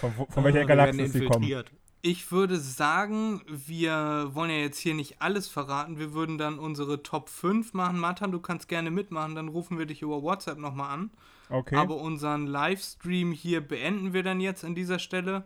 Von, 0.00 0.12
von 0.12 0.44
welcher 0.44 0.64
Ah, 0.64 0.68
werden 0.68 1.06
sie 1.08 1.26
kommen. 1.26 1.64
Ich 2.02 2.30
würde 2.30 2.58
sagen, 2.58 3.40
wir 3.48 4.30
wollen 4.32 4.50
ja 4.50 4.56
jetzt 4.58 4.78
hier 4.78 4.94
nicht 4.94 5.22
alles 5.22 5.48
verraten. 5.48 5.98
Wir 5.98 6.12
würden 6.12 6.36
dann 6.36 6.58
unsere 6.58 7.02
Top 7.02 7.30
5 7.30 7.72
machen. 7.72 7.98
Matan, 7.98 8.30
du 8.30 8.40
kannst 8.40 8.68
gerne 8.68 8.90
mitmachen, 8.90 9.34
dann 9.34 9.48
rufen 9.48 9.78
wir 9.78 9.86
dich 9.86 10.02
über 10.02 10.22
WhatsApp 10.22 10.58
nochmal 10.58 10.90
an. 10.90 11.10
Okay. 11.48 11.76
Aber 11.76 11.96
unseren 11.96 12.46
Livestream 12.46 13.32
hier 13.32 13.66
beenden 13.66 14.12
wir 14.12 14.22
dann 14.22 14.40
jetzt 14.40 14.64
an 14.64 14.74
dieser 14.74 14.98
Stelle. 14.98 15.44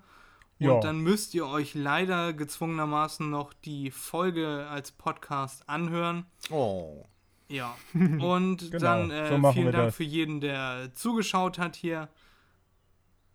Und 0.58 0.66
Ja. 0.66 0.80
dann 0.80 0.98
müsst 0.98 1.34
ihr 1.34 1.46
euch 1.46 1.74
leider 1.74 2.32
gezwungenermaßen 2.32 3.30
noch 3.30 3.52
die 3.52 3.92
Folge 3.92 4.66
als 4.68 4.90
Podcast 4.90 5.68
anhören. 5.68 6.26
Oh. 6.50 7.04
Ja. 7.48 7.76
Und 7.94 8.70
Genau, 8.70 8.78
dann 8.78 9.10
äh, 9.10 9.28
so 9.28 9.52
vielen 9.52 9.72
Dank 9.72 9.86
das. 9.86 9.96
für 9.96 10.04
jeden, 10.04 10.40
der 10.40 10.90
zugeschaut 10.94 11.58
hat 11.58 11.76
hier. 11.76 12.08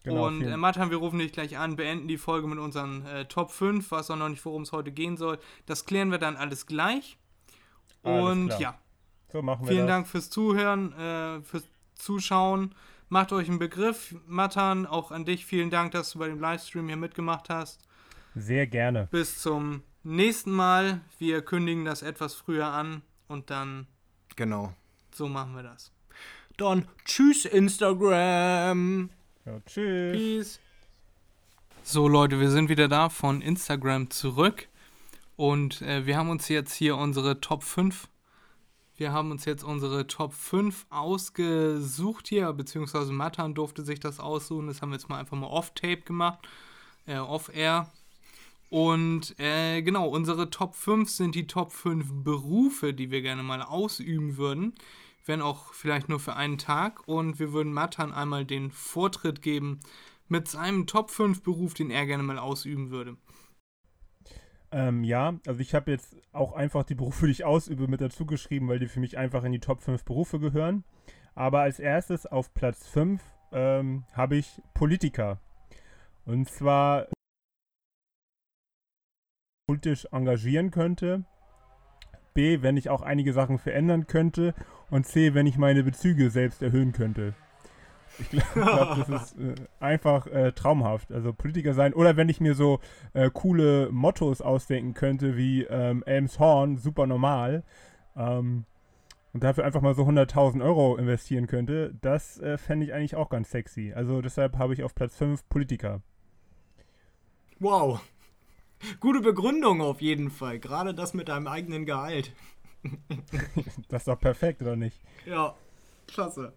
Genau, 0.04 0.28
und 0.28 0.42
äh, 0.42 0.58
Matan, 0.58 0.90
wir 0.92 0.98
rufen 0.98 1.20
dich 1.20 1.32
gleich 1.32 1.58
an, 1.58 1.78
beenden 1.78 2.10
die 2.10 2.18
Folge 2.18 2.46
mit 2.46 2.60
unseren 2.60 3.06
äh, 3.06 3.26
Top 3.26 3.52
5, 3.52 3.90
weiß 3.90 4.12
auch 4.12 4.18
noch 4.18 4.28
nicht, 4.28 4.44
worum 4.44 4.64
es 4.64 4.74
heute 4.74 4.92
gehen 4.92 5.16
soll. 5.16 5.40
Das 5.66 5.86
klären 5.86 6.12
wir 6.12 6.18
dann 6.18 6.36
alles 6.36 6.66
gleich. 6.66 7.18
Alles 8.04 8.32
und 8.32 8.48
klar. 8.50 8.60
ja, 8.60 8.78
so 9.32 9.42
machen 9.42 9.62
wir 9.62 9.70
vielen 9.70 9.88
das. 9.88 9.96
Dank 9.96 10.08
fürs 10.08 10.30
Zuhören, 10.30 10.92
äh, 11.00 11.42
fürs 11.44 11.64
Zuschauen. 11.96 12.76
Macht 13.08 13.32
euch 13.32 13.48
einen 13.48 13.60
Begriff. 13.60 14.14
Matan, 14.28 14.86
auch 14.86 15.12
an 15.12 15.24
dich 15.24 15.46
vielen 15.46 15.70
Dank, 15.70 15.94
dass 15.94 16.12
du 16.12 16.20
bei 16.20 16.28
dem 16.28 16.40
Livestream 16.42 16.88
hier 16.88 16.98
mitgemacht 16.98 17.50
hast. 17.50 17.80
Sehr 18.36 18.68
gerne. 18.68 19.08
Bis 19.10 19.40
zum 19.40 19.84
nächsten 20.04 20.52
Mal. 20.52 21.00
Wir 21.18 21.42
kündigen 21.44 21.86
das 21.86 22.02
etwas 22.02 22.34
früher 22.34 22.68
an 22.68 23.04
und 23.30 23.50
dann 23.52 23.88
Genau. 24.36 24.74
so 25.14 25.28
machen 25.28 25.56
wir 25.56 25.64
das. 25.64 25.92
Dann 26.58 26.88
tschüss 27.06 27.46
Instagram. 27.46 29.10
Ja, 29.46 29.60
tschüss. 29.66 30.14
Peace. 30.14 30.60
So 31.84 32.08
Leute, 32.08 32.40
wir 32.40 32.50
sind 32.50 32.70
wieder 32.70 32.88
da 32.88 33.10
von 33.10 33.42
Instagram 33.42 34.10
zurück 34.10 34.68
und 35.36 35.82
äh, 35.82 36.06
wir 36.06 36.18
haben 36.18 36.30
uns 36.30 36.48
jetzt 36.48 36.74
hier 36.74 36.96
unsere 36.96 37.42
Top 37.42 37.64
5 37.64 38.08
wir 38.96 39.12
haben 39.12 39.32
uns 39.32 39.46
jetzt 39.46 39.64
unsere 39.64 40.06
Top 40.06 40.34
5 40.34 40.86
ausgesucht 40.90 42.28
hier, 42.28 42.54
beziehungsweise 42.54 43.12
Matan 43.12 43.56
durfte 43.56 43.84
sich 43.84 44.00
das 44.00 44.20
aussuchen. 44.20 44.68
Das 44.68 44.82
haben 44.82 44.92
wir 44.92 44.98
jetzt 44.98 45.10
mal 45.10 45.20
einfach 45.20 45.36
mal 45.36 45.48
off-tape 45.48 46.02
gemacht, 46.02 46.48
äh, 47.08 47.18
off-air. 47.18 47.92
Und 48.74 49.40
äh, 49.40 49.84
genau, 49.84 50.08
unsere 50.08 50.50
Top 50.50 50.74
5 50.74 51.08
sind 51.08 51.36
die 51.36 51.46
Top 51.46 51.72
5 51.72 52.24
Berufe, 52.24 52.96
die 52.96 53.12
wir 53.12 53.22
gerne 53.22 53.44
mal 53.44 53.62
ausüben 53.62 54.36
würden. 54.38 54.74
Wenn 55.28 55.44
auch 55.44 55.74
vielleicht 55.74 56.10
nur 56.10 56.20
für 56.20 56.36
einen 56.36 56.58
Tag. 56.58 57.08
Und 57.08 57.38
wir 57.38 57.54
würden 57.54 57.72
Matan 57.72 58.12
einmal 58.12 58.46
den 58.46 58.72
Vortritt 58.72 59.44
geben 59.44 59.82
mit 60.28 60.48
seinem 60.48 60.88
Top 60.88 61.12
5 61.12 61.44
Beruf, 61.44 61.76
den 61.76 61.92
er 61.92 62.08
gerne 62.08 62.24
mal 62.24 62.40
ausüben 62.40 62.90
würde. 62.90 63.16
Ähm, 64.72 65.04
ja, 65.04 65.36
also 65.46 65.60
ich 65.60 65.76
habe 65.76 65.92
jetzt 65.92 66.16
auch 66.32 66.54
einfach 66.54 66.84
die 66.84 66.96
Berufe, 66.96 67.28
die 67.28 67.32
ich 67.32 67.46
ausübe, 67.46 67.88
mit 67.88 68.02
dazu 68.02 68.26
geschrieben, 68.26 68.70
weil 68.70 68.80
die 68.80 68.88
für 68.88 69.02
mich 69.02 69.20
einfach 69.20 69.44
in 69.44 69.52
die 69.52 69.60
Top 69.60 69.84
5 69.84 70.04
Berufe 70.04 70.40
gehören. 70.40 70.84
Aber 71.36 71.60
als 71.60 71.78
erstes 71.78 72.26
auf 72.26 72.56
Platz 72.56 72.88
5 72.88 73.22
ähm, 73.52 74.06
habe 74.14 74.36
ich 74.36 74.64
Politiker. 74.74 75.40
Und 76.26 76.50
zwar 76.50 77.06
politisch 79.68 80.06
engagieren 80.12 80.72
könnte. 80.72 81.24
B, 82.34 82.62
wenn 82.62 82.78
ich 82.78 82.90
auch 82.90 83.02
einige 83.02 83.32
Sachen 83.32 83.60
verändern 83.60 84.08
könnte. 84.08 84.54
Und 84.90 85.06
C, 85.06 85.34
wenn 85.34 85.48
ich 85.48 85.58
meine 85.58 85.84
Bezüge 85.84 86.30
selbst 86.30 86.62
erhöhen 86.62 86.92
könnte. 86.92 87.34
Ich 88.20 88.30
glaube, 88.30 88.46
glaub, 88.54 89.08
das 89.08 89.10
ist 89.10 89.40
äh, 89.40 89.56
einfach 89.80 90.28
äh, 90.28 90.52
traumhaft. 90.52 91.12
Also 91.12 91.34
Politiker 91.34 91.74
sein. 91.74 91.94
Oder 91.94 92.18
wenn 92.18 92.30
ich 92.30 92.42
mir 92.42 92.56
so 92.56 92.80
äh, 93.14 93.30
coole 93.32 93.90
Mottos 93.92 94.42
ausdenken 94.42 94.94
könnte, 94.94 95.38
wie 95.38 95.64
ähm, 95.64 96.04
Elmshorn, 96.06 96.78
super 96.78 97.08
normal. 97.08 97.64
Ähm, 98.16 98.66
und 99.34 99.44
dafür 99.44 99.66
einfach 99.66 99.82
mal 99.82 99.96
so 99.96 100.04
100.000 100.04 100.64
Euro 100.64 100.96
investieren 100.98 101.48
könnte, 101.48 101.96
das 102.02 102.40
äh, 102.40 102.58
fände 102.58 102.86
ich 102.86 102.94
eigentlich 102.94 103.16
auch 103.16 103.30
ganz 103.30 103.50
sexy. 103.50 103.94
Also 103.96 104.22
deshalb 104.22 104.58
habe 104.58 104.74
ich 104.74 104.84
auf 104.84 104.94
Platz 104.94 105.16
5 105.16 105.48
Politiker. 105.50 106.02
Wow. 107.60 108.02
Gute 109.00 109.22
Begründung 109.22 109.82
auf 109.82 110.02
jeden 110.02 110.30
Fall. 110.30 110.60
Gerade 110.60 110.94
das 110.94 111.14
mit 111.14 111.30
deinem 111.30 111.48
eigenen 111.48 111.86
Gehalt. 111.86 112.34
Das 113.88 114.02
ist 114.02 114.08
doch 114.10 114.20
perfekt, 114.20 114.62
oder 114.62 114.76
nicht? 114.76 115.00
Ja, 115.26 115.56
klasse. 116.06 116.52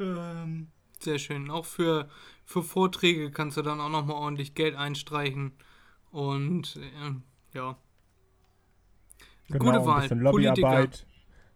Ähm, 0.00 0.68
Sehr 0.98 1.20
schön. 1.20 1.48
Auch 1.48 1.64
für, 1.64 2.08
für 2.44 2.64
Vorträge 2.64 3.30
kannst 3.30 3.56
du 3.56 3.62
dann 3.62 3.80
auch 3.80 3.88
nochmal 3.88 4.16
ordentlich 4.16 4.54
Geld 4.56 4.74
einstreichen. 4.74 5.52
Und 6.10 6.76
äh, 6.76 7.12
ja. 7.56 7.76
Genau, 9.48 9.64
Gute 9.64 9.78
ein 9.78 9.86
Wahl. 9.86 10.00
bisschen 10.00 10.24
Politiker. 10.24 10.68
Lobbyarbeit. 10.68 11.06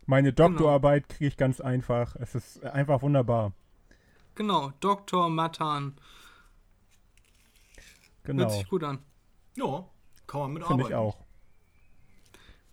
Meine 0.07 0.33
Doktorarbeit 0.33 1.09
kriege 1.09 1.27
ich 1.27 1.37
ganz 1.37 1.61
einfach. 1.61 2.15
Es 2.17 2.35
ist 2.35 2.63
einfach 2.65 3.03
wunderbar. 3.03 3.53
Genau, 4.35 4.73
Dr. 4.81 5.29
Matan. 5.29 5.97
Genau. 8.25 8.43
Hört 8.43 8.53
sich 8.53 8.69
gut 8.69 8.85
an. 8.85 8.99
Ja, 9.57 9.89
kann 10.27 10.41
man 10.41 10.53
mit 10.53 10.67
Finde 10.67 10.85
arbeiten. 10.85 10.89
ich 10.89 10.95
auch. 10.95 11.25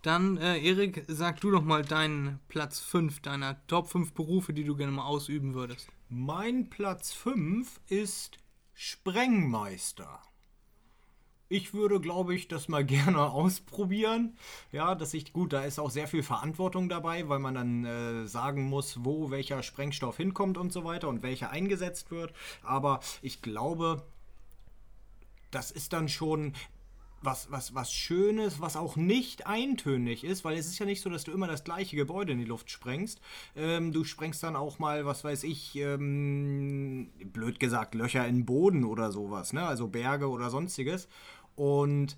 Dann, 0.02 0.36
äh, 0.36 0.58
Erik, 0.58 1.04
sag 1.06 1.40
du 1.40 1.52
doch 1.52 1.62
mal 1.62 1.84
deinen 1.84 2.40
Platz 2.48 2.80
5 2.80 3.20
deiner 3.20 3.64
Top 3.68 3.88
5 3.88 4.14
Berufe, 4.14 4.52
die 4.52 4.64
du 4.64 4.74
gerne 4.74 4.90
mal 4.90 5.06
ausüben 5.06 5.54
würdest. 5.54 5.88
Mein 6.08 6.70
Platz 6.70 7.12
5 7.12 7.80
ist 7.86 8.38
Sprengmeister. 8.74 10.20
Ich 11.48 11.74
würde, 11.74 12.00
glaube 12.00 12.34
ich, 12.34 12.48
das 12.48 12.66
mal 12.66 12.84
gerne 12.84 13.30
ausprobieren. 13.30 14.36
Ja, 14.72 14.96
dass 14.96 15.14
ich, 15.14 15.32
gut, 15.32 15.52
da 15.52 15.62
ist 15.62 15.78
auch 15.78 15.90
sehr 15.90 16.08
viel 16.08 16.24
Verantwortung 16.24 16.88
dabei, 16.88 17.28
weil 17.28 17.38
man 17.38 17.54
dann 17.54 17.84
äh, 17.84 18.26
sagen 18.26 18.64
muss, 18.64 19.04
wo 19.04 19.30
welcher 19.30 19.62
Sprengstoff 19.62 20.16
hinkommt 20.16 20.58
und 20.58 20.72
so 20.72 20.82
weiter 20.82 21.08
und 21.08 21.22
welcher 21.22 21.50
eingesetzt 21.50 22.10
wird. 22.10 22.32
Aber 22.64 22.98
ich 23.20 23.40
glaube, 23.40 24.02
das 25.52 25.70
ist 25.70 25.92
dann 25.92 26.08
schon 26.08 26.54
was, 27.22 27.50
was, 27.50 27.74
was 27.74 27.92
Schönes, 27.92 28.60
was 28.60 28.76
auch 28.76 28.96
nicht 28.96 29.46
eintönig 29.46 30.24
ist, 30.24 30.44
weil 30.44 30.56
es 30.56 30.66
ist 30.66 30.78
ja 30.78 30.86
nicht 30.86 31.00
so, 31.00 31.08
dass 31.08 31.24
du 31.24 31.32
immer 31.32 31.46
das 31.46 31.62
gleiche 31.62 31.96
Gebäude 31.96 32.32
in 32.32 32.38
die 32.38 32.44
Luft 32.44 32.70
sprengst. 32.70 33.20
Ähm, 33.54 33.92
du 33.92 34.02
sprengst 34.02 34.42
dann 34.42 34.56
auch 34.56 34.80
mal, 34.80 35.06
was 35.06 35.22
weiß 35.22 35.44
ich, 35.44 35.76
ähm, 35.76 37.12
blöd 37.32 37.60
gesagt, 37.60 37.94
Löcher 37.94 38.26
in 38.26 38.38
den 38.38 38.46
Boden 38.46 38.84
oder 38.84 39.12
sowas, 39.12 39.52
ne? 39.52 39.64
Also 39.64 39.86
Berge 39.86 40.28
oder 40.28 40.50
sonstiges. 40.50 41.08
Und 41.54 42.16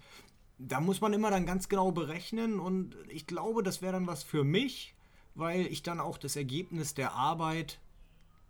da 0.58 0.80
muss 0.80 1.00
man 1.00 1.12
immer 1.12 1.30
dann 1.30 1.46
ganz 1.46 1.68
genau 1.68 1.92
berechnen 1.92 2.58
und 2.58 2.96
ich 3.08 3.26
glaube, 3.26 3.62
das 3.62 3.82
wäre 3.82 3.92
dann 3.92 4.06
was 4.06 4.22
für 4.22 4.44
mich, 4.44 4.94
weil 5.34 5.66
ich 5.66 5.82
dann 5.82 6.00
auch 6.00 6.16
das 6.16 6.36
Ergebnis 6.36 6.94
der 6.94 7.12
Arbeit 7.12 7.80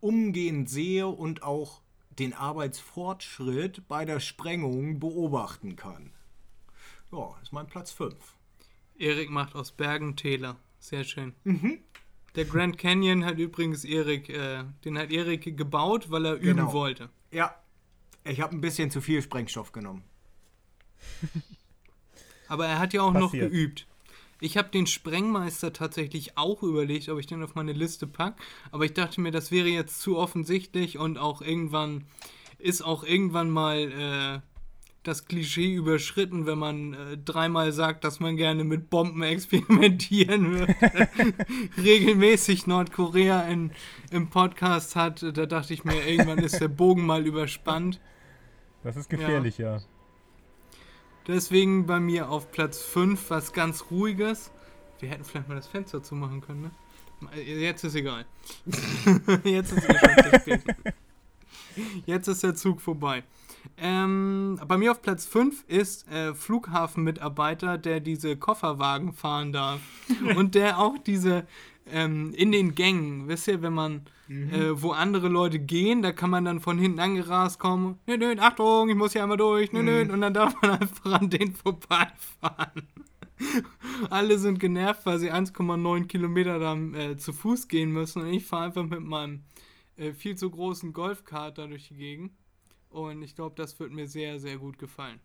umgehend 0.01 0.69
sehe 0.69 1.07
und 1.09 1.43
auch 1.43 1.81
den 2.19 2.33
Arbeitsfortschritt 2.33 3.87
bei 3.89 4.05
der 4.05 4.21
Sprengung 4.21 4.99
beobachten 5.01 5.77
kann. 5.77 6.13
Ja, 7.13 7.31
das 7.35 7.45
ist 7.45 7.53
mein 7.53 7.67
Platz 7.67 7.91
5. 7.93 8.15
Erik 8.99 9.31
macht 9.31 9.55
aus 9.55 9.73
Bergen 9.73 10.17
Täler. 10.17 10.57
Sehr 10.79 11.05
schön. 11.05 11.35
Der 12.35 12.45
Grand 12.45 12.79
Canyon 12.79 13.25
hat 13.25 13.39
übrigens 13.39 13.85
Erik, 13.85 14.29
äh, 14.29 14.65
den 14.85 14.99
hat 14.99 15.11
Erik 15.11 15.57
gebaut, 15.57 16.11
weil 16.11 16.27
er 16.27 16.35
üben 16.35 16.57
Genau. 16.59 16.73
wollte. 16.73 17.09
Ja, 17.31 17.55
ich 18.25 18.41
habe 18.41 18.55
ein 18.57 18.61
bisschen 18.61 18.91
zu 18.91 19.01
viel 19.01 19.23
Sprengstoff 19.23 19.73
genommen. 19.73 20.05
Aber 22.49 22.67
er 22.67 22.79
hat 22.79 22.93
ja 22.93 23.03
auch 23.03 23.13
noch 23.13 23.31
Passiert. 23.31 23.51
geübt. 23.51 23.87
Ich 24.45 24.59
habe 24.59 24.69
den 24.69 24.87
Sprengmeister 24.87 25.73
tatsächlich 25.73 26.37
auch 26.37 26.63
überlegt, 26.63 27.09
ob 27.09 27.19
ich 27.19 27.27
den 27.27 27.43
auf 27.43 27.55
meine 27.55 27.73
Liste 27.73 28.07
packe. 28.07 28.37
Aber 28.73 28.85
ich 28.85 28.93
dachte 28.93 29.23
mir, 29.23 29.31
das 29.31 29.51
wäre 29.51 29.69
jetzt 29.69 30.03
zu 30.03 30.19
offensichtlich 30.19 30.99
und 30.99 31.17
auch 31.17 31.41
irgendwann 31.41 32.05
ist 32.59 32.83
auch 32.83 33.05
irgendwann 33.05 33.49
mal 33.49 33.79
äh, 33.79 34.41
das 35.03 35.25
Klischee 35.29 35.73
überschritten, 35.73 36.45
wenn 36.45 36.59
man 36.59 36.93
äh, 36.93 37.17
dreimal 37.17 37.73
sagt, 37.73 38.05
dass 38.05 38.21
man 38.21 38.37
gerne 38.37 38.65
mit 38.65 38.91
Bomben 38.91 39.23
experimentieren 39.23 40.53
würde. 40.53 40.75
Regelmäßig 41.83 42.67
Nordkorea 42.67 43.49
in, 43.49 43.71
im 44.11 44.29
Podcast 44.29 44.95
hat. 44.95 45.23
Da 45.23 45.47
dachte 45.47 45.73
ich 45.73 45.85
mir, 45.85 46.07
irgendwann 46.07 46.41
ist 46.41 46.61
der 46.61 46.69
Bogen 46.69 47.07
mal 47.07 47.27
überspannt. 47.27 47.99
Das 48.83 48.97
ist 48.97 49.09
gefährlich, 49.09 49.57
ja. 49.57 49.81
Deswegen 51.27 51.87
bei 51.87 52.01
mir 52.01 52.29
auf 52.29 52.51
Platz 52.51 52.83
5 52.83 53.31
was 53.31 53.53
ganz 53.53 53.87
Ruhiges. 53.91 54.51
Wir 55.01 55.09
hätten 55.09 55.25
vielleicht 55.25 55.49
mal 55.49 55.55
das 55.55 55.67
Fenster 55.67 56.03
zumachen 56.03 56.41
können, 56.41 56.63
ne? 56.63 56.71
Jetzt 57.43 57.85
ist 57.85 57.95
egal. 57.95 58.27
Jetzt 59.45 59.73
ist 59.73 59.85
spät. 60.41 60.63
Jetzt 62.07 62.29
ist 62.29 62.43
der 62.43 62.55
Zug 62.55 62.81
vorbei. 62.81 63.25
Ähm, 63.79 64.61
bei 64.67 64.77
mir 64.77 64.91
auf 64.93 65.01
Platz 65.01 65.25
5 65.25 65.65
ist 65.67 66.07
äh, 66.09 66.35
Flughafenmitarbeiter, 66.35 67.79
der 67.79 68.01
diese 68.01 68.37
Kofferwagen 68.37 69.13
fahren 69.13 69.53
darf. 69.53 69.81
Und 70.37 70.55
der 70.55 70.79
auch 70.79 70.99
diese 70.99 71.47
ähm, 71.91 72.33
in 72.35 72.53
den 72.53 72.75
Gängen, 72.75 73.29
wisst 73.29 73.49
ihr, 73.49 73.63
wenn 73.63 73.75
man, 73.75 74.07
äh, 74.29 74.71
wo 74.73 74.93
andere 74.93 75.29
Leute 75.29 75.59
gehen, 75.59 76.03
da 76.03 76.13
kann 76.13 76.31
man 76.31 76.45
dann 76.45 76.61
von 76.61 76.79
hinten 76.79 76.99
angerast 76.99 77.59
kommen. 77.59 77.99
Nö, 78.07 78.17
nö, 78.17 78.35
Achtung, 78.39 78.89
ich 78.89 78.97
muss 78.97 79.13
hier 79.13 79.23
einmal 79.23 79.37
durch. 79.37 79.73
Nö, 79.73 79.83
nö, 79.83 80.01
und 80.01 80.21
dann 80.21 80.35
darf 80.35 80.61
man 80.63 80.71
einfach 80.81 81.13
an 81.13 81.31
denen 81.31 81.55
vorbeifahren. 81.55 82.89
Alle 84.11 84.39
sind 84.39 84.59
genervt, 84.61 85.05
weil 85.07 85.19
sie 85.19 85.33
1,9 85.33 86.07
Kilometer 86.07 86.59
dann 86.59 86.95
äh, 86.95 87.17
zu 87.17 87.33
Fuß 87.33 87.69
gehen 87.69 87.91
müssen. 87.91 88.23
Und 88.23 88.33
ich 88.33 88.45
fahre 88.45 88.67
einfach 88.67 88.87
mit 88.87 89.01
meinem 89.01 89.43
äh, 89.97 90.13
viel 90.13 90.37
zu 90.37 90.51
großen 90.51 90.93
Golfkart 90.93 91.59
da 91.59 91.67
durch 91.67 91.89
die 91.89 91.97
Gegend. 91.97 92.33
Und 92.91 93.23
ich 93.23 93.35
glaube, 93.35 93.57
das 93.57 93.79
wird 93.81 93.93
mir 93.93 94.07
sehr, 94.07 94.39
sehr 94.39 94.57
gut 94.59 94.79
gefallen. 94.79 95.21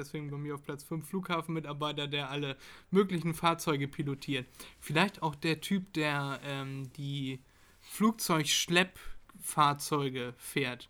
Deswegen 0.00 0.30
bei 0.30 0.36
mir 0.38 0.54
auf 0.54 0.62
Platz 0.62 0.82
5 0.84 1.06
Flughafenmitarbeiter, 1.08 2.06
der 2.08 2.30
alle 2.30 2.56
möglichen 2.90 3.34
Fahrzeuge 3.34 3.88
pilotiert. 3.88 4.46
Vielleicht 4.80 5.22
auch 5.22 5.34
der 5.34 5.60
Typ, 5.60 5.92
der 5.94 6.40
ähm, 6.44 6.90
die 6.96 7.40
Flugzeugschleppfahrzeuge 7.80 10.34
fährt. 10.38 10.88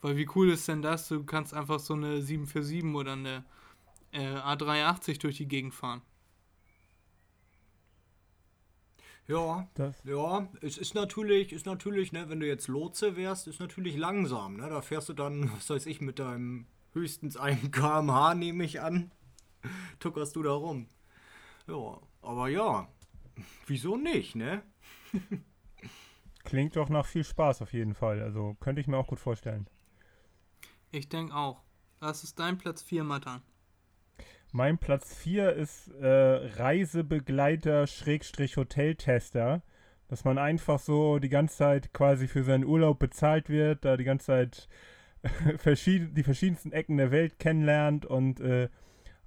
Weil 0.00 0.16
wie 0.16 0.28
cool 0.34 0.50
ist 0.50 0.68
denn 0.68 0.82
das? 0.82 1.08
Du 1.08 1.24
kannst 1.24 1.52
einfach 1.54 1.80
so 1.80 1.94
eine 1.94 2.22
747 2.22 2.94
oder 2.94 3.12
eine 3.12 3.44
äh, 4.12 4.36
A380 4.36 5.18
durch 5.20 5.36
die 5.38 5.48
Gegend 5.48 5.74
fahren. 5.74 6.02
Ja, 9.28 9.68
Das- 9.74 9.96
ja, 10.04 10.48
es 10.60 10.78
ist 10.78 10.94
natürlich, 10.94 11.52
ist 11.52 11.66
natürlich, 11.66 12.12
ne, 12.12 12.28
wenn 12.28 12.38
du 12.40 12.46
jetzt 12.46 12.68
Lotse 12.68 13.16
wärst, 13.16 13.48
ist 13.48 13.58
natürlich 13.58 13.96
langsam, 13.96 14.56
ne? 14.56 14.68
Da 14.68 14.80
fährst 14.82 15.08
du 15.08 15.14
dann, 15.14 15.50
was 15.56 15.68
weiß 15.68 15.86
ich, 15.86 16.00
mit 16.00 16.18
deinem 16.20 16.66
höchstens 16.96 17.36
1 17.36 17.70
km/h, 17.70 18.34
nehme 18.34 18.64
ich 18.64 18.80
an, 18.80 19.12
tuckerst 20.00 20.34
du 20.34 20.42
da 20.42 20.52
rum. 20.52 20.88
Ja, 21.68 22.00
aber 22.22 22.48
ja, 22.48 22.88
wieso 23.66 23.96
nicht, 23.96 24.34
ne? 24.34 24.62
Klingt 26.44 26.76
doch 26.76 26.88
nach 26.88 27.06
viel 27.06 27.24
Spaß 27.24 27.62
auf 27.62 27.72
jeden 27.72 27.94
Fall. 27.94 28.22
Also 28.22 28.56
könnte 28.60 28.80
ich 28.80 28.86
mir 28.86 28.96
auch 28.96 29.08
gut 29.08 29.20
vorstellen. 29.20 29.68
Ich 30.92 31.08
denke 31.08 31.34
auch. 31.34 31.62
Das 32.00 32.24
ist 32.24 32.38
dein 32.38 32.58
Platz 32.58 32.82
4, 32.82 33.04
Matan. 33.04 33.42
Mein 34.52 34.78
Platz 34.78 35.14
4 35.16 35.52
ist 35.54 35.88
äh, 35.88 36.06
Reisebegleiter 36.06 37.86
Schrägstrich 37.86 38.56
Hoteltester. 38.56 39.62
Dass 40.08 40.24
man 40.24 40.38
einfach 40.38 40.78
so 40.78 41.18
die 41.18 41.28
ganze 41.28 41.56
Zeit 41.56 41.92
quasi 41.92 42.28
für 42.28 42.44
seinen 42.44 42.64
Urlaub 42.64 43.00
bezahlt 43.00 43.48
wird, 43.48 43.84
da 43.84 43.96
die 43.96 44.04
ganze 44.04 44.26
Zeit 44.26 44.68
verschieden, 45.58 46.14
die 46.14 46.22
verschiedensten 46.22 46.72
Ecken 46.72 46.96
der 46.96 47.10
Welt 47.10 47.38
kennenlernt 47.38 48.06
und 48.06 48.40
äh, 48.40 48.68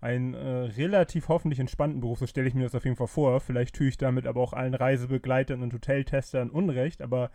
einen 0.02 0.34
äh, 0.34 0.47
relativ 0.78 1.28
hoffentlich 1.28 1.60
entspannten 1.60 2.00
Beruf, 2.00 2.20
so 2.20 2.28
stelle 2.28 2.47
ich 2.47 2.54
mir 2.54 2.64
das 2.64 2.76
auf 2.76 2.86
jeden 2.86 2.95
Fall 2.95 3.08
vor. 3.08 3.39
Vielleicht 3.41 3.76
tue 3.76 3.88
ich 3.88 3.97
damit 3.97 4.28
aber 4.28 4.41
auch 4.41 4.54
allen 4.54 4.74
Reisebegleitern 4.74 5.62
und 5.62 5.74
Hoteltestern 5.74 6.50
Unrecht, 6.50 7.02
aber 7.02 7.32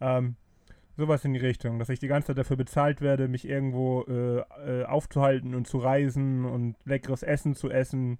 ähm, 0.00 0.36
sowas 0.96 1.24
in 1.24 1.32
die 1.32 1.40
Richtung, 1.40 1.78
dass 1.78 1.88
ich 1.88 2.00
die 2.00 2.08
ganze 2.08 2.28
Zeit 2.28 2.38
dafür 2.38 2.56
bezahlt 2.56 3.00
werde, 3.00 3.28
mich 3.28 3.48
irgendwo 3.48 4.02
äh, 4.02 4.80
äh, 4.80 4.84
aufzuhalten 4.84 5.54
und 5.54 5.68
zu 5.68 5.78
reisen 5.78 6.44
und 6.44 6.76
leckeres 6.84 7.22
Essen 7.22 7.54
zu 7.54 7.70
essen. 7.70 8.18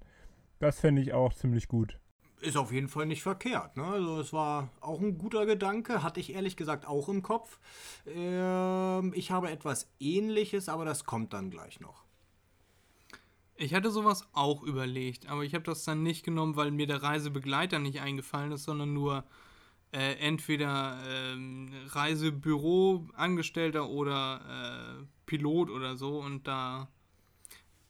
Das 0.61 0.79
fände 0.81 1.03
ich 1.03 1.13
auch 1.13 1.35
ziemlich 1.35 1.67
gut. 1.67 1.99
Ist 2.41 2.57
auf 2.57 2.70
jeden 2.70 2.89
Fall 2.89 3.07
nicht 3.07 3.22
verkehrt. 3.22 3.76
Ne? 3.76 3.84
Also 3.84 4.20
es 4.20 4.32
war 4.32 4.70
auch 4.80 5.01
ein 5.01 5.18
guter 5.18 5.45
Gedanke, 5.45 6.03
hatte 6.03 6.20
ich 6.20 6.32
ehrlich 6.32 6.57
gesagt 6.57 6.86
auch 6.86 7.09
im 7.09 7.22
Kopf. 7.22 7.59
Ähm, 8.07 9.12
ich 9.16 9.32
habe 9.32 9.51
etwas 9.51 9.91
Ähnliches, 9.99 10.68
aber 10.68 10.84
das 10.84 11.05
kommt 11.05 11.32
dann 11.32 11.51
gleich 11.51 11.80
noch. 11.80 12.05
Ich 13.57 13.74
hatte 13.74 13.91
sowas 13.91 14.28
auch 14.34 14.62
überlegt, 14.62 15.28
aber 15.28 15.43
ich 15.43 15.53
habe 15.53 15.64
das 15.64 15.82
dann 15.82 16.05
nicht 16.05 16.24
genommen, 16.24 16.55
weil 16.55 16.70
mir 16.70 16.86
der 16.86 17.03
Reisebegleiter 17.03 17.80
nicht 17.80 18.01
eingefallen 18.01 18.53
ist, 18.53 18.62
sondern 18.62 18.95
nur 18.95 19.24
äh, 19.91 20.12
entweder 20.20 20.97
ähm, 21.09 21.72
Reisebüro-Angestellter 21.89 23.89
oder 23.89 25.01
äh, 25.01 25.05
Pilot 25.26 25.70
oder 25.70 25.97
so. 25.97 26.20
Und 26.20 26.47
da 26.47 26.86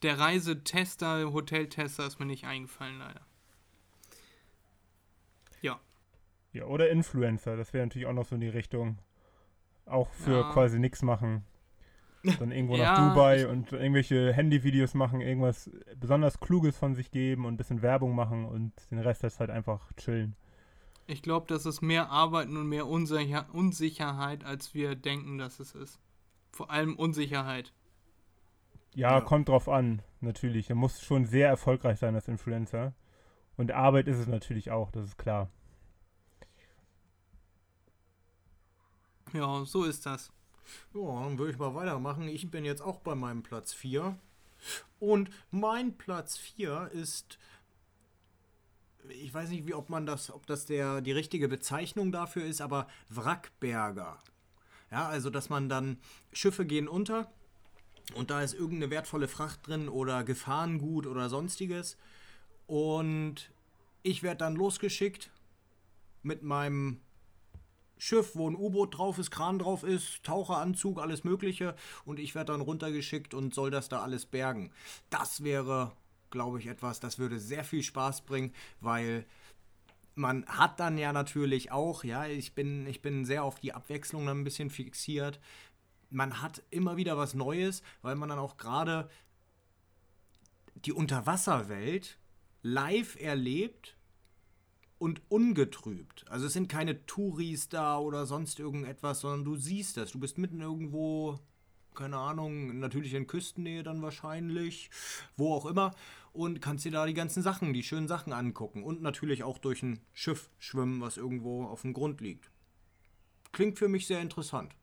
der 0.03 0.19
Reisetester, 0.19 1.33
Hoteltester 1.33 2.07
ist 2.07 2.21
mir 2.21 2.27
nicht 2.27 2.45
eingefallen, 2.45 2.99
leider. 2.99 3.27
Ja, 5.61 5.81
Ja, 6.59 6.65
oder 6.67 6.91
Influencer, 6.91 7.57
das 7.57 7.73
wäre 7.73 7.87
natürlich 7.87 8.07
auch 8.07 8.13
noch 8.13 8.25
so 8.27 8.35
in 8.35 8.41
die 8.41 8.49
Richtung. 8.49 8.99
Auch 9.87 10.11
für 10.13 10.41
Ja. 10.41 10.53
quasi 10.53 10.79
nichts 10.79 11.03
machen. 11.03 11.45
Dann 12.25 12.51
irgendwo 12.51 12.77
Ja, 12.77 12.85
nach 12.85 12.95
Dubai 13.15 13.47
und 13.49 13.73
irgendwelche 13.73 14.33
Handyvideos 14.33 14.95
machen, 14.95 15.21
irgendwas 15.21 15.71
besonders 15.97 16.41
Kluges 16.41 16.77
von 16.77 16.95
sich 16.95 17.11
geben 17.11 17.45
und 17.47 17.55
ein 17.55 17.57
bisschen 17.57 17.81
Werbung 17.83 18.15
machen 18.15 18.45
und 18.45 18.73
den 18.91 18.99
Rest 18.99 19.23
der 19.23 19.31
Zeit 19.31 19.51
einfach 19.51 19.93
chillen. 19.97 20.35
ich 21.07 21.23
glaube, 21.23 21.47
das 21.49 21.65
ist 21.65 21.81
mehr 21.81 22.11
Arbeiten 22.11 22.57
und 22.57 22.69
mehr 22.69 22.87
Unsicher 22.87 23.47
Unsicherheit, 23.53 24.45
als 24.45 24.75
wir 24.75 24.95
denken, 24.95 25.39
dass 25.39 25.59
es 25.61 25.75
ist. 25.75 26.01
Vor 26.53 26.71
allem 26.71 26.97
Unsicherheit. 26.97 27.73
Ja, 28.95 29.13
Ja. 29.13 29.21
kommt 29.21 29.49
drauf 29.49 29.69
an, 29.69 30.03
natürlich. 30.21 30.69
Er 30.71 30.77
muss 30.77 31.01
schon 31.01 31.25
sehr 31.25 31.49
erfolgreich 31.49 31.99
sein 31.99 32.15
als 32.15 32.29
Influencer. 32.29 32.93
Und 33.57 33.73
Arbeit 33.73 34.07
ist 34.09 34.19
es 34.19 34.27
natürlich 34.27 34.71
auch, 34.71 34.91
das 34.91 35.05
ist 35.07 35.19
klar. 35.19 35.49
Ja, 39.33 39.65
so 39.65 39.85
ist 39.85 40.07
das. 40.07 40.33
Ja, 40.95 41.23
dann 41.23 41.39
würde 41.39 41.53
ich 41.53 41.59
mal 41.59 41.75
weitermachen. 41.75 42.29
Ich 42.29 42.51
bin 42.51 42.65
jetzt 42.65 42.83
auch 42.83 43.01
bei 43.01 43.15
meinem 43.15 43.43
Platz 43.43 43.73
4. 43.73 44.17
Und 44.99 45.31
mein 45.51 45.97
Platz 45.97 46.37
4 46.37 46.91
ist. 46.93 47.39
Ich 49.09 49.33
weiß 49.33 49.49
nicht, 49.51 49.67
wie, 49.67 49.75
ob 49.75 49.89
man 49.89 50.05
das, 50.05 50.31
ob 50.31 50.47
das 50.47 50.67
der, 50.67 51.01
die 51.01 51.13
richtige 51.13 51.49
Bezeichnung 51.49 52.13
dafür 52.13 52.45
ist, 52.45 52.61
aber 52.61 52.89
Wrackberger. 53.09 54.19
Ja, 54.91 55.09
also 55.09 55.31
dass 55.31 55.49
man 55.49 55.69
dann 55.69 55.99
Schiffe 56.33 56.67
gehen 56.67 56.89
unter 56.89 57.31
und 58.15 58.31
da 58.31 58.43
ist 58.43 58.55
irgendeine 58.55 58.91
wertvolle 58.91 59.29
Fracht 59.29 59.67
drin 59.67 59.89
oder 59.89 60.25
Gefahrengut 60.25 61.07
oder 61.07 61.29
sonstiges. 61.29 61.97
Und 62.67 63.51
ich 64.03 64.23
werde 64.23 64.39
dann 64.39 64.57
losgeschickt 64.57 65.31
mit 66.23 66.43
meinem 66.43 67.01
Schiff, 67.99 68.35
wo 68.35 68.49
ein 68.49 68.57
U-Boot 68.57 68.97
drauf 68.97 69.19
ist, 69.19 69.31
Kran 69.31 69.59
drauf 69.59 69.83
ist, 69.83 70.23
Taucheranzug, 70.23 71.01
alles 71.01 71.25
Mögliche. 71.25 71.75
Und 72.05 72.19
ich 72.19 72.35
werde 72.35 72.53
dann 72.53 72.61
runtergeschickt 72.61 73.35
und 73.35 73.55
soll 73.55 73.71
das 73.71 73.89
da 73.89 74.03
alles 74.03 74.25
bergen. 74.25 74.71
Das 75.11 75.45
wäre, 75.45 75.93
glaube 76.31 76.59
ich, 76.61 76.67
etwas, 76.67 77.01
das 77.01 77.19
würde 77.19 77.39
sehr 77.39 77.65
viel 77.65 77.83
Spaß 77.83 78.23
bringen, 78.23 78.55
weil 78.81 79.27
man 80.15 80.47
hat 80.47 80.81
dann 80.81 80.99
ja 80.99 81.13
natürlich 81.13 81.71
auch, 81.71 82.05
ja, 82.05 82.27
ich 82.27 82.55
bin, 82.55 82.87
ich 82.87 83.03
bin 83.03 83.25
sehr 83.25 83.45
auf 83.45 83.61
die 83.61 83.73
Abwechslung 83.73 84.27
dann 84.27 84.41
ein 84.41 84.45
bisschen 84.45 84.71
fixiert. 84.71 85.41
Man 86.11 86.43
hat 86.43 86.63
immer 86.71 86.97
wieder 86.97 87.17
was 87.17 87.35
Neues, 87.35 87.83
weil 88.03 88.17
man 88.17 88.29
dann 88.29 88.39
auch 88.39 88.57
gerade 88.57 89.09
die 90.75 90.93
Unterwasserwelt 90.93 92.19
live 92.63 93.21
erlebt 93.21 93.98
und 94.99 95.23
ungetrübt. 95.29 96.25
Also 96.29 96.47
es 96.47 96.53
sind 96.53 96.69
keine 96.69 97.07
Touris 97.07 97.69
da 97.69 97.99
oder 97.99 98.27
sonst 98.27 98.59
irgendetwas, 98.59 99.21
sondern 99.21 99.45
du 99.45 99.57
siehst 99.57 99.97
das. 99.97 100.11
Du 100.11 100.19
bist 100.19 100.39
mitten 100.39 100.61
irgendwo, 100.61 101.39
keine 101.95 102.17
Ahnung, 102.17 102.79
natürlich 102.81 103.15
in 103.15 103.27
Küstennähe 103.27 103.83
dann 103.83 104.03
wahrscheinlich, 104.03 104.91
wo 105.37 105.55
auch 105.55 105.67
immer, 105.67 105.95
und 106.33 106.61
kannst 106.61 106.85
dir 106.85 106.93
da 106.93 107.07
die 107.07 107.15
ganzen 107.15 107.43
Sachen, 107.43 107.73
die 107.73 107.83
schönen 107.83 108.09
Sachen 108.09 108.33
angucken. 108.33 108.83
Und 108.83 109.03
natürlich 109.03 109.45
auch 109.45 109.59
durch 109.59 109.83
ein 109.83 110.01
Schiff 110.13 110.51
schwimmen, 110.59 111.01
was 111.01 111.17
irgendwo 111.17 111.65
auf 111.65 111.83
dem 111.83 111.93
Grund 111.93 112.21
liegt. 112.21 112.51
Klingt 113.53 113.79
für 113.79 113.89
mich 113.89 114.07
sehr 114.07 114.21
interessant. 114.21 114.75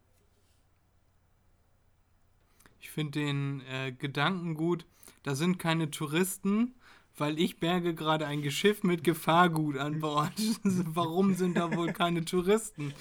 Ich 2.80 2.90
finde 2.90 3.20
den 3.20 3.62
äh, 3.62 3.92
Gedanken 3.92 4.56
gut. 4.56 4.86
Da 5.24 5.36
sind 5.36 5.58
keine 5.58 5.92
Touristen, 5.92 6.76
weil 7.18 7.40
ich 7.40 7.60
berge 7.60 7.94
gerade 7.94 8.28
ein 8.28 8.42
Geschiff 8.42 8.84
mit 8.84 9.04
Gefahrgut 9.04 9.78
an 9.78 10.00
Bord. 10.00 10.34
Warum 10.64 11.36
sind 11.36 11.58
da 11.58 11.76
wohl 11.76 11.94
keine 11.94 12.26
Touristen? 12.26 12.94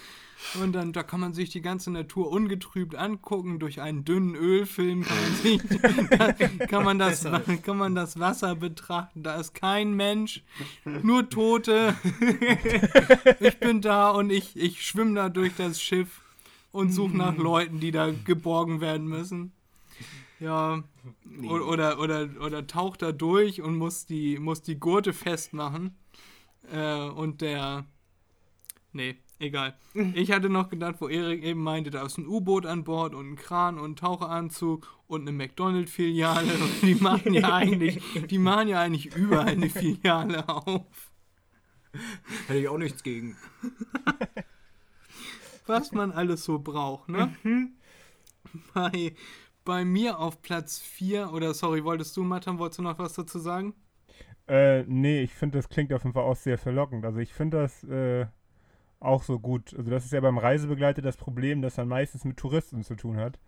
Und 0.60 0.72
dann, 0.72 0.92
da 0.92 1.02
kann 1.02 1.20
man 1.20 1.32
sich 1.32 1.50
die 1.50 1.62
ganze 1.62 1.90
Natur 1.90 2.30
ungetrübt 2.30 2.94
angucken. 2.94 3.58
Durch 3.58 3.80
einen 3.80 4.04
dünnen 4.04 4.34
Ölfilm 4.34 5.02
kann 5.02 5.16
man, 5.16 5.34
sich, 5.36 5.62
kann 6.68 6.84
man, 6.84 6.98
das, 6.98 7.26
kann 7.62 7.76
man 7.78 7.94
das 7.94 8.18
Wasser 8.18 8.54
betrachten. 8.54 9.22
Da 9.22 9.36
ist 9.36 9.54
kein 9.54 9.94
Mensch, 9.94 10.44
nur 11.02 11.28
Tote. 11.30 11.94
ich 13.40 13.58
bin 13.58 13.80
da 13.80 14.10
und 14.10 14.30
ich, 14.30 14.56
ich 14.56 14.86
schwimme 14.86 15.14
da 15.14 15.28
durch 15.28 15.52
das 15.56 15.80
Schiff 15.80 16.20
und 16.72 16.90
suche 16.90 17.16
nach 17.16 17.36
Leuten, 17.36 17.80
die 17.80 17.90
da 17.90 18.10
geborgen 18.10 18.80
werden 18.80 19.06
müssen. 19.06 19.52
Ja, 20.44 20.82
o- 21.42 21.48
oder, 21.72 21.98
oder, 22.00 22.28
oder 22.40 22.66
taucht 22.66 23.02
da 23.02 23.12
durch 23.12 23.62
und 23.62 23.76
muss 23.76 24.04
die, 24.06 24.38
muss 24.38 24.60
die 24.62 24.78
Gurte 24.78 25.12
festmachen. 25.12 25.96
Äh, 26.70 27.08
und 27.08 27.40
der. 27.40 27.86
Nee, 28.92 29.16
egal. 29.38 29.76
Ich 30.14 30.30
hatte 30.32 30.48
noch 30.50 30.68
gedacht, 30.68 30.96
wo 31.00 31.08
Erik 31.08 31.42
eben 31.42 31.62
meinte, 31.62 31.90
da 31.90 32.04
ist 32.04 32.18
ein 32.18 32.26
U-Boot 32.26 32.66
an 32.66 32.84
Bord 32.84 33.14
und 33.14 33.32
ein 33.32 33.36
Kran 33.36 33.78
und 33.78 33.92
ein 33.92 33.96
Taucheranzug 33.96 34.86
und 35.06 35.22
eine 35.22 35.32
McDonald-Filiale. 35.32 36.52
Die 36.82 36.94
machen 36.96 37.34
ja 37.34 37.54
eigentlich, 37.54 38.00
die 38.30 38.38
machen 38.38 38.68
ja 38.68 38.80
eigentlich 38.80 39.14
überall 39.16 39.48
eine 39.48 39.70
Filiale 39.70 40.48
auf. 40.48 40.82
Hätte 42.48 42.58
ich 42.60 42.68
auch 42.68 42.78
nichts 42.78 43.02
gegen. 43.02 43.36
was 45.66 45.92
man 45.92 46.12
alles 46.12 46.44
so 46.44 46.58
braucht, 46.58 47.08
ne? 47.08 47.34
Bei, 48.72 49.14
bei 49.64 49.84
mir 49.84 50.18
auf 50.18 50.42
Platz 50.42 50.78
4, 50.80 51.32
oder 51.32 51.54
sorry, 51.54 51.84
wolltest 51.84 52.16
du, 52.16 52.22
Matan, 52.24 52.58
wolltest 52.58 52.78
du 52.78 52.82
noch 52.82 52.98
was 52.98 53.14
dazu 53.14 53.38
sagen? 53.38 53.74
Äh, 54.46 54.82
nee, 54.84 55.22
ich 55.22 55.32
finde, 55.34 55.58
das 55.58 55.68
klingt 55.68 55.92
auf 55.92 56.02
jeden 56.04 56.12
Fall 56.14 56.24
auch 56.24 56.36
sehr 56.36 56.58
verlockend. 56.58 57.04
Also 57.04 57.18
ich 57.18 57.32
finde 57.32 57.58
das 57.62 57.82
äh, 57.84 58.26
auch 59.00 59.22
so 59.22 59.38
gut. 59.38 59.74
Also 59.76 59.90
das 59.90 60.04
ist 60.04 60.12
ja 60.12 60.20
beim 60.20 60.38
Reisebegleiter 60.38 61.02
das 61.02 61.16
Problem, 61.16 61.62
dass 61.62 61.78
er 61.78 61.86
meistens 61.86 62.24
mit 62.24 62.36
Touristen 62.36 62.82
zu 62.82 62.94
tun 62.94 63.16
hat. 63.16 63.38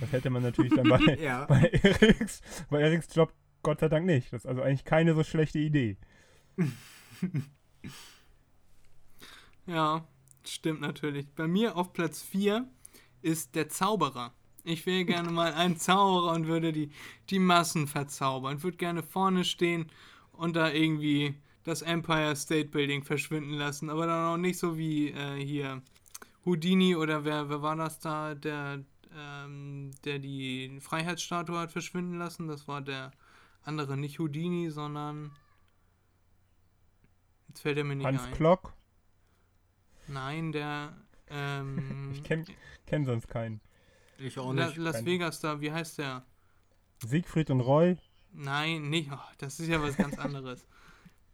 Das 0.00 0.12
hätte 0.12 0.30
man 0.30 0.42
natürlich 0.42 0.74
dann 0.74 0.88
bei, 0.88 0.98
Ja. 1.20 1.44
bei, 1.46 1.60
Eriks, 1.82 2.40
bei 2.70 2.80
Eriks 2.80 3.14
Job 3.14 3.32
Gott 3.62 3.80
sei 3.80 3.88
Dank 3.88 4.06
nicht. 4.06 4.32
Das 4.32 4.44
ist 4.44 4.46
also 4.46 4.62
eigentlich 4.62 4.84
keine 4.84 5.14
so 5.14 5.22
schlechte 5.24 5.58
Idee. 5.58 5.96
Ja, 9.66 10.06
stimmt 10.46 10.80
natürlich. 10.80 11.26
Bei 11.34 11.48
mir 11.48 11.76
auf 11.76 11.92
Platz 11.92 12.22
4 12.22 12.68
ist 13.22 13.54
der 13.56 13.68
Zauberer. 13.68 14.32
Ich 14.66 14.84
wäre 14.84 15.04
gerne 15.04 15.30
mal 15.30 15.54
ein 15.54 15.76
Zauberer 15.76 16.32
und 16.32 16.48
würde 16.48 16.72
die, 16.72 16.90
die 17.30 17.38
Massen 17.38 17.86
verzaubern. 17.86 18.64
Würde 18.64 18.76
gerne 18.76 19.04
vorne 19.04 19.44
stehen 19.44 19.86
und 20.32 20.56
da 20.56 20.70
irgendwie 20.70 21.36
das 21.62 21.82
Empire 21.82 22.34
State 22.34 22.70
Building 22.70 23.04
verschwinden 23.04 23.52
lassen, 23.52 23.90
aber 23.90 24.06
dann 24.06 24.24
auch 24.26 24.36
nicht 24.36 24.58
so 24.58 24.76
wie 24.76 25.10
äh, 25.10 25.36
hier 25.36 25.82
Houdini 26.44 26.96
oder 26.96 27.24
wer, 27.24 27.48
wer 27.48 27.62
war 27.62 27.76
das 27.76 28.00
da, 28.00 28.34
der, 28.34 28.82
ähm, 29.16 29.92
der 30.04 30.18
die 30.18 30.78
Freiheitsstatue 30.80 31.58
hat 31.58 31.70
verschwinden 31.70 32.18
lassen. 32.18 32.48
Das 32.48 32.66
war 32.66 32.80
der 32.80 33.12
andere, 33.62 33.96
nicht 33.96 34.18
Houdini, 34.18 34.70
sondern 34.70 35.30
jetzt 37.48 37.60
fällt 37.60 37.78
er 37.78 37.84
mir 37.84 37.94
nicht 37.94 38.06
Hans 38.06 38.24
ein. 38.24 38.34
Klock? 38.34 38.72
Nein, 40.08 40.50
der 40.50 40.92
ähm, 41.28 42.10
Ich 42.14 42.24
kenne 42.24 42.44
kenn 42.86 43.04
sonst 43.04 43.28
keinen. 43.28 43.60
Ich 44.18 44.38
auch 44.38 44.52
La 44.52 44.66
nicht. 44.66 44.76
Las 44.78 44.96
kein- 44.96 45.06
Vegas 45.06 45.40
da, 45.40 45.60
wie 45.60 45.72
heißt 45.72 45.98
der? 45.98 46.24
Siegfried 47.04 47.50
und 47.50 47.60
Roy? 47.60 47.96
Nein, 48.32 48.88
nicht. 48.90 49.10
Oh, 49.12 49.18
das 49.38 49.60
ist 49.60 49.68
ja 49.68 49.80
was 49.82 49.96
ganz 49.96 50.18
anderes. 50.18 50.66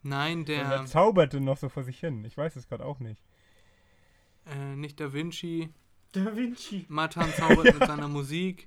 Nein, 0.02 0.44
Der, 0.44 0.68
der, 0.68 0.86
zauberte 0.86 1.40
noch 1.40 1.56
so 1.56 1.68
vor 1.68 1.84
sich 1.84 2.00
hin. 2.00 2.24
Ich 2.24 2.36
weiß 2.36 2.56
es 2.56 2.66
gerade 2.68 2.84
auch 2.84 2.98
nicht. 2.98 3.22
äh, 4.46 4.74
nicht 4.76 4.98
Da 4.98 5.12
Vinci. 5.12 5.70
Da 6.12 6.34
Vinci. 6.36 6.84
Matan 6.88 7.32
zaubert 7.36 7.78
mit 7.78 7.86
seiner 7.86 8.08
Musik. 8.08 8.66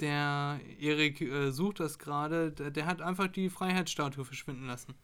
Der 0.00 0.60
Erik 0.80 1.20
äh, 1.20 1.50
sucht 1.52 1.80
das 1.80 1.98
gerade. 1.98 2.50
Der, 2.52 2.70
der 2.70 2.86
hat 2.86 3.00
einfach 3.00 3.28
die 3.28 3.48
Freiheitsstatue 3.48 4.24
verschwinden 4.24 4.66
lassen. 4.66 4.94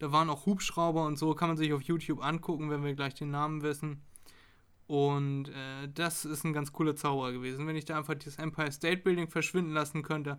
Da 0.00 0.10
waren 0.12 0.28
auch 0.28 0.46
Hubschrauber 0.46 1.06
und 1.06 1.16
so. 1.16 1.34
Kann 1.34 1.48
man 1.48 1.56
sich 1.56 1.72
auf 1.72 1.82
YouTube 1.82 2.22
angucken, 2.22 2.68
wenn 2.70 2.84
wir 2.84 2.94
gleich 2.94 3.14
den 3.14 3.30
Namen 3.30 3.62
wissen. 3.62 4.02
Und 4.92 5.48
äh, 5.48 5.88
das 5.88 6.26
ist 6.26 6.44
ein 6.44 6.52
ganz 6.52 6.70
cooler 6.70 6.94
Zauber 6.94 7.32
gewesen. 7.32 7.66
Wenn 7.66 7.76
ich 7.76 7.86
da 7.86 7.96
einfach 7.96 8.12
dieses 8.12 8.36
Empire 8.36 8.70
State 8.70 8.98
Building 8.98 9.26
verschwinden 9.26 9.72
lassen 9.72 10.02
könnte. 10.02 10.38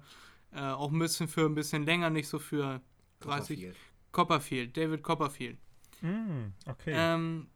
Äh, 0.51 0.61
auch 0.61 0.91
ein 0.91 0.99
bisschen 0.99 1.27
für 1.27 1.47
ein 1.47 1.55
bisschen 1.55 1.85
länger, 1.85 2.11
nicht 2.11 2.27
so 2.27 2.37
für 2.37 2.79
30. 3.21 3.73
Copperfield, 4.11 4.77
David 4.77 5.01
Copperfield. 5.01 5.57
Mm, 6.01 6.53
okay. 6.67 6.93
Ähm, 6.95 7.47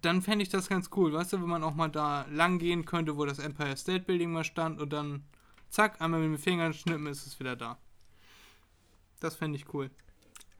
dann 0.00 0.22
fände 0.22 0.42
ich 0.42 0.48
das 0.48 0.70
ganz 0.70 0.88
cool, 0.96 1.12
weißt 1.12 1.34
du, 1.34 1.42
wenn 1.42 1.50
man 1.50 1.62
auch 1.62 1.74
mal 1.74 1.88
da 1.88 2.24
lang 2.30 2.58
gehen 2.58 2.86
könnte, 2.86 3.18
wo 3.18 3.26
das 3.26 3.40
Empire 3.40 3.76
State 3.76 4.06
Building 4.06 4.32
mal 4.32 4.44
stand 4.44 4.80
und 4.80 4.90
dann 4.90 5.24
zack, 5.68 6.00
einmal 6.00 6.20
mit 6.20 6.30
den 6.30 6.42
Fingern 6.42 6.72
schnippen, 6.72 7.08
ist 7.08 7.26
es 7.26 7.38
wieder 7.38 7.56
da. 7.56 7.76
Das 9.20 9.36
fände 9.36 9.58
ich 9.58 9.74
cool. 9.74 9.90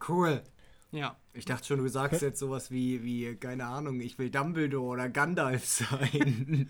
Cool. 0.06 0.42
Ja. 0.90 1.16
Ich 1.32 1.44
dachte 1.44 1.66
schon, 1.66 1.78
du 1.78 1.88
sagst 1.88 2.22
jetzt 2.22 2.38
sowas 2.38 2.70
wie, 2.70 3.02
wie, 3.04 3.36
keine 3.36 3.66
Ahnung, 3.66 4.00
ich 4.00 4.18
will 4.18 4.30
Dumbledore 4.30 4.86
oder 4.86 5.08
Gandalf 5.08 5.64
sein. 5.66 6.68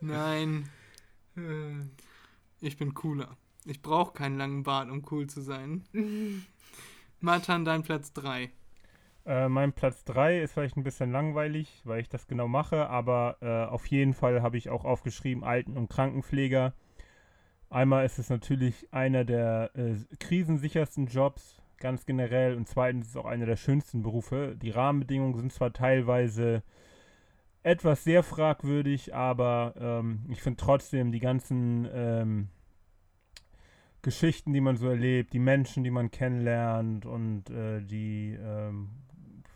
Nein. 0.00 0.68
Äh, 1.36 1.86
Ich 2.60 2.76
bin 2.76 2.94
cooler. 2.94 3.36
Ich 3.64 3.82
brauche 3.82 4.12
keinen 4.12 4.38
langen 4.38 4.62
Bart, 4.62 4.90
um 4.90 5.02
cool 5.10 5.26
zu 5.28 5.40
sein. 5.40 5.84
Matan, 7.20 7.64
dein 7.64 7.82
Platz 7.82 8.12
3. 8.12 8.50
Äh, 9.24 9.48
mein 9.48 9.72
Platz 9.72 10.04
3 10.04 10.40
ist 10.40 10.52
vielleicht 10.54 10.76
ein 10.76 10.82
bisschen 10.82 11.12
langweilig, 11.12 11.80
weil 11.84 12.00
ich 12.00 12.08
das 12.08 12.26
genau 12.26 12.48
mache, 12.48 12.88
aber 12.88 13.36
äh, 13.40 13.70
auf 13.70 13.86
jeden 13.86 14.14
Fall 14.14 14.42
habe 14.42 14.56
ich 14.56 14.68
auch 14.70 14.84
aufgeschrieben 14.84 15.44
Alten- 15.44 15.76
und 15.76 15.88
Krankenpfleger. 15.88 16.74
Einmal 17.70 18.04
ist 18.04 18.18
es 18.18 18.28
natürlich 18.30 18.92
einer 18.92 19.24
der 19.24 19.70
äh, 19.74 19.94
krisensichersten 20.18 21.06
Jobs, 21.06 21.61
ganz 21.82 22.06
generell, 22.06 22.56
und 22.56 22.66
zweitens 22.66 23.06
ist 23.06 23.10
es 23.10 23.16
auch 23.16 23.26
einer 23.26 23.44
der 23.44 23.56
schönsten 23.56 24.02
Berufe. 24.02 24.56
Die 24.56 24.70
Rahmenbedingungen 24.70 25.36
sind 25.36 25.52
zwar 25.52 25.72
teilweise 25.72 26.62
etwas 27.62 28.04
sehr 28.04 28.22
fragwürdig, 28.22 29.14
aber 29.14 29.74
ähm, 29.78 30.24
ich 30.30 30.40
finde 30.40 30.56
trotzdem 30.56 31.12
die 31.12 31.20
ganzen 31.20 31.86
ähm, 31.92 32.48
Geschichten, 34.00 34.52
die 34.52 34.60
man 34.60 34.76
so 34.76 34.88
erlebt, 34.88 35.32
die 35.32 35.38
Menschen, 35.38 35.84
die 35.84 35.90
man 35.90 36.10
kennenlernt 36.10 37.06
und 37.06 37.50
äh, 37.50 37.82
die 37.82 38.36
ähm, 38.40 38.88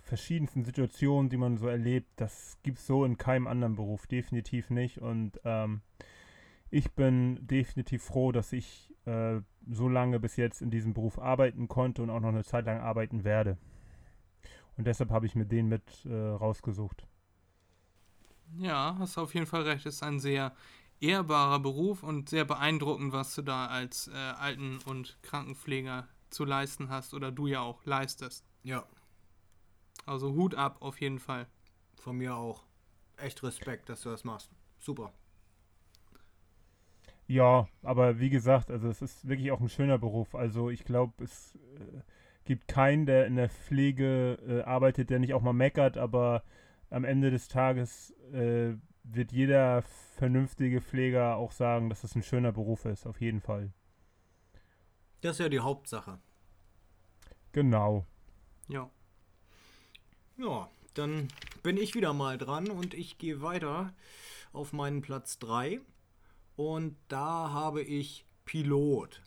verschiedensten 0.04 0.64
Situationen, 0.64 1.30
die 1.30 1.36
man 1.36 1.56
so 1.56 1.66
erlebt, 1.66 2.08
das 2.16 2.58
gibt 2.62 2.78
es 2.78 2.86
so 2.86 3.04
in 3.04 3.18
keinem 3.18 3.48
anderen 3.48 3.74
Beruf, 3.74 4.06
definitiv 4.06 4.70
nicht. 4.70 4.98
Und 4.98 5.40
ähm, 5.44 5.80
ich 6.70 6.92
bin 6.94 7.38
definitiv 7.46 8.02
froh, 8.04 8.32
dass 8.32 8.52
ich 8.52 8.92
äh, 9.06 9.40
so 9.70 9.88
lange 9.88 10.20
bis 10.20 10.36
jetzt 10.36 10.62
in 10.62 10.70
diesem 10.70 10.94
Beruf 10.94 11.18
arbeiten 11.18 11.68
konnte 11.68 12.02
und 12.02 12.10
auch 12.10 12.20
noch 12.20 12.28
eine 12.30 12.44
Zeit 12.44 12.66
lang 12.66 12.80
arbeiten 12.80 13.24
werde. 13.24 13.58
Und 14.76 14.86
deshalb 14.86 15.10
habe 15.10 15.26
ich 15.26 15.34
mir 15.34 15.46
den 15.46 15.68
mit 15.68 16.04
äh, 16.06 16.14
rausgesucht. 16.14 17.06
Ja, 18.58 18.96
hast 18.98 19.18
auf 19.18 19.34
jeden 19.34 19.46
Fall 19.46 19.62
recht. 19.62 19.86
Ist 19.86 20.02
ein 20.02 20.18
sehr 20.20 20.54
ehrbarer 21.00 21.60
Beruf 21.60 22.02
und 22.02 22.28
sehr 22.28 22.44
beeindruckend, 22.44 23.12
was 23.12 23.34
du 23.34 23.42
da 23.42 23.66
als 23.66 24.08
äh, 24.08 24.12
Alten- 24.14 24.78
und 24.78 25.18
Krankenpfleger 25.22 26.08
zu 26.30 26.44
leisten 26.44 26.88
hast 26.88 27.14
oder 27.14 27.30
du 27.32 27.46
ja 27.46 27.60
auch 27.60 27.84
leistest. 27.84 28.44
ja, 28.64 28.86
Also 30.06 30.32
Hut 30.32 30.54
ab 30.54 30.78
auf 30.80 31.02
jeden 31.02 31.18
Fall. 31.18 31.46
von 31.96 32.16
mir 32.16 32.34
auch. 32.36 32.64
Echt 33.18 33.42
Respekt, 33.42 33.90
dass 33.90 34.00
du 34.02 34.08
das 34.08 34.24
machst. 34.24 34.50
Super. 34.78 35.12
Ja, 37.28 37.68
aber 37.82 38.20
wie 38.20 38.30
gesagt, 38.30 38.70
also 38.70 38.88
es 38.88 39.02
ist 39.02 39.28
wirklich 39.28 39.50
auch 39.50 39.60
ein 39.60 39.68
schöner 39.68 39.98
Beruf. 39.98 40.34
Also 40.34 40.70
ich 40.70 40.84
glaube, 40.84 41.24
es 41.24 41.56
äh, 41.76 42.00
gibt 42.44 42.68
keinen, 42.68 43.06
der 43.06 43.26
in 43.26 43.36
der 43.36 43.48
Pflege 43.48 44.38
äh, 44.46 44.62
arbeitet, 44.62 45.10
der 45.10 45.18
nicht 45.18 45.34
auch 45.34 45.42
mal 45.42 45.52
meckert, 45.52 45.98
aber 45.98 46.44
am 46.88 47.04
Ende 47.04 47.30
des 47.30 47.48
Tages 47.48 48.12
äh, 48.32 48.74
wird 49.02 49.32
jeder 49.32 49.82
vernünftige 50.16 50.80
Pfleger 50.80 51.36
auch 51.36 51.52
sagen, 51.52 51.90
dass 51.90 52.04
es 52.04 52.14
ein 52.14 52.22
schöner 52.22 52.52
Beruf 52.52 52.84
ist, 52.84 53.06
auf 53.06 53.20
jeden 53.20 53.40
Fall. 53.40 53.72
Das 55.20 55.32
ist 55.32 55.40
ja 55.40 55.48
die 55.48 55.60
Hauptsache. 55.60 56.18
Genau. 57.52 58.06
Ja. 58.68 58.90
Ja, 60.36 60.68
dann 60.94 61.28
bin 61.62 61.76
ich 61.76 61.94
wieder 61.94 62.12
mal 62.12 62.38
dran 62.38 62.68
und 62.68 62.94
ich 62.94 63.18
gehe 63.18 63.42
weiter 63.42 63.92
auf 64.52 64.72
meinen 64.72 65.02
Platz 65.02 65.38
3. 65.38 65.80
Und 66.56 66.96
da 67.08 67.50
habe 67.50 67.82
ich 67.82 68.24
Pilot. 68.44 69.22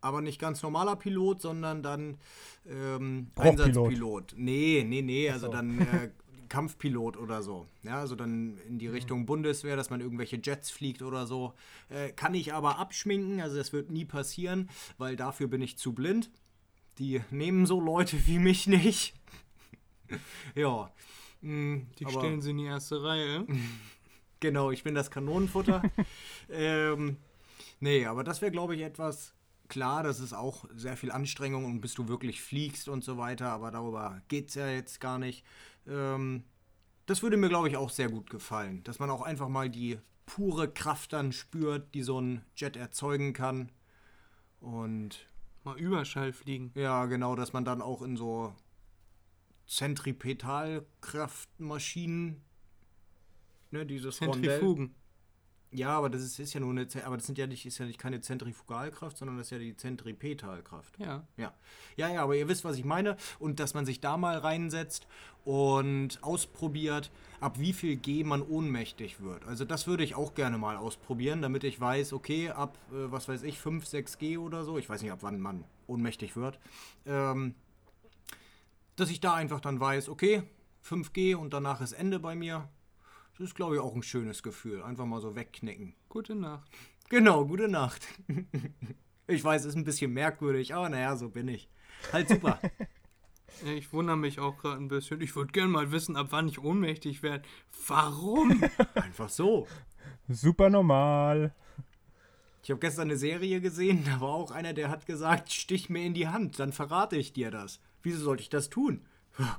Aber 0.00 0.20
nicht 0.20 0.38
ganz 0.40 0.62
normaler 0.62 0.96
Pilot, 0.96 1.42
sondern 1.42 1.82
dann 1.82 2.18
ähm. 2.66 3.28
Einsatzpilot. 3.36 4.34
Nee, 4.36 4.84
nee, 4.86 5.02
nee, 5.02 5.30
also 5.30 5.46
so. 5.46 5.52
dann 5.52 5.80
äh, 5.80 6.10
Kampfpilot 6.48 7.16
oder 7.16 7.42
so. 7.42 7.66
Ja, 7.82 7.98
also 7.98 8.14
dann 8.14 8.58
in 8.68 8.78
die 8.78 8.86
Richtung 8.88 9.26
Bundeswehr, 9.26 9.76
dass 9.76 9.90
man 9.90 10.00
irgendwelche 10.00 10.40
Jets 10.42 10.70
fliegt 10.70 11.02
oder 11.02 11.26
so. 11.26 11.54
Äh, 11.88 12.10
kann 12.12 12.34
ich 12.34 12.52
aber 12.54 12.78
abschminken, 12.78 13.40
also 13.40 13.56
das 13.56 13.72
wird 13.72 13.90
nie 13.90 14.04
passieren, 14.04 14.70
weil 14.96 15.16
dafür 15.16 15.48
bin 15.48 15.60
ich 15.60 15.76
zu 15.76 15.92
blind. 15.92 16.30
Die 16.98 17.20
nehmen 17.30 17.66
so 17.66 17.80
Leute 17.80 18.26
wie 18.26 18.38
mich 18.38 18.66
nicht. 18.66 19.14
ja. 20.54 20.90
mm, 21.42 21.78
Die 21.98 22.06
aber- 22.06 22.20
stellen 22.20 22.40
sie 22.40 22.50
in 22.50 22.58
die 22.58 22.64
erste 22.64 23.02
Reihe. 23.02 23.46
Genau, 24.40 24.70
ich 24.70 24.84
bin 24.84 24.94
das 24.94 25.10
Kanonenfutter. 25.10 25.82
ähm, 26.50 27.16
nee, 27.80 28.06
aber 28.06 28.24
das 28.24 28.42
wäre, 28.42 28.52
glaube 28.52 28.74
ich, 28.74 28.82
etwas 28.82 29.34
klar. 29.68 30.02
Das 30.02 30.20
ist 30.20 30.32
auch 30.32 30.66
sehr 30.74 30.96
viel 30.96 31.10
Anstrengung 31.10 31.64
und 31.64 31.80
bis 31.80 31.94
du 31.94 32.08
wirklich 32.08 32.42
fliegst 32.42 32.88
und 32.88 33.04
so 33.04 33.18
weiter. 33.18 33.48
Aber 33.48 33.70
darüber 33.70 34.20
geht 34.28 34.50
es 34.50 34.54
ja 34.54 34.68
jetzt 34.68 35.00
gar 35.00 35.18
nicht. 35.18 35.44
Ähm, 35.86 36.44
das 37.06 37.22
würde 37.22 37.36
mir, 37.36 37.48
glaube 37.48 37.68
ich, 37.68 37.76
auch 37.76 37.90
sehr 37.90 38.08
gut 38.08 38.30
gefallen. 38.30 38.82
Dass 38.84 38.98
man 38.98 39.10
auch 39.10 39.22
einfach 39.22 39.48
mal 39.48 39.70
die 39.70 39.98
pure 40.26 40.68
Kraft 40.68 41.12
dann 41.12 41.32
spürt, 41.32 41.94
die 41.94 42.02
so 42.02 42.20
ein 42.20 42.44
Jet 42.56 42.76
erzeugen 42.76 43.32
kann. 43.32 43.70
Und 44.60 45.26
Mal 45.66 45.78
Überschall 45.80 46.32
fliegen. 46.32 46.70
ja, 46.76 47.06
genau, 47.06 47.34
dass 47.34 47.52
man 47.52 47.64
dann 47.64 47.82
auch 47.82 48.00
in 48.00 48.16
so 48.16 48.54
Zentripetalkraftmaschinen, 49.66 52.40
ne, 53.70 53.86
dieses 53.86 54.20
Rondell. 54.20 54.50
Zentrifugen. 54.50 54.94
Ja, 55.72 55.90
aber 55.90 56.08
das 56.08 56.22
ist, 56.22 56.38
ist 56.38 56.54
ja 56.54 56.60
nur 56.60 56.70
eine, 56.70 56.86
aber 57.04 57.16
das 57.16 57.26
sind 57.26 57.38
ja 57.38 57.46
nicht, 57.46 57.66
ist 57.66 57.78
ja 57.78 57.86
nicht 57.86 57.98
keine 57.98 58.20
Zentrifugalkraft, 58.20 59.16
sondern 59.16 59.36
das 59.36 59.48
ist 59.48 59.50
ja 59.50 59.58
die 59.58 59.76
Zentripetalkraft. 59.76 60.98
Ja. 60.98 61.26
Ja. 61.36 61.52
Ja, 61.96 62.08
ja, 62.08 62.22
aber 62.22 62.36
ihr 62.36 62.48
wisst, 62.48 62.64
was 62.64 62.78
ich 62.78 62.84
meine. 62.84 63.16
Und 63.38 63.60
dass 63.60 63.74
man 63.74 63.84
sich 63.84 64.00
da 64.00 64.16
mal 64.16 64.38
reinsetzt 64.38 65.06
und 65.44 66.22
ausprobiert, 66.22 67.10
ab 67.40 67.58
wie 67.58 67.72
viel 67.72 67.96
G 67.96 68.24
man 68.24 68.42
ohnmächtig 68.42 69.20
wird. 69.20 69.44
Also 69.44 69.64
das 69.64 69.86
würde 69.86 70.04
ich 70.04 70.14
auch 70.14 70.34
gerne 70.34 70.56
mal 70.56 70.76
ausprobieren, 70.76 71.42
damit 71.42 71.64
ich 71.64 71.80
weiß, 71.80 72.12
okay, 72.12 72.50
ab, 72.50 72.78
äh, 72.90 73.10
was 73.10 73.28
weiß 73.28 73.42
ich, 73.42 73.58
5, 73.58 73.84
6 73.84 74.18
G 74.18 74.38
oder 74.38 74.64
so, 74.64 74.78
ich 74.78 74.88
weiß 74.88 75.02
nicht, 75.02 75.12
ab 75.12 75.18
wann 75.22 75.40
man 75.40 75.64
ohnmächtig 75.88 76.36
wird, 76.36 76.58
ähm, 77.04 77.54
dass 78.94 79.10
ich 79.10 79.20
da 79.20 79.34
einfach 79.34 79.60
dann 79.60 79.78
weiß, 79.78 80.08
okay, 80.08 80.42
5G 80.88 81.34
und 81.36 81.52
danach 81.52 81.80
ist 81.80 81.92
Ende 81.92 82.18
bei 82.18 82.34
mir. 82.34 82.68
Das 83.38 83.48
ist, 83.48 83.54
glaube 83.54 83.74
ich, 83.74 83.80
auch 83.82 83.94
ein 83.94 84.02
schönes 84.02 84.42
Gefühl. 84.42 84.82
Einfach 84.82 85.04
mal 85.04 85.20
so 85.20 85.36
wegknicken. 85.36 85.94
Gute 86.08 86.34
Nacht. 86.34 86.70
Genau, 87.08 87.44
gute 87.44 87.68
Nacht. 87.68 88.06
Ich 89.28 89.42
weiß, 89.42 89.64
ist 89.64 89.74
ein 89.74 89.82
bisschen 89.82 90.12
merkwürdig, 90.12 90.72
aber 90.72 90.88
naja, 90.88 91.16
so 91.16 91.28
bin 91.28 91.48
ich. 91.48 91.68
Halt 92.12 92.28
super. 92.28 92.60
Ich 93.64 93.90
wundere 93.92 94.18
mich 94.18 94.38
auch 94.38 94.58
gerade 94.58 94.76
ein 94.76 94.88
bisschen. 94.88 95.20
Ich 95.22 95.34
würde 95.34 95.50
gerne 95.50 95.70
mal 95.70 95.90
wissen, 95.90 96.14
ab 96.14 96.26
wann 96.30 96.46
ich 96.46 96.58
ohnmächtig 96.58 97.22
werde. 97.22 97.42
Warum? 97.86 98.62
Einfach 98.94 99.30
so. 99.30 99.66
Super 100.28 100.68
normal. 100.68 101.54
Ich 102.62 102.70
habe 102.70 102.80
gestern 102.80 103.08
eine 103.08 103.16
Serie 103.16 103.60
gesehen, 103.62 104.04
da 104.04 104.20
war 104.20 104.28
auch 104.28 104.50
einer, 104.50 104.74
der 104.74 104.90
hat 104.90 105.06
gesagt, 105.06 105.52
stich 105.52 105.88
mir 105.88 106.04
in 106.04 106.12
die 106.12 106.28
Hand, 106.28 106.58
dann 106.58 106.72
verrate 106.72 107.16
ich 107.16 107.32
dir 107.32 107.50
das. 107.50 107.80
Wieso 108.02 108.22
sollte 108.22 108.42
ich 108.42 108.50
das 108.50 108.68
tun? 108.68 109.06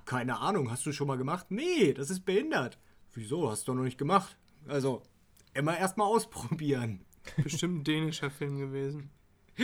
Keine 0.05 0.39
Ahnung, 0.39 0.69
hast 0.69 0.85
du 0.85 0.91
schon 0.91 1.07
mal 1.07 1.17
gemacht? 1.17 1.47
Nee, 1.49 1.93
das 1.93 2.09
ist 2.09 2.23
behindert. 2.23 2.77
Wieso, 3.17 3.49
hast 3.49 3.67
du 3.67 3.73
noch 3.73 3.81
nicht 3.83 3.97
gemacht? 3.97 4.37
Also, 4.67 5.01
immer 5.55 5.75
erstmal 5.75 6.05
ausprobieren. 6.07 7.03
Bestimmt 7.43 7.79
ein 7.79 7.83
dänischer 7.83 8.29
Film 8.29 8.59
gewesen. 8.59 9.09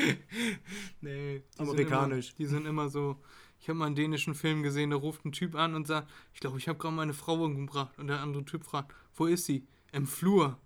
Nee, 1.02 1.40
Die 1.40 1.58
sind 1.58 1.60
amerikanisch. 1.70 2.30
Immer, 2.30 2.38
die 2.40 2.46
sind 2.48 2.66
immer 2.66 2.90
so. 2.90 3.22
Ich 3.60 3.70
habe 3.70 3.78
mal 3.78 3.86
einen 3.86 3.96
dänischen 3.96 4.34
Film 4.34 4.64
gesehen, 4.64 4.90
da 4.90 4.96
ruft 4.96 5.24
ein 5.24 5.32
Typ 5.34 5.54
an 5.54 5.76
und 5.76 5.86
sagt, 5.86 6.10
ich 6.34 6.40
glaube, 6.40 6.58
ich 6.58 6.68
habe 6.68 6.80
gerade 6.80 6.96
meine 6.96 7.14
Frau 7.14 7.36
umgebracht. 7.44 8.00
Und 8.00 8.08
der 8.08 8.22
andere 8.22 8.44
Typ 8.44 8.64
fragt, 8.64 8.92
wo 9.14 9.28
ist 9.28 9.46
sie? 9.46 9.68
Im 9.92 10.08
Flur 10.08 10.58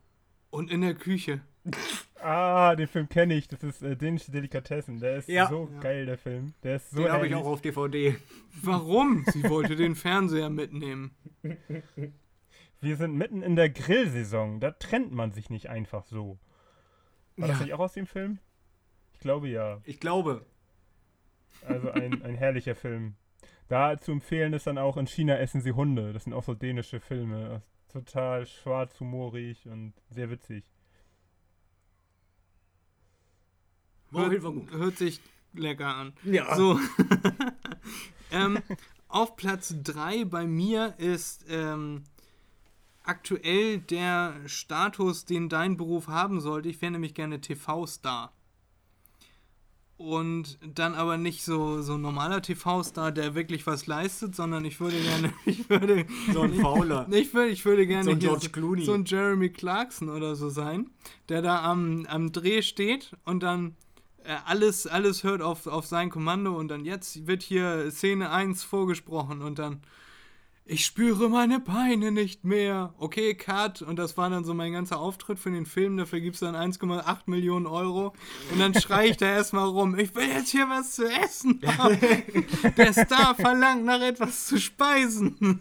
und 0.50 0.72
in 0.72 0.80
der 0.82 0.96
Küche. 0.96 1.42
Ah, 2.20 2.76
den 2.76 2.88
Film 2.88 3.08
kenne 3.08 3.36
ich. 3.36 3.48
Das 3.48 3.62
ist 3.62 3.84
äh, 3.84 3.96
dänische 3.96 4.32
Delikatessen. 4.32 5.00
Der 5.00 5.18
ist 5.18 5.30
Ja. 5.30 5.48
so 5.50 5.70
geil, 5.82 6.08
der 6.08 6.18
Film. 6.18 6.56
Der 6.64 6.78
ist 6.78 6.90
so 6.90 7.04
Den 7.04 7.12
habe 7.12 7.28
ich 7.28 7.36
auch 7.36 7.46
auf 7.46 7.62
DVD. 7.62 8.16
Warum? 8.64 9.24
Sie 9.32 9.48
wollte 9.48 9.76
den 9.76 9.96
Fernseher 9.96 10.50
mitnehmen. 10.50 11.12
Wir 12.80 12.96
sind 12.96 13.16
mitten 13.16 13.42
in 13.42 13.56
der 13.56 13.70
Grillsaison. 13.70 14.60
Da 14.60 14.72
trennt 14.72 15.12
man 15.12 15.32
sich 15.32 15.50
nicht 15.50 15.70
einfach 15.70 16.06
so. 16.06 16.40
War 17.36 17.48
das 17.48 17.60
Ja. 17.60 17.66
nicht 17.66 17.74
auch 17.74 17.80
aus 17.80 17.94
dem 17.94 18.06
Film? 18.08 18.40
Ich 19.14 19.20
glaube 19.20 19.50
ja. 19.50 19.82
Ich 19.84 20.00
glaube. 20.00 20.46
Also 21.66 21.92
ein, 21.92 22.22
ein 22.24 22.36
herrlicher 22.36 22.76
Film. 22.76 23.16
Da 23.68 24.00
zu 24.00 24.12
empfehlen 24.12 24.54
ist 24.54 24.68
dann 24.68 24.78
auch 24.78 24.96
in 24.98 25.08
China 25.08 25.38
essen 25.38 25.62
sie 25.62 25.72
Hunde. 25.74 26.14
Das 26.14 26.24
sind 26.24 26.34
auch 26.34 26.44
so 26.44 26.54
dänische 26.54 27.00
Filme. 27.00 27.64
Total 27.90 28.46
schwarz, 28.46 29.00
humorig 29.00 29.68
und 29.68 29.94
sehr 30.10 30.30
witzig. 30.30 30.64
Hört, 34.12 34.42
hört 34.72 34.98
sich 34.98 35.20
lecker 35.54 35.88
an. 35.88 36.14
Ja. 36.24 36.56
So. 36.56 36.80
ähm, 38.32 38.60
auf 39.10 39.36
Platz 39.36 39.74
3 39.84 40.26
bei 40.26 40.46
mir 40.46 40.96
ist 40.98 41.46
ähm, 41.50 42.04
aktuell 43.08 43.80
der 43.80 44.36
Status, 44.46 45.26
den 45.26 45.50
dein 45.50 45.78
Beruf 45.78 46.08
haben 46.08 46.42
sollte. 46.42 46.70
Ich 46.70 46.82
wäre 46.82 46.92
nämlich 46.92 47.14
gerne 47.14 47.42
TV-Star. 47.42 48.34
Und 49.98 50.60
dann 50.62 50.94
aber 50.94 51.18
nicht 51.18 51.44
so, 51.44 51.82
so 51.82 51.96
ein 51.96 52.02
normaler 52.02 52.44
TV-Star, 52.44 53.12
der 53.12 53.34
wirklich 53.34 53.66
was 53.66 53.88
leistet, 53.88 54.36
sondern 54.36 54.64
ich 54.64 54.80
würde 54.80 55.02
gerne, 55.02 55.34
ich 55.46 55.68
würde, 55.70 56.06
So 56.32 56.42
ein 56.42 56.54
Fauler. 56.54 57.08
ich 57.12 57.34
würde, 57.34 57.50
ich 57.50 57.66
würde 57.66 57.88
gerne 57.88 58.04
So 58.04 58.12
ein 58.12 58.20
George 58.20 58.50
Clooney. 58.50 58.86
so 58.86 58.94
ein 58.94 59.06
Jeremy 59.06 59.50
Clarkson 59.50 60.10
oder 60.10 60.36
so 60.36 60.50
sein, 60.50 60.92
der 61.30 61.42
da 61.42 61.64
am, 61.64 62.06
am 62.08 62.32
Dreh 62.32 62.62
steht 62.62 63.16
und 63.26 63.42
dann 63.42 63.76
äh, 64.24 64.36
alles, 64.46 64.86
alles 64.86 65.24
hört 65.24 65.42
auf, 65.42 65.66
auf 65.66 65.88
sein 65.88 66.12
Kommando 66.12 66.56
und 66.56 66.68
dann 66.68 66.86
jetzt 66.86 67.26
wird 67.26 67.42
hier 67.42 67.90
Szene 67.90 68.30
1 68.30 68.64
vorgesprochen 68.64 69.42
und 69.42 69.58
dann 69.58 69.82
ich 70.68 70.86
spüre 70.86 71.30
meine 71.30 71.60
Beine 71.60 72.12
nicht 72.12 72.44
mehr. 72.44 72.94
Okay, 72.98 73.34
Cut. 73.36 73.82
Und 73.82 73.98
das 73.98 74.18
war 74.18 74.30
dann 74.30 74.44
so 74.44 74.54
mein 74.54 74.74
ganzer 74.74 75.00
Auftritt 75.00 75.40
für 75.40 75.52
den 75.52 75.66
Film. 75.66 75.98
Dafür 75.98 76.20
gibt 76.20 76.36
es 76.36 76.42
dann 76.42 76.56
1,8 76.56 77.22
Millionen 77.26 77.66
Euro. 77.66 78.14
Und 78.52 78.60
dann 78.60 78.74
schreie 78.74 79.10
ich 79.10 79.18
da 79.18 79.28
erstmal 79.28 79.68
rum. 79.68 79.98
Ich 79.98 80.14
will 80.16 80.28
jetzt 80.28 80.50
hier 80.50 80.70
was 80.70 80.96
zu 80.96 81.06
essen 81.06 81.62
haben. 81.78 82.00
Der 82.78 82.94
Star 82.94 83.36
verlangt 83.36 83.86
nach 83.86 84.02
etwas 84.02 84.48
zu 84.48 84.60
speisen. 84.60 85.60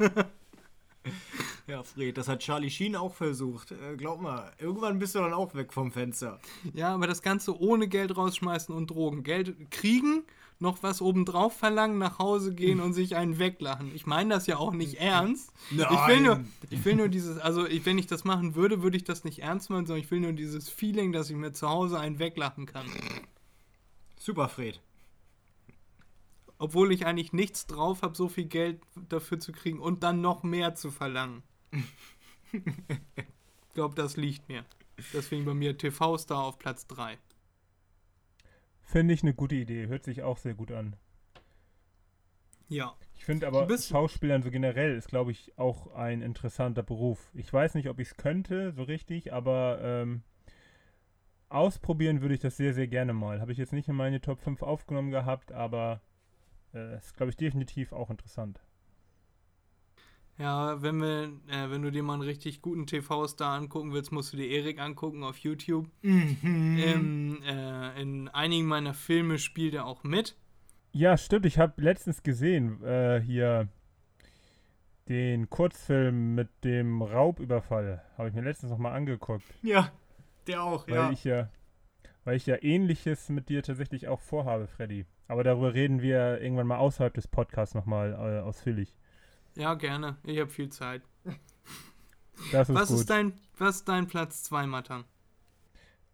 Ja, 1.67 1.83
Fred, 1.83 2.17
das 2.17 2.29
hat 2.29 2.41
Charlie 2.41 2.71
Sheen 2.71 2.95
auch 2.95 3.15
versucht. 3.15 3.73
Äh, 3.73 3.97
glaub 3.97 4.21
mal, 4.21 4.53
irgendwann 4.59 4.99
bist 4.99 5.15
du 5.15 5.19
dann 5.19 5.33
auch 5.33 5.55
weg 5.55 5.73
vom 5.73 5.91
Fenster. 5.91 6.41
Ja, 6.75 6.95
aber 6.95 7.07
das 7.07 7.23
Ganze 7.23 7.59
ohne 7.61 7.89
Geld 7.89 8.17
rausschmeißen 8.17 8.75
und 8.75 8.91
Drogen. 8.91 9.25
Geld 9.25 9.71
kriegen, 9.71 10.23
noch 10.59 10.83
was 10.83 11.03
obendrauf 11.03 11.57
verlangen, 11.57 11.99
nach 11.99 12.19
Hause 12.19 12.55
gehen 12.55 12.81
und 12.81 12.95
sich 12.95 13.17
einen 13.17 13.39
weglachen. 13.39 13.95
Ich 13.95 14.07
meine 14.07 14.35
das 14.35 14.47
ja 14.47 14.57
auch 14.57 14.73
nicht 14.73 14.95
ernst. 14.95 15.53
Ich 15.71 15.79
will 15.79 16.21
nur, 16.21 16.45
ich 16.71 16.85
will 16.85 16.97
nur 16.97 17.09
dieses, 17.09 17.39
also 17.39 17.67
ich, 17.67 17.85
wenn 17.85 17.99
ich 17.99 18.07
das 18.07 18.25
machen 18.25 18.55
würde, 18.55 18.83
würde 18.83 18.97
ich 18.97 19.05
das 19.05 19.25
nicht 19.25 19.41
ernst 19.41 19.69
meinen, 19.71 19.87
sondern 19.87 20.03
ich 20.03 20.11
will 20.11 20.21
nur 20.21 20.33
dieses 20.33 20.69
Feeling, 20.71 21.13
dass 21.13 21.29
ich 21.29 21.37
mir 21.37 21.53
zu 21.53 21.69
Hause 21.69 22.01
einen 22.01 22.19
weglachen 22.19 22.67
kann. 22.67 22.87
Super, 24.19 24.49
Fred. 24.49 24.81
Obwohl 26.59 26.91
ich 26.91 27.05
eigentlich 27.05 27.35
nichts 27.35 27.67
drauf 27.67 28.01
habe, 28.01 28.17
so 28.17 28.29
viel 28.29 28.47
Geld 28.47 28.81
dafür 29.09 29.39
zu 29.39 29.53
kriegen 29.53 29.79
und 29.79 30.03
dann 30.03 30.23
noch 30.23 30.43
mehr 30.43 30.75
zu 30.75 30.91
verlangen. 30.91 31.43
ich 32.53 33.75
glaube, 33.75 33.95
das 33.95 34.17
liegt 34.17 34.49
mir. 34.49 34.65
Deswegen 35.13 35.45
bei 35.45 35.53
mir 35.53 35.77
TV-Star 35.77 36.43
auf 36.43 36.59
Platz 36.59 36.87
3. 36.87 37.19
Finde 38.87 39.15
ich 39.15 39.23
eine 39.23 39.35
gute 39.35 39.57
Idee. 39.57 39.89
Hört 39.89 40.05
sich 40.05 40.23
auch 40.23 40.39
sehr 40.39 40.55
gut 40.55 40.71
an. 40.71 40.95
Ja. 42.69 42.95
Ich 43.17 43.25
finde 43.25 43.49
aber, 43.49 43.69
Schauspielern 43.77 44.45
so 44.45 44.51
generell 44.53 44.97
ist, 44.97 45.09
glaube 45.09 45.33
ich, 45.33 45.59
auch 45.59 45.93
ein 45.95 46.23
interessanter 46.23 46.85
Beruf. 46.85 47.31
Ich 47.35 47.53
weiß 47.53 47.75
nicht, 47.75 47.89
ob 47.89 47.99
ich 47.99 48.09
es 48.09 48.17
könnte, 48.17 48.73
so 48.73 48.85
richtig, 48.85 49.33
aber 49.33 49.81
ähm, 49.83 50.23
ausprobieren 51.49 52.21
würde 52.21 52.35
ich 52.35 52.41
das 52.41 52.57
sehr, 52.57 52.75
sehr 52.75 52.87
gerne 52.87 53.13
mal. 53.13 53.41
Habe 53.41 53.51
ich 53.51 53.59
jetzt 53.59 53.73
nicht 53.73 53.89
in 53.89 53.97
meine 53.97 54.21
Top 54.21 54.41
5 54.41 54.63
aufgenommen 54.63 55.11
gehabt, 55.11 55.51
aber 55.51 56.01
äh, 56.73 56.97
ist, 56.97 57.17
glaube 57.17 57.31
ich, 57.31 57.37
definitiv 57.37 57.93
auch 57.93 58.11
interessant. 58.11 58.61
Ja, 60.39 60.83
wenn 60.83 61.01
wir, 61.01 61.33
äh, 61.49 61.71
wenn 61.71 61.83
du 61.83 61.91
dir 61.91 62.03
mal 62.03 62.15
einen 62.15 62.23
richtig 62.23 62.61
guten 62.61 62.87
TV-Star 62.87 63.57
angucken 63.57 63.93
willst, 63.93 64.13
musst 64.13 64.33
du 64.33 64.37
dir 64.37 64.49
Erik 64.49 64.79
angucken 64.81 65.23
auf 65.23 65.39
YouTube. 65.39 65.89
Ähm, 66.03 67.43
äh, 67.43 68.01
in 68.01 68.29
einigen 68.29 68.67
meiner 68.67 68.93
Filme 68.93 69.39
spielt 69.39 69.75
er 69.75 69.87
auch 69.87 70.05
mit. 70.05 70.37
Ja, 70.93 71.17
stimmt. 71.17 71.47
Ich 71.47 71.59
habe 71.59 71.81
letztens 71.81 72.23
gesehen, 72.23 72.83
äh, 72.85 73.21
hier 73.21 73.69
den 75.09 75.49
Kurzfilm 75.49 76.35
mit 76.35 76.49
dem 76.65 77.03
Raubüberfall. 77.03 78.03
Habe 78.19 78.29
ich 78.29 78.35
mir 78.35 78.43
letztens 78.43 78.71
nochmal 78.71 78.93
angeguckt. 78.93 79.45
Ja, 79.63 79.91
der 80.47 80.63
auch, 80.63 80.87
Weil 80.89 80.95
ja. 80.95 81.11
ich 81.11 81.25
ja, 81.25 81.49
weil 82.25 82.37
ich 82.37 82.47
ja 82.47 82.57
ähnliches 82.63 83.29
mit 83.29 83.49
dir 83.49 83.63
tatsächlich 83.63 84.09
auch 84.09 84.21
vorhabe, 84.21 84.67
Freddy. 84.67 85.07
Aber 85.29 85.45
darüber 85.45 85.75
reden 85.75 86.03
wir 86.03 86.41
irgendwann 86.41 86.67
mal 86.67 86.79
außerhalb 86.79 87.15
des 87.15 87.29
Podcasts 87.29 87.75
nochmal 87.75 88.13
äh, 88.13 88.41
ausführlich. 88.41 88.95
Ja, 89.57 89.75
gerne. 89.75 90.17
Ich 90.25 90.39
habe 90.39 90.51
viel 90.51 90.69
Zeit. 90.69 91.03
Das 92.53 92.69
ist 92.69 92.75
Was 92.75 92.89
gut. 92.91 92.99
ist 93.01 93.11
dein, 93.11 93.33
was 93.59 93.77
ist 93.77 93.89
dein 93.89 94.07
Platz 94.07 94.43
2, 94.45 94.67
Matan? 94.67 95.05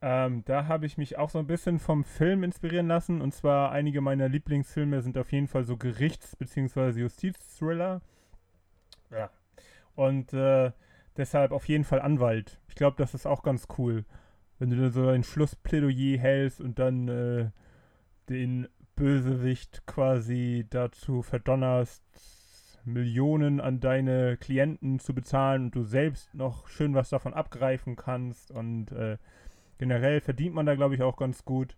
ähm, 0.05 0.45
da 0.47 0.67
habe 0.67 0.85
ich 0.87 0.99
mich 0.99 1.17
auch 1.17 1.31
so 1.31 1.39
ein 1.39 1.47
bisschen 1.47 1.79
vom 1.79 2.03
Film 2.05 2.43
inspirieren 2.43 2.89
lassen. 2.89 3.21
Und 3.21 3.35
zwar 3.35 3.71
einige 3.73 4.01
meiner 4.01 4.29
Lieblingsfilme 4.29 5.01
sind 5.03 5.17
auf 5.19 5.31
jeden 5.33 5.47
Fall 5.49 5.65
so 5.65 5.77
Gerichts- 5.77 6.35
bzw. 6.37 7.01
Justizthriller. 7.01 8.01
Ja. 9.11 9.31
Und 9.95 10.33
äh, 10.33 10.73
deshalb 11.17 11.53
auf 11.53 11.69
jeden 11.69 11.85
Fall 11.85 12.01
Anwalt. 12.01 12.59
Ich 12.69 12.75
glaube, 12.75 12.97
das 12.97 13.15
ist 13.15 13.27
auch 13.27 13.43
ganz 13.43 13.69
cool. 13.79 14.05
Wenn 14.59 14.71
du 14.71 14.77
dann 14.77 14.91
so 14.93 15.07
ein 15.09 15.23
Schlussplädoyer 15.25 16.19
hältst 16.19 16.61
und 16.61 16.79
dann 16.79 17.09
äh, 17.09 17.51
den 18.29 18.69
Bösewicht 18.97 19.87
quasi 19.87 20.67
dazu 20.71 21.23
verdonnerst, 21.23 22.03
Millionen 22.85 23.61
an 23.61 23.81
deine 23.81 24.37
Klienten 24.37 24.99
zu 24.99 25.15
bezahlen 25.15 25.65
und 25.65 25.75
du 25.75 25.85
selbst 25.85 26.35
noch 26.35 26.69
schön 26.69 26.95
was 26.95 27.11
davon 27.11 27.35
abgreifen 27.35 27.97
kannst. 27.97 28.51
Und 28.51 28.93
äh, 28.93 29.19
generell 29.79 30.21
verdient 30.21 30.55
man 30.55 30.67
da, 30.67 30.75
glaube 30.75 30.95
ich, 30.95 31.03
auch 31.03 31.17
ganz 31.17 31.45
gut 31.45 31.77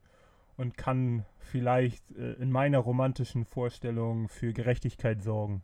und 0.57 0.77
kann 0.77 1.25
vielleicht 1.39 2.11
äh, 2.13 2.33
in 2.35 2.51
meiner 2.51 2.79
romantischen 2.79 3.45
Vorstellung 3.45 4.29
für 4.29 4.53
Gerechtigkeit 4.53 5.23
sorgen. 5.23 5.63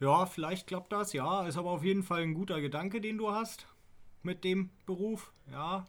Ja, 0.00 0.26
vielleicht 0.26 0.66
klappt 0.66 0.92
das, 0.92 1.12
ja. 1.12 1.46
Ist 1.46 1.56
aber 1.56 1.70
auf 1.70 1.84
jeden 1.84 2.02
Fall 2.02 2.22
ein 2.22 2.34
guter 2.34 2.60
Gedanke, 2.60 3.00
den 3.00 3.18
du 3.18 3.30
hast 3.30 3.66
mit 4.22 4.44
dem 4.44 4.70
Beruf, 4.86 5.32
ja. 5.50 5.86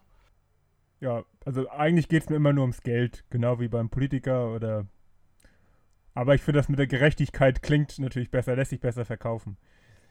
Ja, 1.00 1.24
also 1.44 1.68
eigentlich 1.68 2.08
geht 2.08 2.22
es 2.22 2.28
mir 2.30 2.36
immer 2.36 2.52
nur 2.52 2.62
ums 2.62 2.80
Geld, 2.82 3.24
genau 3.30 3.60
wie 3.60 3.68
beim 3.68 3.90
Politiker 3.90 4.54
oder. 4.54 4.86
Aber 6.16 6.34
ich 6.34 6.40
finde, 6.40 6.60
das 6.60 6.70
mit 6.70 6.78
der 6.78 6.86
Gerechtigkeit 6.86 7.62
klingt 7.62 7.98
natürlich 7.98 8.30
besser, 8.30 8.56
lässt 8.56 8.70
sich 8.70 8.80
besser 8.80 9.04
verkaufen. 9.04 9.58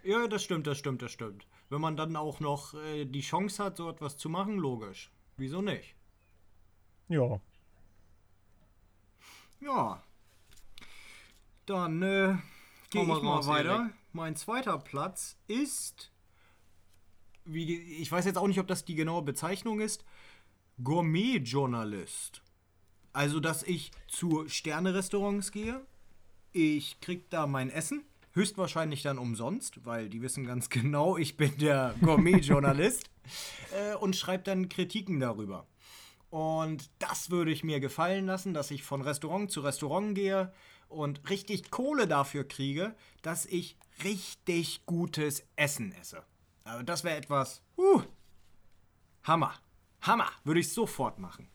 Ja, 0.03 0.27
das 0.27 0.43
stimmt, 0.43 0.67
das 0.67 0.77
stimmt, 0.77 1.01
das 1.01 1.11
stimmt. 1.11 1.47
Wenn 1.69 1.81
man 1.81 1.97
dann 1.97 2.15
auch 2.15 2.39
noch 2.39 2.75
äh, 2.75 3.05
die 3.05 3.21
Chance 3.21 3.63
hat, 3.63 3.77
so 3.77 3.89
etwas 3.89 4.15
zu 4.15 4.29
machen, 4.29 4.57
logisch. 4.59 5.11
Wieso 5.35 5.63
nicht? 5.63 5.95
Ja. 7.07 7.41
Ja. 9.59 10.03
Dann 11.65 12.03
äh, 12.03 12.37
gehe 12.91 13.01
ich 13.01 13.07
mal 13.07 13.47
weiter. 13.47 13.69
Erik. 13.71 13.93
Mein 14.13 14.35
zweiter 14.35 14.77
Platz 14.77 15.37
ist, 15.47 16.11
wie, 17.45 17.65
ge- 17.65 17.81
ich 17.81 18.11
weiß 18.11 18.25
jetzt 18.25 18.37
auch 18.37 18.47
nicht, 18.47 18.59
ob 18.59 18.67
das 18.67 18.85
die 18.85 18.93
genaue 18.93 19.23
Bezeichnung 19.23 19.79
ist, 19.79 20.05
Gourmet-Journalist. 20.83 22.43
Also, 23.11 23.39
dass 23.39 23.63
ich 23.63 23.89
zu 24.07 24.47
Sterne-Restaurants 24.47 25.51
gehe, 25.51 25.83
ich 26.55 27.01
krieg 27.01 27.29
da 27.29 27.47
mein 27.47 27.69
Essen, 27.69 28.05
höchstwahrscheinlich 28.31 29.01
dann 29.01 29.17
umsonst, 29.17 29.85
weil 29.85 30.07
die 30.07 30.21
wissen 30.21 30.45
ganz 30.45 30.69
genau, 30.69 31.17
ich 31.17 31.35
bin 31.35 31.57
der 31.57 31.93
Gourmet-Journalist 32.01 33.09
äh, 33.73 33.95
und 33.95 34.15
schreibe 34.15 34.43
dann 34.43 34.69
Kritiken 34.69 35.19
darüber. 35.19 35.67
Und 36.29 36.89
das 36.99 37.29
würde 37.29 37.51
ich 37.51 37.63
mir 37.63 37.81
gefallen 37.81 38.25
lassen, 38.25 38.53
dass 38.53 38.71
ich 38.71 38.83
von 38.83 39.01
Restaurant 39.01 39.51
zu 39.51 39.61
Restaurant 39.61 40.15
gehe 40.15 40.53
und 40.87 41.29
richtig 41.29 41.71
Kohle 41.71 42.07
dafür 42.07 42.45
kriege, 42.45 42.95
dass 43.21 43.45
ich 43.45 43.77
richtig 44.03 44.85
gutes 44.85 45.45
Essen 45.57 45.91
esse. 45.99 46.23
Also 46.63 46.83
das 46.83 47.03
wäre 47.03 47.17
etwas, 47.17 47.61
uh, 47.77 48.01
Hammer, 49.23 49.53
Hammer, 50.01 50.29
würde 50.45 50.61
ich 50.61 50.71
sofort 50.71 51.19
machen. 51.19 51.47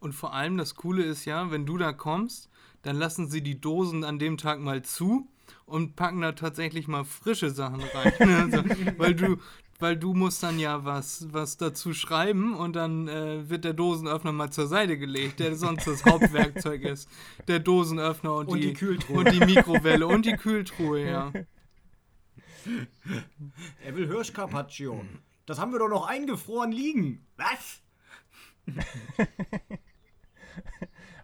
Und 0.00 0.14
vor 0.14 0.34
allem 0.34 0.56
das 0.56 0.74
Coole 0.74 1.04
ist 1.04 1.24
ja, 1.24 1.50
wenn 1.50 1.66
du 1.66 1.78
da 1.78 1.92
kommst, 1.92 2.48
dann 2.84 2.96
lassen 2.96 3.28
sie 3.28 3.42
die 3.42 3.60
Dosen 3.60 4.04
an 4.04 4.18
dem 4.18 4.36
Tag 4.36 4.60
mal 4.60 4.82
zu 4.82 5.26
und 5.66 5.96
packen 5.96 6.20
da 6.20 6.32
tatsächlich 6.32 6.86
mal 6.86 7.04
frische 7.04 7.50
Sachen 7.50 7.82
rein. 7.82 8.12
also, 8.52 8.62
weil 8.98 9.14
du, 9.14 9.38
weil 9.78 9.96
du 9.96 10.12
musst 10.14 10.42
dann 10.42 10.58
ja 10.58 10.84
was, 10.84 11.32
was 11.32 11.56
dazu 11.56 11.94
schreiben 11.94 12.54
und 12.54 12.76
dann 12.76 13.08
äh, 13.08 13.48
wird 13.48 13.64
der 13.64 13.72
Dosenöffner 13.72 14.32
mal 14.32 14.50
zur 14.50 14.66
Seite 14.66 14.98
gelegt, 14.98 15.40
der 15.40 15.56
sonst 15.56 15.86
das 15.86 16.04
Hauptwerkzeug 16.04 16.82
ist. 16.84 17.08
Der 17.48 17.58
Dosenöffner 17.58 18.34
und, 18.34 18.48
Und 18.48 18.58
die, 18.58 18.68
die 18.68 18.74
Kühltruhe. 18.74 19.18
Und 19.18 19.32
die 19.32 19.40
Mikrowelle 19.40 20.06
und 20.06 20.26
die 20.26 20.36
Kühltruhe, 20.36 21.04
ja. 21.04 21.32
Er 23.82 23.96
will 23.96 24.06
Hirschcarpaccio. 24.06 25.04
Das 25.46 25.58
haben 25.58 25.72
wir 25.72 25.78
doch 25.78 25.88
noch 25.88 26.06
eingefroren 26.06 26.72
liegen. 26.72 27.26
Was? 27.36 27.80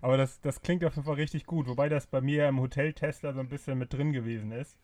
Aber 0.03 0.17
das, 0.17 0.41
das 0.41 0.63
klingt 0.63 0.85
auf 0.85 0.95
jeden 0.97 1.05
Fall 1.07 1.17
richtig 1.17 1.45
gut, 1.47 1.67
wobei 1.67 1.89
das 1.89 2.07
bei 2.07 2.21
mir 2.21 2.49
im 2.49 2.61
Hotel 2.61 2.93
Tesla 2.93 3.33
so 3.33 3.41
ein 3.41 3.49
bisschen 3.49 3.77
mit 3.79 3.93
drin 3.93 4.13
gewesen 4.13 4.51
ist. 4.53 4.79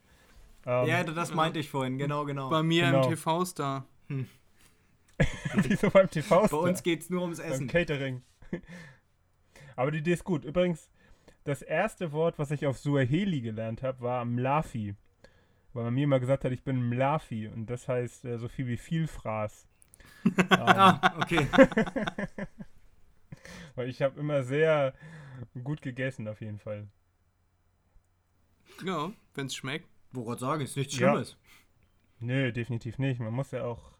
Ähm, 0.66 0.86
Ja, 0.86 1.04
das 1.04 1.32
meinte 1.34 1.58
ich 1.58 1.70
vorhin, 1.70 1.96
genau, 1.98 2.24
genau. 2.24 2.50
Bei 2.50 2.62
mir 2.62 2.86
Genau. 2.86 3.04
im 3.04 3.10
TV-Star. 3.10 3.86
Wieso 5.54 5.90
beim 5.90 6.10
TV? 6.10 6.46
Bei 6.48 6.56
uns 6.56 6.82
geht 6.82 7.00
es 7.02 7.10
nur 7.10 7.22
ums 7.22 7.38
beim 7.38 7.50
Essen. 7.52 7.66
Catering. 7.68 8.22
Aber 9.76 9.90
die 9.90 9.98
Idee 9.98 10.12
ist 10.12 10.24
gut. 10.24 10.44
Übrigens, 10.44 10.90
das 11.44 11.62
erste 11.62 12.12
Wort, 12.12 12.38
was 12.38 12.50
ich 12.50 12.66
auf 12.66 12.78
Suaheli 12.78 13.40
gelernt 13.40 13.82
habe, 13.82 14.00
war 14.02 14.24
Mlafi. 14.24 14.94
Weil 15.72 15.84
man 15.84 15.94
mir 15.94 16.04
immer 16.04 16.20
gesagt 16.20 16.44
hat, 16.44 16.52
ich 16.52 16.62
bin 16.62 16.88
Mlafi 16.88 17.48
und 17.48 17.66
das 17.70 17.88
heißt 17.88 18.24
äh, 18.24 18.38
so 18.38 18.48
viel 18.48 18.66
wie 18.66 18.76
Vielfraß. 18.76 19.66
ähm, 20.24 20.34
Ah, 20.50 21.14
okay. 21.20 21.46
Weil 23.74 23.88
ich 23.88 24.02
habe 24.02 24.18
immer 24.18 24.42
sehr 24.42 24.94
gut 25.64 25.82
gegessen, 25.82 26.28
auf 26.28 26.40
jeden 26.40 26.58
Fall. 26.58 26.88
Ja, 28.84 29.12
wenn 29.34 29.46
es 29.46 29.54
schmeckt. 29.54 29.88
Woran 30.12 30.38
sagen, 30.38 30.62
ist 30.62 30.76
nichts 30.76 30.98
Ja. 30.98 31.10
Schlimmes. 31.10 31.36
Nö, 32.20 32.52
definitiv 32.52 32.98
nicht. 32.98 33.20
Man 33.20 33.32
muss 33.34 33.50
ja 33.50 33.64
auch 33.64 33.92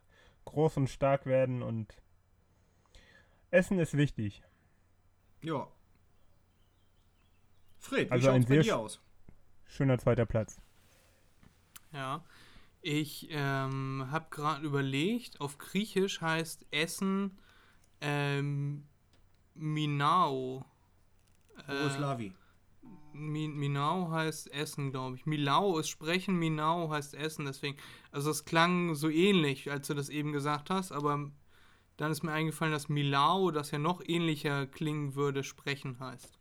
groß 0.46 0.78
und 0.78 0.88
stark 0.88 1.26
werden 1.26 1.62
und 1.62 1.94
Essen 3.50 3.78
ist 3.78 3.96
wichtig. 3.96 4.42
Ja. 5.42 5.68
Fred, 7.78 8.08
wie 8.08 8.12
Also 8.12 8.30
ein 8.30 8.42
schaut's 8.42 8.48
bei 8.48 8.54
sehr 8.54 8.62
dir 8.62 8.78
aus? 8.78 9.00
Schöner 9.66 9.98
zweiter 9.98 10.26
Platz. 10.26 10.60
Ja. 11.92 12.24
Ich 12.82 13.28
ähm, 13.30 14.06
habe 14.10 14.26
gerade 14.30 14.64
überlegt, 14.64 15.40
auf 15.40 15.58
Griechisch 15.58 16.20
heißt 16.20 16.66
Essen 16.70 17.38
ähm, 18.00 18.86
Minao. 19.58 20.64
Jugoslawi. 21.68 22.32
Mi 23.12 23.48
Minau 23.48 24.10
heißt 24.10 24.52
Essen, 24.52 24.90
glaube 24.90 25.16
ich. 25.16 25.24
Milau 25.24 25.78
ist 25.78 25.88
Sprechen, 25.88 26.38
Minau 26.38 26.90
heißt 26.90 27.14
Essen, 27.14 27.46
deswegen. 27.46 27.76
Also 28.12 28.30
es 28.30 28.44
klang 28.44 28.94
so 28.94 29.08
ähnlich, 29.08 29.70
als 29.70 29.86
du 29.86 29.94
das 29.94 30.10
eben 30.10 30.32
gesagt 30.32 30.68
hast, 30.68 30.92
aber 30.92 31.30
dann 31.96 32.12
ist 32.12 32.22
mir 32.22 32.32
eingefallen, 32.32 32.72
dass 32.72 32.90
Milau, 32.90 33.50
das 33.50 33.70
ja 33.70 33.78
noch 33.78 34.02
ähnlicher 34.06 34.66
klingen 34.66 35.14
würde, 35.14 35.42
Sprechen 35.42 35.98
heißt. 35.98 36.38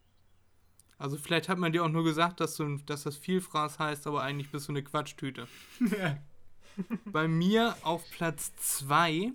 Also 0.97 1.17
vielleicht 1.17 1.49
hat 1.49 1.57
man 1.57 1.71
dir 1.71 1.83
auch 1.83 1.89
nur 1.89 2.03
gesagt, 2.03 2.39
dass, 2.39 2.55
du, 2.55 2.77
dass 2.85 3.03
das 3.03 3.17
Vielfraß 3.17 3.79
heißt, 3.79 4.07
aber 4.07 4.21
eigentlich 4.21 4.51
bist 4.51 4.67
du 4.67 4.73
eine 4.73 4.83
Quatschtüte. 4.83 5.47
Bei 7.05 7.27
mir 7.27 7.75
auf 7.83 8.03
Platz 8.11 8.53
2 8.55 9.31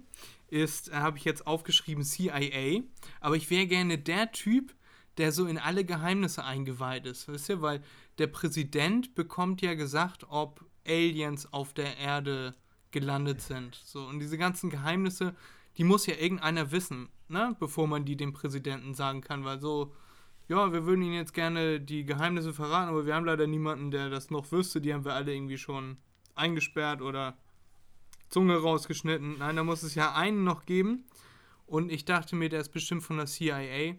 ist, 0.50 0.88
äh, 0.88 0.94
habe 0.94 1.18
ich 1.18 1.24
jetzt 1.24 1.46
aufgeschrieben 1.46 2.04
CIA, 2.04 2.82
aber 3.20 3.36
ich 3.36 3.50
wäre 3.50 3.66
gerne 3.66 3.98
der 3.98 4.32
Typ, 4.32 4.74
der 5.16 5.32
so 5.32 5.46
in 5.46 5.58
alle 5.58 5.84
Geheimnisse 5.84 6.44
eingeweiht 6.44 7.06
ist. 7.06 7.28
Wisst 7.28 7.48
ihr, 7.48 7.62
weil 7.62 7.82
der 8.18 8.26
Präsident 8.26 9.14
bekommt 9.14 9.62
ja 9.62 9.74
gesagt, 9.74 10.26
ob 10.28 10.64
Aliens 10.86 11.52
auf 11.52 11.72
der 11.72 11.96
Erde 11.98 12.54
gelandet 12.90 13.40
sind. 13.40 13.74
So, 13.74 14.06
und 14.06 14.20
diese 14.20 14.38
ganzen 14.38 14.70
Geheimnisse, 14.70 15.34
die 15.76 15.84
muss 15.84 16.06
ja 16.06 16.14
irgendeiner 16.14 16.72
wissen, 16.72 17.08
ne? 17.28 17.56
Bevor 17.60 17.86
man 17.86 18.04
die 18.04 18.16
dem 18.16 18.32
Präsidenten 18.32 18.94
sagen 18.94 19.20
kann, 19.20 19.44
weil 19.44 19.60
so, 19.60 19.94
ja, 20.48 20.72
wir 20.72 20.84
würden 20.84 21.02
Ihnen 21.02 21.14
jetzt 21.14 21.34
gerne 21.34 21.80
die 21.80 22.04
Geheimnisse 22.04 22.52
verraten, 22.52 22.88
aber 22.88 23.06
wir 23.06 23.14
haben 23.14 23.24
leider 23.24 23.46
niemanden, 23.46 23.90
der 23.90 24.10
das 24.10 24.30
noch 24.30 24.50
wüsste. 24.50 24.80
Die 24.80 24.92
haben 24.92 25.04
wir 25.04 25.14
alle 25.14 25.32
irgendwie 25.32 25.58
schon 25.58 25.98
eingesperrt 26.34 27.02
oder 27.02 27.36
Zunge 28.30 28.56
rausgeschnitten. 28.56 29.38
Nein, 29.38 29.56
da 29.56 29.64
muss 29.64 29.82
es 29.82 29.94
ja 29.94 30.14
einen 30.14 30.44
noch 30.44 30.64
geben. 30.64 31.04
Und 31.66 31.92
ich 31.92 32.04
dachte 32.04 32.34
mir, 32.34 32.48
der 32.48 32.60
ist 32.60 32.70
bestimmt 32.70 33.02
von 33.02 33.18
der 33.18 33.26
CIA. 33.26 33.94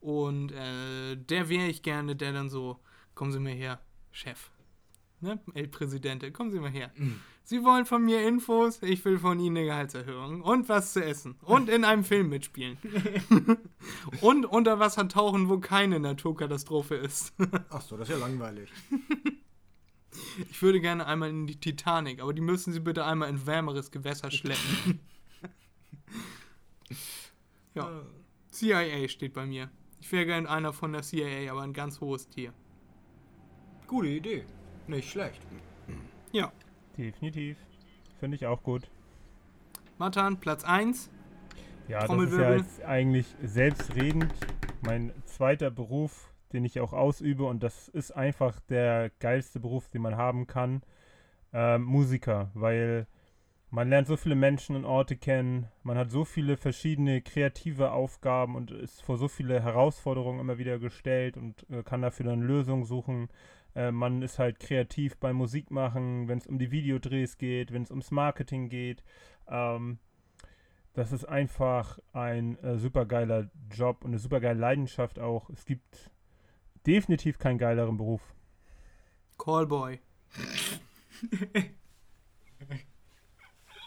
Und 0.00 0.52
äh, 0.52 1.16
der 1.16 1.48
wäre 1.48 1.68
ich 1.68 1.82
gerne, 1.82 2.16
der 2.16 2.32
dann 2.32 2.50
so, 2.50 2.78
kommen 3.14 3.32
Sie 3.32 3.38
mal 3.38 3.52
her, 3.52 3.80
Chef. 4.10 4.50
Ne? 5.20 5.40
El 5.54 5.68
Präsidente, 5.68 6.32
kommen 6.32 6.50
Sie 6.50 6.58
mal 6.58 6.70
her. 6.70 6.90
Sie 7.44 7.62
wollen 7.62 7.86
von 7.86 8.04
mir 8.04 8.26
Infos, 8.26 8.82
ich 8.82 9.04
will 9.04 9.18
von 9.18 9.38
Ihnen 9.38 9.56
eine 9.56 9.66
Gehaltserhöhung 9.66 10.42
und 10.42 10.68
was 10.68 10.92
zu 10.92 11.04
essen. 11.04 11.36
Und 11.42 11.68
in 11.68 11.84
einem 11.84 12.02
Film 12.02 12.28
mitspielen. 12.28 12.76
und 14.20 14.46
unter 14.46 14.80
Wasser 14.80 15.08
tauchen, 15.08 15.48
wo 15.48 15.58
keine 15.58 16.00
Naturkatastrophe 16.00 16.96
ist. 16.96 17.32
Ach 17.70 17.80
so, 17.80 17.96
das 17.96 18.08
ist 18.08 18.14
ja 18.14 18.20
langweilig. 18.20 18.68
Ich 20.50 20.60
würde 20.62 20.80
gerne 20.80 21.06
einmal 21.06 21.30
in 21.30 21.46
die 21.46 21.58
Titanic, 21.58 22.20
aber 22.20 22.32
die 22.32 22.42
müssen 22.42 22.72
Sie 22.72 22.80
bitte 22.80 23.04
einmal 23.04 23.28
in 23.28 23.46
wärmeres 23.46 23.90
Gewässer 23.90 24.30
schleppen. 24.30 25.00
ja. 27.74 28.02
CIA 28.50 29.08
steht 29.08 29.32
bei 29.32 29.46
mir. 29.46 29.70
Ich 30.00 30.12
wäre 30.12 30.26
gerne 30.26 30.50
einer 30.50 30.72
von 30.72 30.92
der 30.92 31.02
CIA, 31.02 31.50
aber 31.50 31.62
ein 31.62 31.72
ganz 31.72 32.00
hohes 32.00 32.28
Tier. 32.28 32.52
Gute 33.86 34.08
Idee. 34.08 34.44
Nicht 34.86 35.10
schlecht. 35.10 35.40
Ja. 36.32 36.52
Definitiv. 36.98 37.56
Finde 38.20 38.36
ich 38.36 38.46
auch 38.46 38.62
gut. 38.62 38.90
Matan, 39.98 40.38
Platz 40.38 40.64
1. 40.64 41.10
Ja, 41.88 42.06
das 42.06 42.22
ist 42.30 42.38
ja 42.38 42.54
jetzt 42.54 42.82
eigentlich 42.82 43.26
selbstredend 43.42 44.32
mein 44.82 45.12
zweiter 45.26 45.70
Beruf, 45.70 46.31
den 46.52 46.64
ich 46.64 46.80
auch 46.80 46.92
ausübe 46.92 47.44
und 47.44 47.62
das 47.62 47.88
ist 47.88 48.12
einfach 48.12 48.60
der 48.60 49.10
geilste 49.18 49.60
Beruf, 49.60 49.88
den 49.88 50.02
man 50.02 50.16
haben 50.16 50.46
kann. 50.46 50.82
Ähm, 51.52 51.82
Musiker, 51.82 52.50
weil 52.54 53.06
man 53.70 53.88
lernt 53.88 54.06
so 54.06 54.18
viele 54.18 54.34
Menschen 54.34 54.76
und 54.76 54.84
Orte 54.84 55.16
kennen, 55.16 55.66
man 55.82 55.96
hat 55.96 56.10
so 56.10 56.26
viele 56.26 56.58
verschiedene 56.58 57.22
kreative 57.22 57.92
Aufgaben 57.92 58.54
und 58.54 58.70
ist 58.70 59.02
vor 59.02 59.16
so 59.16 59.28
viele 59.28 59.62
Herausforderungen 59.62 60.40
immer 60.40 60.58
wieder 60.58 60.78
gestellt 60.78 61.38
und 61.38 61.68
äh, 61.70 61.82
kann 61.82 62.02
dafür 62.02 62.26
dann 62.26 62.42
Lösungen 62.42 62.84
suchen. 62.84 63.28
Äh, 63.74 63.90
man 63.90 64.20
ist 64.20 64.38
halt 64.38 64.60
kreativ 64.60 65.16
beim 65.16 65.36
Musikmachen, 65.36 66.28
wenn 66.28 66.38
es 66.38 66.46
um 66.46 66.58
die 66.58 66.70
Videodrehs 66.70 67.38
geht, 67.38 67.72
wenn 67.72 67.82
es 67.82 67.90
ums 67.90 68.10
Marketing 68.10 68.68
geht. 68.68 69.02
Ähm, 69.48 69.98
das 70.92 71.12
ist 71.12 71.24
einfach 71.24 71.98
ein 72.12 72.62
äh, 72.62 72.76
supergeiler 72.76 73.48
Job 73.70 74.04
und 74.04 74.10
eine 74.10 74.18
supergeile 74.18 74.60
Leidenschaft 74.60 75.18
auch. 75.18 75.48
Es 75.48 75.64
gibt 75.64 76.10
definitiv 76.86 77.38
keinen 77.38 77.58
geileren 77.58 77.96
Beruf. 77.96 78.20
Callboy. 79.38 79.98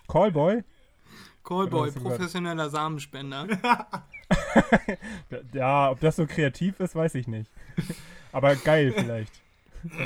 Callboy? 0.07 0.63
Callboy, 1.43 1.91
professioneller 1.91 2.69
Samenspender. 2.69 3.47
Ja, 5.53 5.91
ob 5.91 5.99
das 5.99 6.15
so 6.15 6.25
kreativ 6.25 6.79
ist, 6.79 6.95
weiß 6.95 7.13
ich 7.15 7.27
nicht. 7.27 7.51
Aber 8.31 8.55
geil 8.55 8.91
vielleicht. 8.95 9.31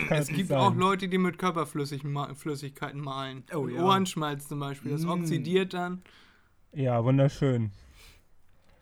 Es 0.09 0.27
gibt 0.27 0.49
sein. 0.49 0.57
auch 0.57 0.75
Leute, 0.75 1.07
die 1.07 1.17
mit 1.17 1.37
Körperflüssigkeiten 1.37 2.99
malen. 2.99 3.43
Oh 3.53 3.67
ja. 3.67 3.81
Ohrenschmalz 3.81 4.47
zum 4.47 4.59
Beispiel. 4.59 4.91
Das 4.91 5.03
Mm. 5.03 5.09
oxidiert 5.09 5.73
dann. 5.73 6.01
Ja, 6.73 7.01
wunderschön. 7.03 7.71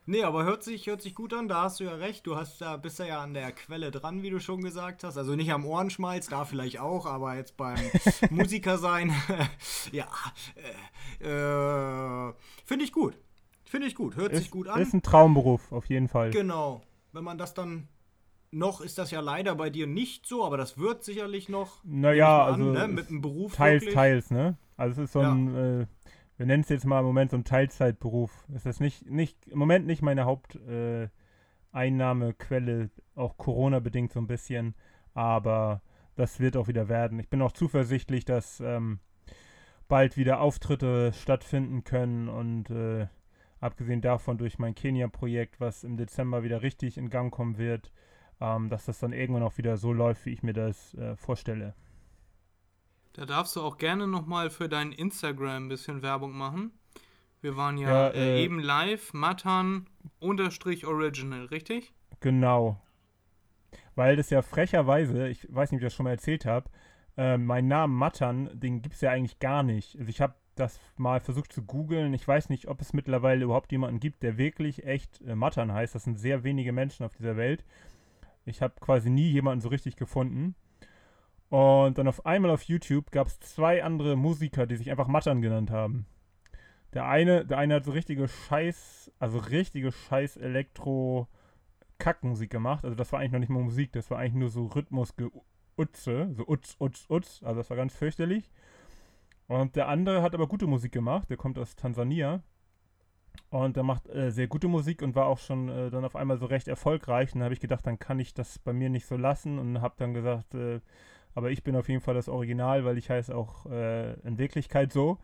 Nee, 0.10 0.24
aber 0.24 0.46
hört 0.46 0.64
sich, 0.64 0.88
hört 0.88 1.02
sich 1.02 1.14
gut 1.16 1.34
an, 1.34 1.50
da 1.50 1.64
hast 1.64 1.82
du 1.82 1.84
ja 1.84 1.94
recht. 1.94 2.26
Du 2.26 2.38
hast 2.38 2.62
da, 2.62 2.78
bist 2.78 2.98
ja 3.00 3.22
an 3.22 3.34
der 3.34 3.52
Quelle 3.52 3.92
dran, 3.92 4.24
wie 4.24 4.30
du 4.30 4.40
schon 4.40 4.62
gesagt 4.62 5.04
hast. 5.04 5.18
Also 5.18 5.36
nicht 5.36 5.52
am 5.52 5.66
Ohrenschmalz, 5.66 6.28
da 6.30 6.46
vielleicht 6.46 6.80
auch, 6.80 7.06
aber 7.06 7.36
jetzt 7.36 7.58
beim 7.58 7.78
Musiker 8.30 8.78
sein, 8.78 9.14
ja, 9.92 10.08
äh, 11.22 12.30
äh, 12.30 12.34
finde 12.66 12.86
ich 12.86 12.94
gut. 12.94 13.18
Finde 13.66 13.88
ich 13.88 13.96
gut, 13.96 14.16
hört 14.16 14.34
sich 14.34 14.46
Ist, 14.46 14.52
gut 14.52 14.70
an. 14.70 14.82
ist 14.82 14.94
ein 14.94 15.02
Traumberuf, 15.02 15.74
auf 15.74 15.88
jeden 15.88 16.08
Fall. 16.08 16.32
Genau. 16.32 16.82
Wenn 17.12 17.26
man 17.26 17.38
das 17.38 17.54
dann 17.54 17.90
noch 18.50 18.80
ist 18.80 18.98
das 18.98 19.12
ja 19.12 19.20
leider 19.20 19.56
bei 19.56 19.70
dir 19.70 19.88
nicht 19.88 20.26
so, 20.26 20.46
aber 20.46 20.56
das 20.56 20.78
wird 20.78 21.04
sicherlich 21.04 21.50
noch. 21.50 21.84
Naja, 21.84 22.28
mal 22.30 22.44
also 22.54 22.64
an, 22.64 22.72
ne? 22.72 22.88
mit 22.88 23.10
dem 23.10 23.20
Beruf. 23.22 23.56
teils, 23.56 23.82
wirklich. 23.82 23.94
teils, 23.94 24.32
ne? 24.32 24.56
Also 24.78 25.02
es 25.02 25.10
ist 25.10 25.14
so 25.14 25.22
Ja. 25.22 25.34
ein, 25.34 25.56
äh, 25.82 25.86
wir 26.38 26.46
nennen 26.46 26.64
es 26.64 26.70
jetzt 26.70 26.86
mal 26.86 27.00
im 27.00 27.06
Moment 27.06 27.32
so 27.32 27.38
ein 27.38 27.44
Teilzeitberuf. 27.44 28.46
Ist 28.54 28.80
nicht, 28.80 29.10
nicht, 29.10 29.48
im 29.48 29.58
Moment 29.58 29.88
nicht 29.88 30.04
meine 30.04 30.26
Haupteinnahmequelle, 30.26 32.84
äh, 32.84 32.90
auch 33.16 33.38
Corona-bedingt 33.38 34.14
so 34.14 34.20
ein 34.20 34.28
bisschen, 34.28 34.76
aber 35.14 35.82
das 36.16 36.40
wird 36.40 36.56
auch 36.56 36.68
wieder 36.68 36.90
werden. 36.90 37.20
Ich 37.20 37.30
bin 37.30 37.42
auch 37.42 37.52
zuversichtlich, 37.52 38.26
dass 38.26 38.60
ähm, 38.60 39.00
bald 39.88 40.18
wieder 40.18 40.42
Auftritte 40.42 41.12
stattfinden 41.14 41.84
können 41.84 42.30
und 42.30 42.70
äh, 42.70 43.08
abgesehen 43.60 44.02
davon 44.02 44.38
durch 44.38 44.60
mein 44.60 44.76
Kenia-Projekt, 44.76 45.60
was 45.60 45.84
im 45.84 45.98
Dezember 45.98 46.44
wieder 46.44 46.62
richtig 46.62 46.98
in 46.98 47.10
Gang 47.10 47.34
kommen 47.34 47.58
wird, 47.58 47.92
ähm, 48.40 48.70
dass 48.70 48.86
das 48.86 49.00
dann 49.00 49.14
irgendwann 49.14 49.44
auch 49.44 49.58
wieder 49.58 49.78
so 49.78 49.92
läuft, 49.92 50.28
wie 50.28 50.34
ich 50.34 50.44
mir 50.44 50.54
das 50.54 50.94
äh, 50.94 51.16
vorstelle. 51.16 51.74
Da 53.18 53.26
darfst 53.26 53.56
du 53.56 53.62
auch 53.62 53.80
gerne 53.80 54.06
nochmal 54.06 54.52
für 54.52 54.70
dein 54.70 54.92
Instagram 54.92 55.66
ein 55.66 55.70
bisschen 55.70 56.04
Werbung 56.04 56.38
machen. 56.38 56.72
Wir 57.42 57.58
waren 57.58 57.80
ja, 57.80 57.90
Ja, 57.90 58.08
äh, 58.10 58.38
äh, 58.38 58.44
eben 58.44 58.60
live, 58.60 59.12
Matan 59.12 59.88
unterstrich 60.20 60.86
original, 60.86 61.46
richtig? 61.46 61.94
Genau. 62.20 62.80
Weil 63.96 64.18
das 64.18 64.30
ja 64.30 64.44
frecherweise, 64.44 65.28
ich 65.30 65.48
weiß 65.52 65.72
nicht, 65.72 65.80
ob 65.80 65.82
ich 65.82 65.88
das 65.88 65.96
schon 65.96 66.04
mal 66.04 66.12
erzählt 66.12 66.46
habe, 66.46 66.70
äh, 67.18 67.40
mein 67.40 67.68
Name 67.68 67.92
Matan, 67.92 68.52
den 68.54 68.84
gibt 68.84 68.94
es 68.94 69.02
ja 69.02 69.10
eigentlich 69.10 69.40
gar 69.40 69.64
nicht. 69.64 69.98
Also 69.98 70.10
ich 70.12 70.22
habe 70.22 70.36
das 70.54 70.80
mal 70.96 71.20
versucht 71.20 71.52
zu 71.52 71.64
googeln. 71.64 72.14
Ich 72.14 72.28
weiß 72.28 72.50
nicht, 72.50 72.68
ob 72.68 72.82
es 72.82 72.94
mittlerweile 72.94 73.46
überhaupt 73.46 73.72
jemanden 73.72 74.00
gibt, 74.00 74.22
der 74.22 74.38
wirklich 74.38 74.86
echt 74.86 75.22
äh, 75.22 75.34
Matan 75.34 75.74
heißt. 75.74 75.96
Das 75.96 76.04
sind 76.04 76.20
sehr 76.20 76.44
wenige 76.44 76.72
Menschen 76.72 77.04
auf 77.04 77.16
dieser 77.16 77.36
Welt. 77.36 77.66
Ich 78.46 78.62
habe 78.62 78.76
quasi 78.80 79.10
nie 79.10 79.32
jemanden 79.32 79.62
so 79.62 79.70
richtig 79.70 79.96
gefunden. 79.96 80.54
Und 81.50 81.98
dann 81.98 82.08
auf 82.08 82.26
einmal 82.26 82.52
auf 82.52 82.64
YouTube 82.64 83.12
gab 83.12 83.28
es 83.28 83.40
zwei 83.40 83.84
andere 83.84 84.16
Musiker, 84.16 84.68
die 84.68 84.76
sich 84.76 84.92
einfach 84.92 85.08
Matan 85.08 85.42
genannt 85.42 85.72
haben. 85.72 86.06
Der 86.94 87.08
eine, 87.08 87.46
der 87.46 87.58
eine 87.58 87.76
hat 87.76 87.86
so 87.86 87.92
richtige 87.92 88.28
Scheiß, 88.28 89.12
also 89.20 89.38
richtige 89.38 89.92
Scheiß 89.92 90.38
Elektro 90.38 91.28
Kackmusik 92.00 92.50
gemacht. 92.50 92.84
Also 92.84 92.96
das 92.96 93.12
war 93.12 93.20
eigentlich 93.20 93.32
noch 93.32 93.40
nicht 93.40 93.50
mal 93.50 93.64
Musik, 93.64 93.92
das 93.94 94.10
war 94.12 94.20
eigentlich 94.20 94.34
nur 94.34 94.50
so 94.50 94.68
Rhythmusgeutze, 94.68 96.30
so 96.32 96.48
Utz, 96.48 96.76
Utz, 96.80 97.06
Utz. 97.10 97.44
Also 97.44 97.60
das 97.60 97.70
war 97.70 97.78
ganz 97.78 97.94
fürchterlich. 97.94 98.50
Und 99.48 99.76
der 99.76 99.88
andere 99.88 100.22
hat 100.22 100.34
aber 100.34 100.48
gute 100.48 100.68
Musik 100.68 100.92
gemacht, 100.92 101.30
der 101.30 101.38
kommt 101.38 101.58
aus 101.58 101.76
Tansania. 101.76 102.42
Und 103.50 103.78
der 103.78 103.84
macht 103.84 104.10
äh, 104.10 104.32
sehr 104.32 104.48
gute 104.48 104.68
Musik 104.68 105.02
und 105.02 105.16
war 105.16 105.28
auch 105.28 105.38
schon 105.38 105.70
äh, 105.70 105.90
dann 105.90 106.04
auf 106.04 106.16
einmal 106.16 106.38
so 106.38 106.48
recht 106.48 106.68
erfolgreich. 106.68 107.34
Und 107.34 107.40
dann 107.40 107.46
habe 107.46 107.54
ich 107.54 107.60
gedacht, 107.60 107.86
dann 107.86 108.00
kann 108.00 108.20
ich 108.20 108.34
das 108.34 108.60
bei 108.60 108.74
mir 108.74 108.90
nicht 108.90 109.06
so 109.06 109.16
lassen 109.16 109.60
und 109.60 109.82
habe 109.82 109.96
dann 109.98 110.14
gesagt, 110.14 110.54
äh, 110.56 110.82
aber 111.38 111.52
ich 111.52 111.62
bin 111.62 111.76
auf 111.76 111.88
jeden 111.88 112.02
Fall 112.02 112.16
das 112.16 112.30
Original, 112.30 112.84
weil 112.84 112.98
ich 112.98 113.12
heiße 113.12 113.36
auch 113.36 113.68
äh, 113.68 114.14
in 114.22 114.40
Wirklichkeit 114.40 114.92
so. 114.92 115.20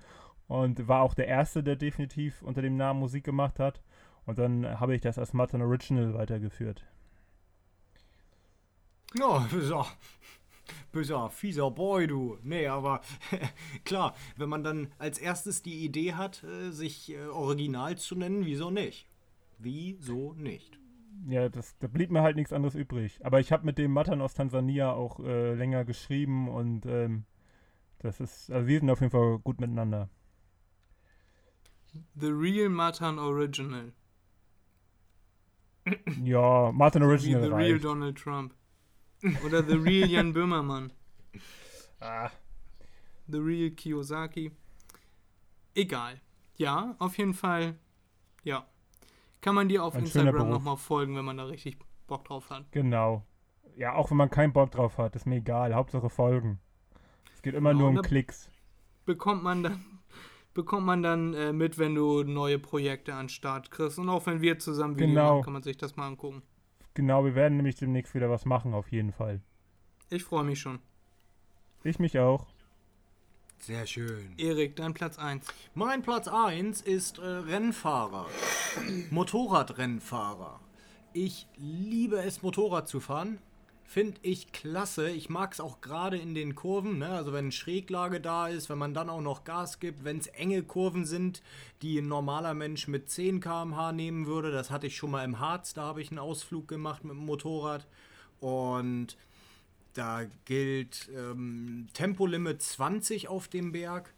Und 0.45 0.87
war 0.87 1.01
auch 1.01 1.15
der 1.15 1.27
Erste, 1.27 1.63
der 1.63 1.75
definitiv 1.75 2.43
unter 2.43 2.61
dem 2.61 2.77
Namen 2.77 2.99
Musik 2.99 3.23
gemacht 3.23 3.57
hat. 3.57 3.81
Und 4.27 4.37
dann 4.37 4.79
habe 4.79 4.93
ich 4.93 5.01
das 5.01 5.17
als 5.17 5.33
Matan 5.33 5.63
Original 5.63 6.13
weitergeführt. 6.13 6.85
Ja, 9.17 9.39
böser, 9.49 9.87
böser, 10.91 11.31
fieser 11.31 11.71
Boy, 11.71 12.05
du. 12.05 12.37
Nee, 12.43 12.67
aber 12.67 13.01
klar, 13.83 14.13
wenn 14.37 14.49
man 14.49 14.63
dann 14.63 14.93
als 14.99 15.17
erstes 15.17 15.63
die 15.63 15.83
Idee 15.83 16.13
hat, 16.13 16.43
äh, 16.43 16.69
sich 16.69 17.11
äh, 17.11 17.25
original 17.25 17.97
zu 17.97 18.15
nennen, 18.15 18.45
wieso 18.45 18.69
nicht? 18.69 19.07
Wieso 19.57 20.33
nicht? 20.33 20.77
Ja, 21.27 21.49
das, 21.49 21.77
da 21.79 21.87
blieb 21.87 22.11
mir 22.11 22.21
halt 22.21 22.35
nichts 22.35 22.53
anderes 22.53 22.75
übrig. 22.75 23.19
Aber 23.25 23.39
ich 23.39 23.51
habe 23.51 23.65
mit 23.65 23.77
dem 23.77 23.91
Matan 23.93 24.21
aus 24.21 24.33
Tansania 24.33 24.91
auch 24.91 25.19
äh, 25.19 25.53
länger 25.53 25.85
geschrieben 25.85 26.49
und 26.49 26.85
ähm, 26.85 27.25
das 27.99 28.19
ist, 28.19 28.51
also 28.51 28.67
wir 28.67 28.79
sind 28.79 28.89
auf 28.89 28.99
jeden 29.01 29.11
Fall 29.11 29.39
gut 29.39 29.59
miteinander. 29.61 30.09
The 32.15 32.29
Real 32.31 32.69
Matan 32.69 33.19
Original. 33.19 33.93
Ja, 36.23 36.71
Martin 36.71 37.01
Wie 37.01 37.05
Original 37.05 37.41
The 37.41 37.47
Real 37.49 37.53
reicht. 37.73 37.83
Donald 37.83 38.17
Trump. 38.17 38.53
Oder 39.45 39.63
The 39.63 39.75
Real 39.75 40.09
Jan 40.09 40.33
Böhmermann. 40.33 40.93
Ah, 41.99 42.29
The 43.27 43.37
Real 43.39 43.71
Kiyosaki. 43.71 44.51
Egal. 45.75 46.19
Ja, 46.57 46.95
auf 46.99 47.17
jeden 47.17 47.33
Fall. 47.33 47.77
Ja. 48.43 48.67
Kann 49.43 49.55
man 49.55 49.67
dir 49.69 49.83
auf 49.83 49.93
Ein 49.93 50.01
Instagram 50.05 50.49
nochmal 50.49 50.77
folgen, 50.77 51.15
wenn 51.15 51.25
man 51.25 51.37
da 51.37 51.43
richtig 51.43 51.77
Bock 52.07 52.23
drauf 52.25 52.49
hat. 52.49 52.71
genau. 52.71 53.23
Ja, 53.75 53.93
auch 53.95 54.09
wenn 54.11 54.17
man 54.17 54.29
keinen 54.29 54.53
Bock 54.53 54.71
drauf 54.71 54.97
hat, 54.97 55.15
ist 55.15 55.25
mir 55.25 55.35
egal. 55.37 55.73
Hauptsache 55.75 56.09
Folgen. 56.09 56.59
Es 57.33 57.41
geht 57.41 57.55
immer 57.55 57.71
Genau, 57.73 57.89
nur 57.89 57.99
um 57.99 58.01
Klicks. 58.03 58.49
Bekommt 59.05 59.43
man 59.43 59.63
dann, 59.63 59.83
bekommt 60.53 60.85
man 60.85 61.01
dann 61.03 61.33
äh, 61.33 61.51
mit, 61.51 61.77
wenn 61.79 61.93
du 61.95 62.23
neue 62.23 62.57
Projekte 62.59 63.13
an 63.15 63.23
den 63.25 63.29
Start 63.29 63.69
kriegst. 63.71 63.99
Und 63.99 64.09
auch 64.09 64.25
wenn 64.27 64.41
wir 64.41 64.59
zusammen 64.59 64.95
Video 64.95 65.07
Genau. 65.09 65.31
machen, 65.33 65.43
kann 65.43 65.53
man 65.53 65.63
sich 65.63 65.75
das 65.77 65.95
mal 65.97 66.07
angucken. 66.07 66.41
Genau, 66.93 67.25
wir 67.25 67.35
werden 67.35 67.57
nämlich 67.57 67.75
demnächst 67.75 68.13
wieder 68.13 68.29
was 68.29 68.45
machen, 68.45 68.73
auf 68.73 68.91
jeden 68.91 69.11
Fall. 69.11 69.41
Ich 70.09 70.23
freue 70.23 70.43
mich 70.43 70.59
schon. 70.61 70.79
Ich 71.83 71.97
mich 71.99 72.17
auch. 72.19 72.45
Sehr 73.65 73.87
schön. 73.87 74.33
Erik, 74.37 74.75
dein 74.75 74.93
Platz 74.93 75.17
1. 75.17 75.47
Mein 75.73 76.01
Platz 76.01 76.27
1 76.27 76.81
ist 76.81 77.17
äh, 77.19 77.25
Rennfahrer. 77.25 78.25
Motorradrennfahrer. 79.09 80.59
Ich 81.13 81.47
liebe 81.55 82.17
es, 82.17 82.41
Motorrad 82.41 82.89
zu 82.89 82.99
fahren. 82.99 83.39
Finde 83.85 84.19
ich 84.21 84.51
klasse. 84.51 85.09
Ich 85.09 85.29
mag 85.29 85.53
es 85.53 85.61
auch 85.61 85.79
gerade 85.79 86.17
in 86.17 86.35
den 86.35 86.55
Kurven. 86.55 86.97
Ne? 86.97 87.07
Also 87.07 87.31
wenn 87.31 87.53
Schräglage 87.53 88.19
da 88.19 88.49
ist, 88.49 88.69
wenn 88.69 88.77
man 88.77 88.93
dann 88.93 89.09
auch 89.09 89.21
noch 89.21 89.45
Gas 89.45 89.79
gibt, 89.79 90.03
wenn 90.03 90.17
es 90.17 90.27
enge 90.27 90.63
Kurven 90.63 91.05
sind, 91.05 91.41
die 91.81 91.99
ein 91.99 92.09
normaler 92.09 92.53
Mensch 92.53 92.89
mit 92.89 93.09
10 93.09 93.39
km/h 93.39 93.93
nehmen 93.93 94.25
würde. 94.25 94.51
Das 94.51 94.71
hatte 94.71 94.87
ich 94.87 94.97
schon 94.97 95.11
mal 95.11 95.23
im 95.23 95.39
Harz. 95.39 95.73
Da 95.73 95.83
habe 95.83 96.01
ich 96.01 96.11
einen 96.11 96.19
Ausflug 96.19 96.67
gemacht 96.67 97.05
mit 97.05 97.15
dem 97.15 97.25
Motorrad. 97.25 97.87
Und 98.41 99.15
da 99.93 100.25
gilt 100.45 101.09
ähm, 101.15 101.87
Tempolimit 101.93 102.61
20 102.61 103.27
auf 103.27 103.47
dem 103.47 103.71
Berg 103.71 104.13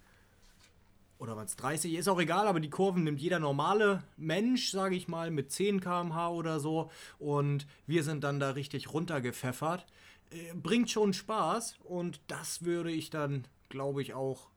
oder 1.17 1.37
was 1.37 1.55
30, 1.55 1.93
ist 1.93 2.07
auch 2.07 2.19
egal, 2.19 2.47
aber 2.47 2.59
die 2.59 2.69
Kurven 2.69 3.03
nimmt 3.03 3.21
jeder 3.21 3.39
normale 3.39 4.03
Mensch, 4.17 4.71
sage 4.71 4.95
ich 4.95 5.07
mal, 5.07 5.31
mit 5.31 5.51
10 5.51 5.79
km/h 5.79 6.29
oder 6.29 6.59
so. 6.59 6.91
Und 7.19 7.67
wir 7.87 8.03
sind 8.03 8.23
dann 8.23 8.39
da 8.39 8.51
richtig 8.51 8.93
runtergepfeffert. 8.93 9.85
Äh, 10.31 10.53
bringt 10.53 10.89
schon 10.89 11.13
Spaß 11.13 11.77
und 11.83 12.19
das 12.27 12.63
würde 12.63 12.91
ich 12.91 13.09
dann, 13.09 13.47
glaube 13.69 14.01
ich, 14.01 14.13
auch 14.13 14.49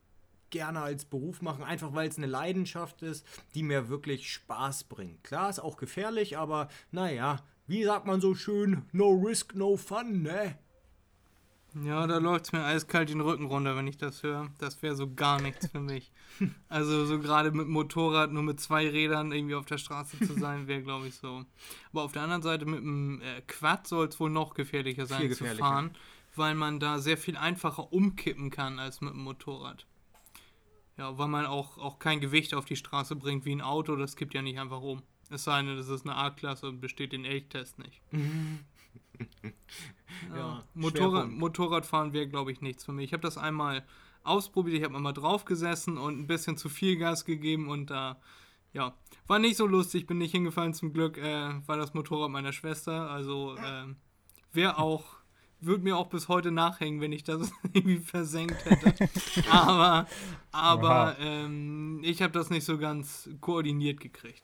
gerne 0.50 0.80
als 0.80 1.04
Beruf 1.04 1.42
machen, 1.42 1.62
einfach 1.62 1.94
weil 1.94 2.08
es 2.08 2.16
eine 2.16 2.26
Leidenschaft 2.26 3.02
ist, 3.02 3.26
die 3.54 3.62
mir 3.62 3.88
wirklich 3.88 4.32
Spaß 4.32 4.84
bringt. 4.84 5.22
Klar, 5.22 5.50
ist 5.50 5.58
auch 5.58 5.76
gefährlich, 5.76 6.38
aber 6.38 6.68
naja, 6.90 7.44
wie 7.66 7.84
sagt 7.84 8.06
man 8.06 8.20
so 8.20 8.34
schön, 8.34 8.82
no 8.92 9.10
risk, 9.10 9.54
no 9.54 9.76
fun, 9.76 10.22
ne? 10.22 10.56
Ja, 11.84 12.06
da 12.06 12.18
läuft 12.18 12.46
es 12.46 12.52
mir 12.52 12.64
eiskalt 12.64 13.10
den 13.10 13.20
Rücken 13.20 13.44
runter, 13.44 13.76
wenn 13.76 13.86
ich 13.86 13.98
das 13.98 14.22
höre. 14.22 14.48
Das 14.58 14.82
wäre 14.82 14.96
so 14.96 15.12
gar 15.12 15.40
nichts 15.40 15.68
für 15.68 15.80
mich. 15.80 16.10
Also 16.68 17.04
so 17.04 17.18
gerade 17.18 17.50
mit 17.50 17.66
Motorrad, 17.66 18.30
nur 18.30 18.44
mit 18.44 18.60
zwei 18.60 18.88
Rädern 18.88 19.32
irgendwie 19.32 19.56
auf 19.56 19.66
der 19.66 19.78
Straße 19.78 20.20
zu 20.20 20.38
sein, 20.38 20.68
wäre, 20.68 20.82
glaube 20.82 21.08
ich, 21.08 21.16
so. 21.16 21.44
Aber 21.90 22.02
auf 22.04 22.12
der 22.12 22.22
anderen 22.22 22.42
Seite 22.42 22.64
mit 22.64 22.78
dem 22.78 23.20
äh, 23.22 23.40
Quad 23.48 23.88
soll 23.88 24.06
es 24.06 24.20
wohl 24.20 24.30
noch 24.30 24.54
gefährlicher 24.54 25.06
sein 25.06 25.22
Viel 25.22 25.32
zu 25.32 25.38
gefährlicher. 25.38 25.64
fahren, 25.66 25.90
weil 26.36 26.54
man 26.54 26.78
da 26.78 27.00
sehr 27.00 27.16
viel 27.16 27.36
einfacher 27.36 27.92
umkippen 27.92 28.50
kann 28.50 28.78
als 28.78 29.00
mit 29.00 29.14
dem 29.14 29.22
Motorrad. 29.24 29.84
Ja, 30.96 31.18
weil 31.18 31.26
man 31.26 31.44
auch, 31.46 31.76
auch 31.78 31.98
kein 31.98 32.20
Gewicht 32.20 32.54
auf 32.54 32.66
die 32.66 32.76
Straße 32.76 33.16
bringt 33.16 33.44
wie 33.44 33.52
ein 33.56 33.60
Auto, 33.62 33.96
das 33.96 34.14
kippt 34.14 34.34
ja 34.34 34.42
nicht 34.42 34.60
einfach 34.60 34.80
um. 34.80 35.02
Es 35.30 35.42
sei 35.42 35.60
denn, 35.62 35.76
das 35.76 35.88
ist 35.88 36.06
eine 36.06 36.14
A-Klasse 36.14 36.68
und 36.68 36.80
besteht 36.80 37.12
den 37.12 37.24
Elchtest 37.24 37.80
nicht. 37.80 38.00
Ja, 40.34 40.64
Motorrad. 40.74 41.30
Motorradfahren 41.30 42.12
wäre, 42.12 42.26
glaube 42.26 42.50
ich, 42.50 42.60
nichts 42.60 42.84
für 42.84 42.92
mich. 42.92 43.06
Ich 43.06 43.12
habe 43.12 43.22
das 43.22 43.38
einmal 43.38 43.84
ausprobiert, 44.24 44.76
ich 44.76 44.84
habe 44.84 44.96
einmal 44.96 45.12
drauf 45.12 45.44
gesessen 45.44 45.96
und 45.96 46.18
ein 46.18 46.26
bisschen 46.26 46.56
zu 46.56 46.68
viel 46.68 46.96
Gas 46.96 47.24
gegeben 47.24 47.68
und 47.68 47.90
da, 47.90 48.20
ja, 48.72 48.94
war 49.26 49.38
nicht 49.38 49.56
so 49.56 49.66
lustig, 49.66 50.06
bin 50.06 50.18
nicht 50.18 50.32
hingefallen 50.32 50.74
zum 50.74 50.92
Glück, 50.92 51.18
äh, 51.18 51.66
war 51.66 51.76
das 51.76 51.94
Motorrad 51.94 52.30
meiner 52.30 52.52
Schwester, 52.52 53.10
also 53.10 53.56
ähm, 53.64 53.96
wäre 54.52 54.78
auch, 54.78 55.04
würde 55.60 55.84
mir 55.84 55.96
auch 55.96 56.08
bis 56.08 56.28
heute 56.28 56.50
nachhängen, 56.50 57.00
wenn 57.00 57.12
ich 57.12 57.24
das 57.24 57.50
irgendwie 57.72 57.98
versenkt 57.98 58.64
hätte. 58.64 59.08
aber, 59.50 60.06
aber 60.52 61.16
ähm, 61.20 62.00
ich 62.02 62.22
habe 62.22 62.32
das 62.32 62.50
nicht 62.50 62.64
so 62.64 62.78
ganz 62.78 63.30
koordiniert 63.40 64.00
gekriegt. 64.00 64.42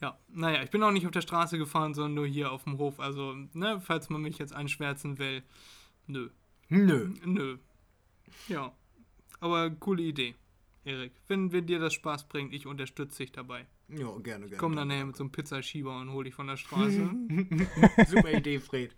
Ja, 0.00 0.16
naja, 0.28 0.62
ich 0.62 0.70
bin 0.70 0.82
auch 0.82 0.92
nicht 0.92 1.06
auf 1.06 1.12
der 1.12 1.22
Straße 1.22 1.58
gefahren, 1.58 1.92
sondern 1.94 2.14
nur 2.14 2.26
hier 2.26 2.52
auf 2.52 2.64
dem 2.64 2.78
Hof. 2.78 3.00
Also, 3.00 3.34
ne, 3.52 3.80
falls 3.80 4.08
man 4.10 4.22
mich 4.22 4.38
jetzt 4.38 4.52
einschwärzen 4.52 5.18
will, 5.18 5.42
nö, 6.06 6.30
Nö. 6.68 7.12
nö. 7.24 7.58
Ja, 8.46 8.72
aber 9.40 9.70
coole 9.70 10.02
Idee, 10.02 10.34
Erik. 10.84 11.12
Wenn, 11.26 11.50
wenn 11.50 11.66
dir 11.66 11.78
das 11.80 11.94
Spaß 11.94 12.28
bringt, 12.28 12.52
ich 12.54 12.66
unterstütze 12.66 13.22
dich 13.24 13.32
dabei. 13.32 13.66
Ja, 13.88 14.10
gerne, 14.18 14.44
gerne. 14.46 14.56
Komm 14.58 14.76
dann 14.76 14.88
nachher 14.88 15.06
mit 15.06 15.16
so 15.16 15.24
einem 15.24 15.32
Pizzaschieber 15.32 15.98
und 15.98 16.12
hol 16.12 16.24
dich 16.24 16.34
von 16.34 16.46
der 16.46 16.58
Straße. 16.58 17.10
Super 18.06 18.32
Idee, 18.34 18.60
Fred. 18.60 18.94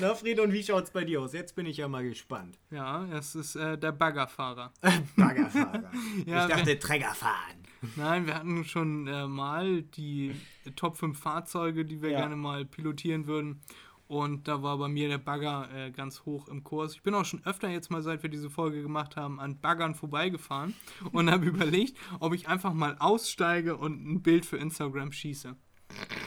Na, 0.00 0.14
Fred, 0.14 0.38
und 0.38 0.52
wie 0.52 0.62
schaut's 0.62 0.90
bei 0.90 1.04
dir 1.04 1.20
aus? 1.22 1.32
Jetzt 1.32 1.56
bin 1.56 1.66
ich 1.66 1.78
ja 1.78 1.88
mal 1.88 2.04
gespannt. 2.08 2.58
ja, 2.70 3.04
das 3.06 3.34
ist 3.34 3.56
äh, 3.56 3.76
der 3.76 3.92
Baggerfahrer. 3.92 4.72
Baggerfahrer. 5.16 5.90
Ja, 6.26 6.46
ich 6.46 6.54
dachte, 6.54 6.78
Träger 6.78 7.14
fahren. 7.14 7.65
Nein, 7.96 8.26
wir 8.26 8.34
hatten 8.34 8.64
schon 8.64 9.06
äh, 9.06 9.26
mal 9.26 9.82
die 9.82 10.34
Top 10.74 10.96
5 10.96 11.18
Fahrzeuge, 11.18 11.84
die 11.84 12.02
wir 12.02 12.10
Ja. 12.10 12.18
gerne 12.20 12.36
mal 12.36 12.64
pilotieren 12.64 13.26
würden. 13.26 13.60
Und 14.08 14.46
da 14.46 14.62
war 14.62 14.78
bei 14.78 14.86
mir 14.88 15.08
der 15.08 15.18
Bagger 15.18 15.68
äh, 15.74 15.90
ganz 15.90 16.24
hoch 16.24 16.46
im 16.48 16.62
Kurs. 16.62 16.94
Ich 16.94 17.02
bin 17.02 17.12
auch 17.14 17.24
schon 17.24 17.44
öfter 17.44 17.68
jetzt 17.68 17.90
mal, 17.90 18.02
seit 18.02 18.22
wir 18.22 18.30
diese 18.30 18.50
Folge 18.50 18.80
gemacht 18.82 19.16
haben, 19.16 19.40
an 19.40 19.58
Baggern 19.60 19.96
vorbeigefahren 19.96 20.74
und 21.12 21.28
habe 21.30 21.46
überlegt, 21.46 21.96
ob 22.20 22.32
ich 22.32 22.48
einfach 22.48 22.72
mal 22.72 22.96
aussteige 23.00 23.76
und 23.76 24.06
ein 24.08 24.22
Bild 24.22 24.46
für 24.46 24.58
Instagram 24.58 25.10
schieße. 25.10 25.56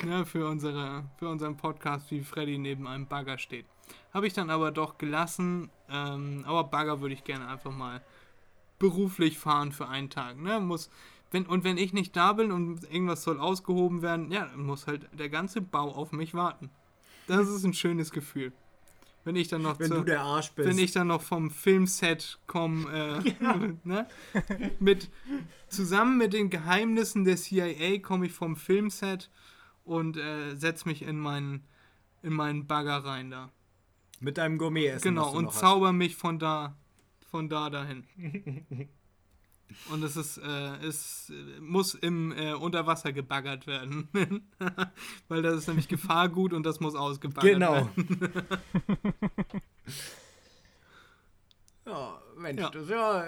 Ja, 0.09 0.25
für, 0.25 0.47
unsere, 0.47 1.09
für 1.17 1.29
unseren 1.29 1.55
Podcast, 1.57 2.11
wie 2.11 2.21
Freddy 2.21 2.57
neben 2.57 2.85
einem 2.87 3.07
Bagger 3.07 3.37
steht. 3.37 3.65
Habe 4.13 4.27
ich 4.27 4.33
dann 4.33 4.49
aber 4.49 4.71
doch 4.71 4.97
gelassen. 4.97 5.69
Ähm, 5.89 6.43
aber 6.45 6.65
Bagger 6.65 6.99
würde 7.01 7.13
ich 7.13 7.23
gerne 7.23 7.47
einfach 7.47 7.71
mal 7.71 8.01
beruflich 8.77 9.37
fahren 9.37 9.71
für 9.71 9.87
einen 9.87 10.09
Tag. 10.09 10.37
Ne? 10.39 10.59
Muss, 10.59 10.89
wenn, 11.31 11.45
und 11.45 11.63
wenn 11.63 11.77
ich 11.77 11.93
nicht 11.93 12.15
da 12.15 12.33
bin 12.33 12.51
und 12.51 12.83
irgendwas 12.91 13.23
soll 13.23 13.39
ausgehoben 13.39 14.01
werden, 14.01 14.31
ja, 14.31 14.45
dann 14.45 14.65
muss 14.65 14.87
halt 14.87 15.07
der 15.17 15.29
ganze 15.29 15.61
Bau 15.61 15.91
auf 15.91 16.11
mich 16.11 16.33
warten. 16.33 16.69
Das 17.27 17.47
ist 17.47 17.63
ein 17.63 17.73
schönes 17.73 18.11
Gefühl. 18.11 18.51
Wenn 19.23 19.35
ich 19.35 19.47
dann 19.47 19.61
noch 19.61 19.79
Wenn 19.79 19.89
zu, 19.89 19.97
du 19.97 20.03
der 20.03 20.21
Arsch 20.21 20.51
bist. 20.53 20.67
wenn 20.67 20.79
ich 20.79 20.91
dann 20.91 21.07
noch 21.07 21.21
vom 21.21 21.51
Filmset 21.51 22.39
komme, 22.47 23.21
äh, 23.23 23.77
ne? 23.83 24.07
mit, 24.79 25.11
zusammen 25.67 26.17
mit 26.17 26.33
den 26.33 26.49
Geheimnissen 26.49 27.25
der 27.25 27.35
CIA 27.35 27.99
komme 27.99 28.27
ich 28.27 28.31
vom 28.31 28.55
Filmset 28.55 29.29
und 29.83 30.17
äh, 30.17 30.55
setze 30.55 30.87
mich 30.87 31.03
in 31.03 31.19
meinen, 31.19 31.63
in 32.23 32.33
meinen 32.33 32.65
Bagger 32.65 33.05
rein 33.05 33.29
da. 33.29 33.51
Mit 34.19 34.37
deinem 34.37 34.57
Gourmet-Essen. 34.57 35.03
Genau, 35.03 35.31
und 35.31 35.51
zauber 35.53 35.93
mich 35.93 36.15
von 36.15 36.39
da, 36.39 36.75
von 37.29 37.49
da 37.49 37.69
dahin. 37.69 38.05
Und 39.91 40.03
es 40.03 40.15
ist, 40.15 40.37
äh, 40.37 40.75
es 40.85 41.31
muss 41.61 41.93
im 41.93 42.31
äh, 42.31 42.53
Unterwasser 42.53 43.11
gebaggert 43.13 43.67
werden. 43.67 44.09
Weil 45.27 45.41
das 45.41 45.55
ist 45.55 45.67
nämlich 45.67 45.87
Gefahrgut 45.87 46.53
und 46.53 46.63
das 46.65 46.79
muss 46.79 46.95
ausgebaggert 46.95 47.53
Genau. 47.53 47.73
werden. 47.73 48.31
Ja, 51.85 52.21
Mensch, 52.37 52.61
Ja. 52.61 52.69
das 52.69 52.83
ist 52.83 52.89
ja 52.91 53.25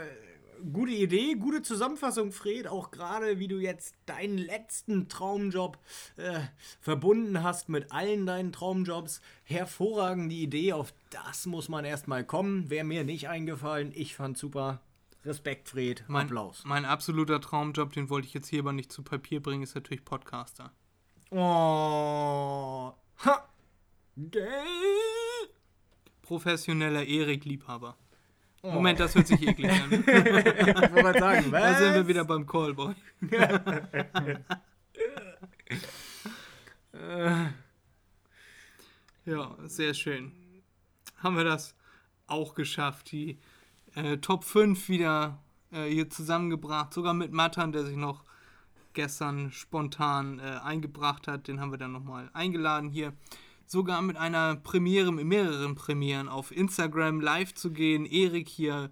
gute 0.71 0.91
Idee, 0.91 1.33
gute 1.33 1.61
Zusammenfassung, 1.63 2.31
Fred. 2.31 2.67
Auch 2.67 2.91
gerade, 2.91 3.39
wie 3.39 3.47
du 3.47 3.57
jetzt 3.57 3.95
deinen 4.05 4.37
letzten 4.37 5.09
Traumjob 5.09 5.79
äh, 6.17 6.41
verbunden 6.79 7.41
hast 7.41 7.69
mit 7.69 7.91
allen 7.91 8.25
deinen 8.27 8.51
Traumjobs. 8.51 9.21
Hervorragende 9.43 10.35
Idee, 10.35 10.73
auf 10.73 10.93
das 11.09 11.47
muss 11.47 11.69
man 11.69 11.85
erstmal 11.85 12.23
kommen. 12.23 12.69
Wäre 12.69 12.85
mir 12.85 13.03
nicht 13.03 13.27
eingefallen. 13.29 13.91
Ich 13.95 14.15
fand 14.15 14.37
super. 14.37 14.79
Respekt, 15.23 15.69
Fred. 15.69 16.03
Mein, 16.07 16.25
Applaus. 16.27 16.63
mein 16.65 16.85
absoluter 16.85 17.39
Traumjob, 17.39 17.93
den 17.93 18.09
wollte 18.09 18.27
ich 18.27 18.33
jetzt 18.33 18.47
hier 18.47 18.59
aber 18.61 18.73
nicht 18.73 18.91
zu 18.91 19.03
Papier 19.03 19.41
bringen, 19.41 19.63
ist 19.63 19.75
natürlich 19.75 20.03
Podcaster. 20.03 20.71
Oh. 21.29 22.91
Ha. 23.25 23.49
Gay. 24.17 24.41
Professioneller 26.23 27.05
Erik-Liebhaber. 27.05 27.95
Moment, 28.63 28.99
das 28.99 29.15
hört 29.15 29.27
sich 29.27 29.41
eklig 29.41 29.71
an. 29.71 29.91
Ich 29.91 30.05
wollte 31.03 31.19
sagen, 31.19 31.51
Da 31.51 31.73
sind 31.77 31.93
wir 31.93 32.01
was? 32.01 32.07
wieder 32.07 32.25
beim 32.25 32.45
Callboy. 32.45 32.93
ja, 39.25 39.55
sehr 39.65 39.93
schön. 39.93 40.31
Haben 41.17 41.37
wir 41.37 41.43
das 41.43 41.75
auch 42.27 42.55
geschafft, 42.55 43.11
die 43.11 43.37
äh, 43.95 44.17
Top 44.17 44.43
5 44.43 44.89
wieder 44.89 45.39
äh, 45.71 45.89
hier 45.89 46.09
zusammengebracht, 46.09 46.93
sogar 46.93 47.13
mit 47.13 47.31
Matan, 47.31 47.71
der 47.71 47.85
sich 47.85 47.97
noch 47.97 48.23
gestern 48.93 49.51
spontan 49.51 50.39
äh, 50.39 50.59
eingebracht 50.63 51.27
hat. 51.27 51.47
Den 51.47 51.59
haben 51.59 51.71
wir 51.71 51.77
dann 51.77 51.91
nochmal 51.91 52.29
eingeladen 52.33 52.89
hier. 52.89 53.13
Sogar 53.65 54.01
mit 54.01 54.17
einer 54.17 54.57
Premiere, 54.57 55.13
mit 55.13 55.25
mehreren 55.25 55.75
Premieren 55.75 56.27
auf 56.27 56.51
Instagram 56.51 57.21
live 57.21 57.53
zu 57.53 57.71
gehen. 57.71 58.05
Erik 58.05 58.49
hier 58.49 58.91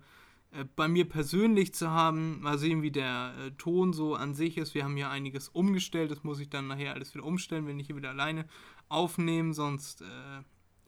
äh, 0.52 0.64
bei 0.76 0.88
mir 0.88 1.08
persönlich 1.08 1.74
zu 1.74 1.90
haben. 1.90 2.42
Mal 2.42 2.58
sehen, 2.58 2.82
wie 2.82 2.92
der 2.92 3.34
äh, 3.38 3.52
Ton 3.52 3.94
so 3.94 4.16
an 4.16 4.34
sich 4.34 4.58
ist. 4.58 4.74
Wir 4.74 4.86
haben 4.86 4.96
hier 4.96 5.10
einiges 5.10 5.50
umgestellt. 5.50 6.12
Das 6.12 6.24
muss 6.24 6.40
ich 6.40 6.50
dann 6.50 6.68
nachher 6.68 6.94
alles 6.94 7.14
wieder 7.14 7.26
umstellen, 7.26 7.68
wenn 7.68 7.80
ich 7.80 7.88
hier 7.88 7.98
wieder 7.98 8.10
alleine 8.10 8.46
aufnehme. 8.88 9.54
Sonst 9.54 10.02
äh, 10.02 10.06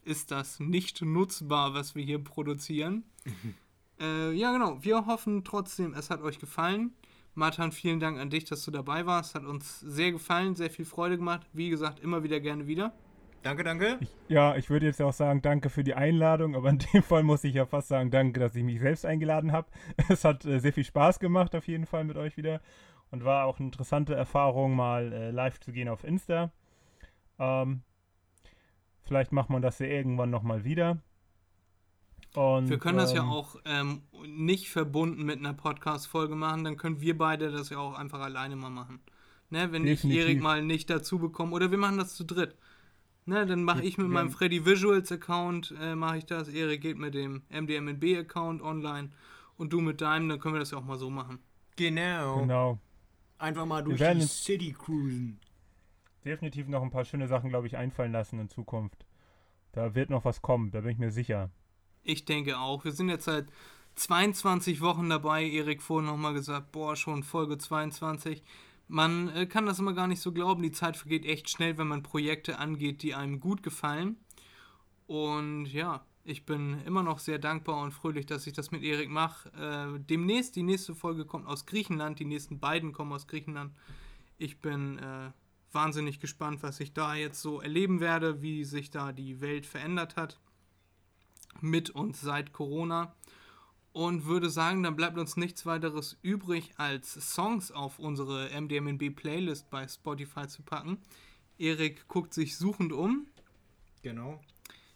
ist 0.04 0.30
das 0.30 0.58
nicht 0.58 1.02
nutzbar, 1.02 1.74
was 1.74 1.94
wir 1.94 2.04
hier 2.04 2.18
produzieren. 2.18 3.04
äh, 4.02 4.32
ja, 4.32 4.52
genau. 4.52 4.82
Wir 4.82 5.06
hoffen 5.06 5.44
trotzdem, 5.44 5.94
es 5.94 6.10
hat 6.10 6.22
euch 6.22 6.38
gefallen. 6.38 6.92
Matan, 7.34 7.72
vielen 7.72 8.00
Dank 8.00 8.18
an 8.18 8.28
dich, 8.28 8.44
dass 8.44 8.64
du 8.64 8.70
dabei 8.70 9.06
warst. 9.06 9.34
Hat 9.34 9.44
uns 9.44 9.80
sehr 9.80 10.12
gefallen, 10.12 10.54
sehr 10.54 10.70
viel 10.70 10.84
Freude 10.84 11.16
gemacht. 11.16 11.46
Wie 11.52 11.70
gesagt, 11.70 12.00
immer 12.00 12.22
wieder 12.22 12.40
gerne 12.40 12.66
wieder. 12.66 12.92
Danke, 13.42 13.64
danke. 13.64 13.98
Ja, 14.28 14.54
ich 14.56 14.70
würde 14.70 14.86
jetzt 14.86 15.00
auch 15.02 15.12
sagen, 15.12 15.42
danke 15.42 15.68
für 15.68 15.82
die 15.82 15.94
Einladung, 15.94 16.54
aber 16.54 16.70
in 16.70 16.78
dem 16.92 17.02
Fall 17.02 17.22
muss 17.22 17.42
ich 17.42 17.54
ja 17.54 17.66
fast 17.66 17.88
sagen, 17.88 18.10
danke, 18.10 18.38
dass 18.38 18.54
ich 18.54 18.62
mich 18.62 18.80
selbst 18.80 19.06
eingeladen 19.06 19.52
habe. 19.52 19.68
Es 20.08 20.24
hat 20.24 20.44
äh, 20.44 20.58
sehr 20.58 20.72
viel 20.72 20.84
Spaß 20.84 21.18
gemacht, 21.18 21.54
auf 21.54 21.66
jeden 21.66 21.86
Fall 21.86 22.04
mit 22.04 22.16
euch 22.16 22.36
wieder. 22.36 22.60
Und 23.10 23.24
war 23.24 23.46
auch 23.46 23.58
eine 23.58 23.66
interessante 23.66 24.14
Erfahrung, 24.14 24.76
mal 24.76 25.12
äh, 25.12 25.30
live 25.30 25.58
zu 25.60 25.72
gehen 25.72 25.88
auf 25.88 26.04
Insta. 26.04 26.50
Ähm, 27.38 27.82
vielleicht 29.02 29.32
macht 29.32 29.50
man 29.50 29.62
das 29.62 29.78
ja 29.78 29.86
irgendwann 29.86 30.30
nochmal 30.30 30.64
wieder. 30.64 30.98
Und, 32.34 32.70
Wir 32.70 32.78
können 32.78 32.98
das 32.98 33.12
ja 33.12 33.22
ähm, 33.22 33.30
auch 33.30 33.56
ähm, 33.64 34.02
nicht 34.26 34.70
verbunden 34.70 35.24
mit 35.24 35.38
einer 35.38 35.52
Podcast-Folge 35.52 36.34
machen, 36.34 36.64
dann 36.64 36.76
können 36.76 37.00
wir 37.00 37.16
beide 37.18 37.50
das 37.50 37.68
ja 37.68 37.78
auch 37.78 37.94
einfach 37.94 38.20
alleine 38.20 38.56
mal 38.56 38.70
machen. 38.70 39.00
Ne, 39.50 39.70
wenn 39.70 39.86
ich 39.86 40.00
Definitiv. 40.00 40.24
Erik 40.24 40.40
mal 40.40 40.64
nicht 40.64 40.88
dazu 40.88 41.18
bekomme, 41.18 41.52
oder 41.52 41.70
wir 41.70 41.76
machen 41.76 41.98
das 41.98 42.14
zu 42.14 42.24
dritt. 42.24 42.56
Ne, 43.26 43.44
dann 43.44 43.64
mache 43.64 43.82
ich 43.82 43.98
mit 43.98 44.08
meinem 44.08 44.30
Freddy 44.30 44.64
Visuals 44.64 45.12
Account, 45.12 45.74
äh, 45.78 45.94
mache 45.94 46.18
ich 46.18 46.26
das, 46.26 46.48
Erik 46.48 46.80
geht 46.80 46.98
mit 46.98 47.14
dem 47.14 47.42
MDMNB 47.50 48.18
Account 48.18 48.62
online 48.62 49.10
und 49.58 49.72
du 49.72 49.80
mit 49.80 50.00
deinem, 50.00 50.30
dann 50.30 50.40
können 50.40 50.54
wir 50.54 50.58
das 50.58 50.70
ja 50.70 50.78
auch 50.78 50.84
mal 50.84 50.98
so 50.98 51.10
machen. 51.10 51.38
Genau. 51.76 52.40
Genau. 52.40 52.78
Einfach 53.38 53.66
mal 53.66 53.84
durch 53.84 54.00
die 54.00 54.20
City 54.22 54.72
cruisen. 54.72 55.38
Definitiv 56.24 56.68
noch 56.68 56.82
ein 56.82 56.90
paar 56.90 57.04
schöne 57.04 57.28
Sachen, 57.28 57.50
glaube 57.50 57.66
ich, 57.66 57.76
einfallen 57.76 58.12
lassen 58.12 58.38
in 58.38 58.48
Zukunft. 58.48 59.04
Da 59.72 59.94
wird 59.94 60.10
noch 60.10 60.24
was 60.24 60.40
kommen, 60.42 60.70
da 60.70 60.80
bin 60.80 60.92
ich 60.92 60.98
mir 60.98 61.10
sicher. 61.10 61.50
Ich 62.04 62.24
denke 62.24 62.58
auch. 62.58 62.84
Wir 62.84 62.92
sind 62.92 63.08
jetzt 63.08 63.26
seit 63.26 63.46
22 63.94 64.80
Wochen 64.80 65.08
dabei. 65.08 65.44
Erik 65.44 65.82
vorhin 65.82 66.10
nochmal 66.10 66.34
gesagt, 66.34 66.72
boah, 66.72 66.96
schon 66.96 67.22
Folge 67.22 67.58
22. 67.58 68.42
Man 68.88 69.28
äh, 69.28 69.46
kann 69.46 69.66
das 69.66 69.78
immer 69.78 69.92
gar 69.92 70.08
nicht 70.08 70.20
so 70.20 70.32
glauben. 70.32 70.62
Die 70.62 70.72
Zeit 70.72 70.96
vergeht 70.96 71.24
echt 71.24 71.48
schnell, 71.48 71.78
wenn 71.78 71.86
man 71.86 72.02
Projekte 72.02 72.58
angeht, 72.58 73.02
die 73.02 73.14
einem 73.14 73.40
gut 73.40 73.62
gefallen. 73.62 74.16
Und 75.06 75.66
ja, 75.66 76.04
ich 76.24 76.44
bin 76.44 76.80
immer 76.86 77.02
noch 77.02 77.18
sehr 77.18 77.38
dankbar 77.38 77.80
und 77.82 77.92
fröhlich, 77.92 78.26
dass 78.26 78.46
ich 78.46 78.52
das 78.52 78.70
mit 78.70 78.82
Erik 78.82 79.08
mache. 79.08 79.50
Äh, 79.52 80.00
demnächst, 80.00 80.56
die 80.56 80.62
nächste 80.62 80.94
Folge 80.94 81.24
kommt 81.24 81.46
aus 81.46 81.66
Griechenland. 81.66 82.18
Die 82.18 82.24
nächsten 82.24 82.58
beiden 82.58 82.92
kommen 82.92 83.12
aus 83.12 83.28
Griechenland. 83.28 83.72
Ich 84.38 84.60
bin 84.60 84.98
äh, 84.98 85.30
wahnsinnig 85.70 86.18
gespannt, 86.18 86.64
was 86.64 86.80
ich 86.80 86.92
da 86.92 87.14
jetzt 87.14 87.40
so 87.40 87.60
erleben 87.60 88.00
werde, 88.00 88.42
wie 88.42 88.64
sich 88.64 88.90
da 88.90 89.12
die 89.12 89.40
Welt 89.40 89.66
verändert 89.66 90.16
hat 90.16 90.40
mit 91.60 91.90
und 91.90 92.16
seit 92.16 92.52
Corona. 92.52 93.14
Und 93.92 94.24
würde 94.24 94.48
sagen, 94.48 94.82
dann 94.82 94.96
bleibt 94.96 95.18
uns 95.18 95.36
nichts 95.36 95.66
weiteres 95.66 96.18
übrig, 96.22 96.72
als 96.78 97.12
Songs 97.34 97.70
auf 97.70 97.98
unsere 97.98 98.48
MDMNB 98.58 99.14
Playlist 99.14 99.68
bei 99.68 99.86
Spotify 99.86 100.48
zu 100.48 100.62
packen. 100.62 100.98
Erik 101.58 102.08
guckt 102.08 102.32
sich 102.32 102.56
suchend 102.56 102.92
um. 102.92 103.26
Genau. 104.02 104.40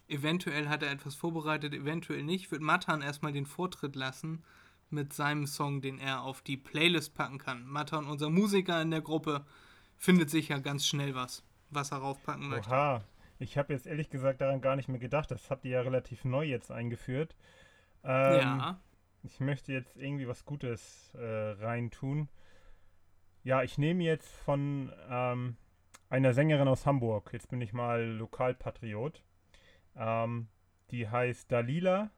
Eventuell 0.08 0.68
hat 0.68 0.82
er 0.82 0.90
etwas 0.90 1.14
vorbereitet, 1.14 1.74
eventuell 1.74 2.22
nicht. 2.22 2.50
Wird 2.50 2.62
Matan 2.62 3.02
erstmal 3.02 3.32
den 3.32 3.44
Vortritt 3.44 3.96
lassen 3.96 4.42
mit 4.88 5.12
seinem 5.12 5.46
Song, 5.46 5.82
den 5.82 5.98
er 5.98 6.22
auf 6.22 6.42
die 6.42 6.56
Playlist 6.56 7.14
packen 7.14 7.38
kann. 7.38 7.66
Matan, 7.66 8.06
unser 8.06 8.30
Musiker 8.30 8.80
in 8.80 8.90
der 8.90 9.00
Gruppe, 9.00 9.44
findet 9.98 10.30
sicher 10.30 10.60
ganz 10.60 10.86
schnell 10.86 11.14
was, 11.14 11.42
was 11.70 11.90
er 11.90 11.98
raufpacken 11.98 12.48
möchte. 12.48 12.70
Ich 13.38 13.58
habe 13.58 13.72
jetzt 13.72 13.86
ehrlich 13.86 14.10
gesagt 14.10 14.40
daran 14.40 14.60
gar 14.60 14.76
nicht 14.76 14.88
mehr 14.88 14.98
gedacht. 14.98 15.30
Das 15.30 15.50
habt 15.50 15.64
ihr 15.64 15.72
ja 15.72 15.80
relativ 15.82 16.24
neu 16.24 16.44
jetzt 16.44 16.70
eingeführt. 16.70 17.36
Ähm, 18.04 18.40
ja, 18.40 18.80
Ich 19.22 19.40
möchte 19.40 19.72
jetzt 19.72 19.96
irgendwie 19.96 20.28
was 20.28 20.44
Gutes 20.44 21.12
äh, 21.14 21.24
reintun. 21.24 22.28
Ja, 23.42 23.62
ich 23.62 23.78
nehme 23.78 24.04
jetzt 24.04 24.34
von 24.34 24.92
ähm, 25.08 25.56
einer 26.08 26.32
Sängerin 26.32 26.68
aus 26.68 26.86
Hamburg. 26.86 27.30
Jetzt 27.32 27.48
bin 27.48 27.60
ich 27.60 27.72
mal 27.72 28.04
Lokalpatriot. 28.04 29.22
Ähm, 29.96 30.48
die 30.90 31.08
heißt 31.08 31.50
Dalila 31.50 32.10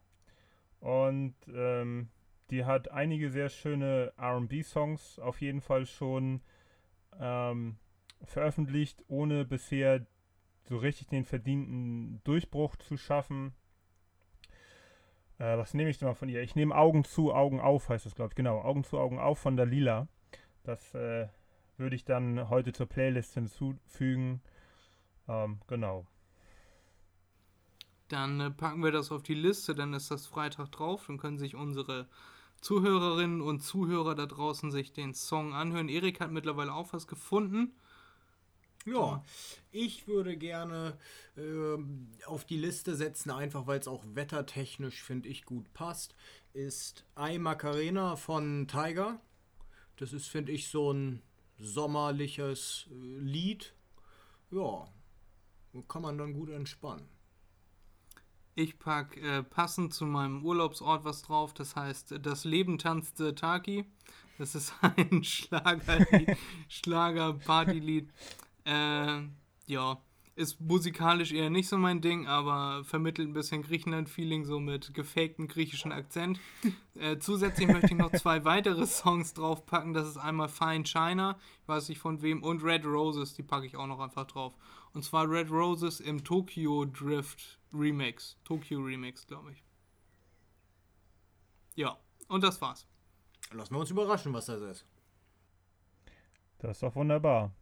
und 0.80 1.34
ähm, 1.52 2.10
die 2.50 2.64
hat 2.64 2.90
einige 2.90 3.30
sehr 3.30 3.48
schöne 3.48 4.12
RB-Songs 4.18 5.18
auf 5.18 5.40
jeden 5.40 5.60
Fall 5.60 5.86
schon 5.86 6.40
ähm, 7.18 7.76
veröffentlicht, 8.24 9.04
ohne 9.08 9.44
bisher 9.44 10.06
so 10.68 10.76
richtig 10.76 11.08
den 11.08 11.24
verdienten 11.24 12.20
Durchbruch 12.24 12.76
zu 12.76 12.96
schaffen. 12.96 13.54
Äh, 15.38 15.56
was 15.56 15.74
nehme 15.74 15.90
ich 15.90 15.98
denn 15.98 16.08
mal 16.08 16.14
von 16.14 16.28
ihr? 16.28 16.42
Ich 16.42 16.56
nehme 16.56 16.76
Augen 16.76 17.04
zu, 17.04 17.32
Augen 17.32 17.60
auf, 17.60 17.88
heißt 17.88 18.06
das, 18.06 18.14
glaube 18.14 18.32
ich. 18.32 18.36
Genau, 18.36 18.60
Augen 18.60 18.84
zu, 18.84 18.98
Augen 18.98 19.18
auf 19.18 19.38
von 19.38 19.56
der 19.56 19.66
Lila. 19.66 20.08
Das 20.64 20.94
äh, 20.94 21.28
würde 21.78 21.96
ich 21.96 22.04
dann 22.04 22.50
heute 22.50 22.72
zur 22.72 22.86
Playlist 22.86 23.34
hinzufügen. 23.34 24.42
Ähm, 25.28 25.60
genau. 25.66 26.06
Dann 28.08 28.40
äh, 28.40 28.50
packen 28.50 28.82
wir 28.82 28.92
das 28.92 29.12
auf 29.12 29.22
die 29.22 29.34
Liste, 29.34 29.74
dann 29.74 29.94
ist 29.94 30.10
das 30.10 30.26
Freitag 30.26 30.72
drauf. 30.72 31.06
Dann 31.06 31.18
können 31.18 31.38
sich 31.38 31.54
unsere 31.54 32.08
Zuhörerinnen 32.60 33.40
und 33.40 33.60
Zuhörer 33.60 34.14
da 34.14 34.26
draußen 34.26 34.70
sich 34.70 34.92
den 34.92 35.14
Song 35.14 35.54
anhören. 35.54 35.88
Erik 35.88 36.20
hat 36.20 36.32
mittlerweile 36.32 36.74
auch 36.74 36.92
was 36.92 37.06
gefunden. 37.06 37.72
Ja, 38.90 39.22
ich 39.70 40.06
würde 40.06 40.36
gerne 40.36 40.96
ähm, 41.36 42.08
auf 42.26 42.44
die 42.44 42.56
Liste 42.56 42.94
setzen, 42.96 43.30
einfach 43.30 43.66
weil 43.66 43.80
es 43.80 43.88
auch 43.88 44.04
wettertechnisch, 44.14 45.02
finde 45.02 45.28
ich, 45.28 45.44
gut 45.44 45.72
passt, 45.74 46.14
ist 46.54 47.04
I 47.18 47.38
Macarena 47.38 48.16
von 48.16 48.66
Tiger. 48.66 49.20
Das 49.96 50.12
ist, 50.12 50.28
finde 50.28 50.52
ich, 50.52 50.68
so 50.68 50.92
ein 50.92 51.22
sommerliches 51.58 52.86
äh, 52.90 52.94
Lied. 53.18 53.74
Ja, 54.50 54.86
kann 55.88 56.02
man 56.02 56.16
dann 56.16 56.32
gut 56.32 56.50
entspannen. 56.50 57.08
Ich 58.54 58.78
packe 58.78 59.20
äh, 59.20 59.42
passend 59.42 59.92
zu 59.92 60.06
meinem 60.06 60.44
Urlaubsort 60.44 61.04
was 61.04 61.22
drauf, 61.22 61.52
das 61.52 61.76
heißt 61.76 62.14
Das 62.22 62.44
Leben 62.44 62.78
tanzte 62.78 63.34
Taki. 63.34 63.84
Das 64.38 64.54
ist 64.54 64.72
ein 64.80 65.22
Schlager-Partylied. 66.68 68.08
Äh, 68.68 69.22
ja, 69.66 69.98
ist 70.34 70.60
musikalisch 70.60 71.32
eher 71.32 71.50
nicht 71.50 71.68
so 71.68 71.78
mein 71.78 72.00
Ding, 72.00 72.26
aber 72.26 72.84
vermittelt 72.84 73.28
ein 73.28 73.32
bisschen 73.32 73.62
Griechenland-Feeling, 73.62 74.44
so 74.44 74.60
mit 74.60 74.94
gefaktem 74.94 75.48
griechischen 75.48 75.92
Akzent. 75.92 76.38
Äh, 76.98 77.20
zusätzlich 77.20 77.68
möchte 77.68 77.92
ich 77.92 77.96
noch 77.96 78.10
zwei 78.10 78.44
weitere 78.44 78.84
Songs 78.84 79.32
draufpacken. 79.32 79.94
Das 79.94 80.08
ist 80.08 80.16
einmal 80.16 80.48
Fine 80.48 80.82
China, 80.82 81.38
ich 81.62 81.68
weiß 81.68 81.88
nicht 81.90 82.00
von 82.00 82.22
wem, 82.22 82.42
und 82.42 82.64
Red 82.64 82.84
Roses, 82.84 83.34
die 83.34 83.44
packe 83.44 83.66
ich 83.66 83.76
auch 83.76 83.86
noch 83.86 84.00
einfach 84.00 84.26
drauf. 84.26 84.52
Und 84.94 85.04
zwar 85.04 85.30
Red 85.30 85.48
Roses 85.48 86.00
im 86.00 86.24
Tokyo 86.24 86.86
Drift 86.86 87.60
Remix. 87.72 88.36
Tokyo 88.42 88.80
Remix, 88.80 89.28
glaube 89.28 89.52
ich. 89.52 89.62
Ja, 91.76 91.96
und 92.26 92.42
das 92.42 92.60
war's. 92.60 92.88
Lassen 93.52 93.74
wir 93.74 93.78
uns 93.78 93.92
überraschen, 93.92 94.32
was 94.32 94.46
das 94.46 94.60
ist. 94.60 94.86
Das 96.58 96.78
ist 96.78 96.82
doch 96.82 96.96
wunderbar. 96.96 97.52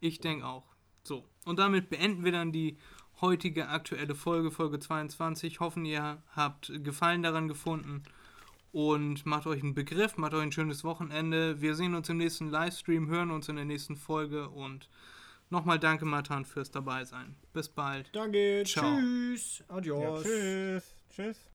Ich 0.00 0.20
denke 0.20 0.46
auch. 0.46 0.64
So, 1.02 1.24
und 1.44 1.58
damit 1.58 1.90
beenden 1.90 2.24
wir 2.24 2.32
dann 2.32 2.52
die 2.52 2.78
heutige 3.20 3.68
aktuelle 3.68 4.14
Folge, 4.14 4.50
Folge 4.50 4.78
22. 4.78 5.60
Hoffen, 5.60 5.84
ihr 5.84 6.22
habt 6.34 6.72
Gefallen 6.84 7.22
daran 7.22 7.48
gefunden 7.48 8.02
und 8.72 9.26
macht 9.26 9.46
euch 9.46 9.62
einen 9.62 9.74
Begriff, 9.74 10.16
macht 10.16 10.34
euch 10.34 10.42
ein 10.42 10.52
schönes 10.52 10.84
Wochenende. 10.84 11.60
Wir 11.60 11.74
sehen 11.74 11.94
uns 11.94 12.08
im 12.08 12.18
nächsten 12.18 12.48
Livestream, 12.48 13.08
hören 13.08 13.30
uns 13.30 13.48
in 13.48 13.56
der 13.56 13.64
nächsten 13.64 13.96
Folge 13.96 14.48
und 14.48 14.88
nochmal 15.50 15.78
danke, 15.78 16.04
Matan, 16.04 16.44
fürs 16.44 16.70
Dabeisein. 16.70 17.34
Bis 17.52 17.68
bald. 17.68 18.14
Danke, 18.14 18.62
Ciao. 18.66 18.98
tschüss, 18.98 19.64
adios. 19.68 20.24
Ja, 20.24 20.30
tschüss. 20.30 20.94
Tschüss. 21.10 21.38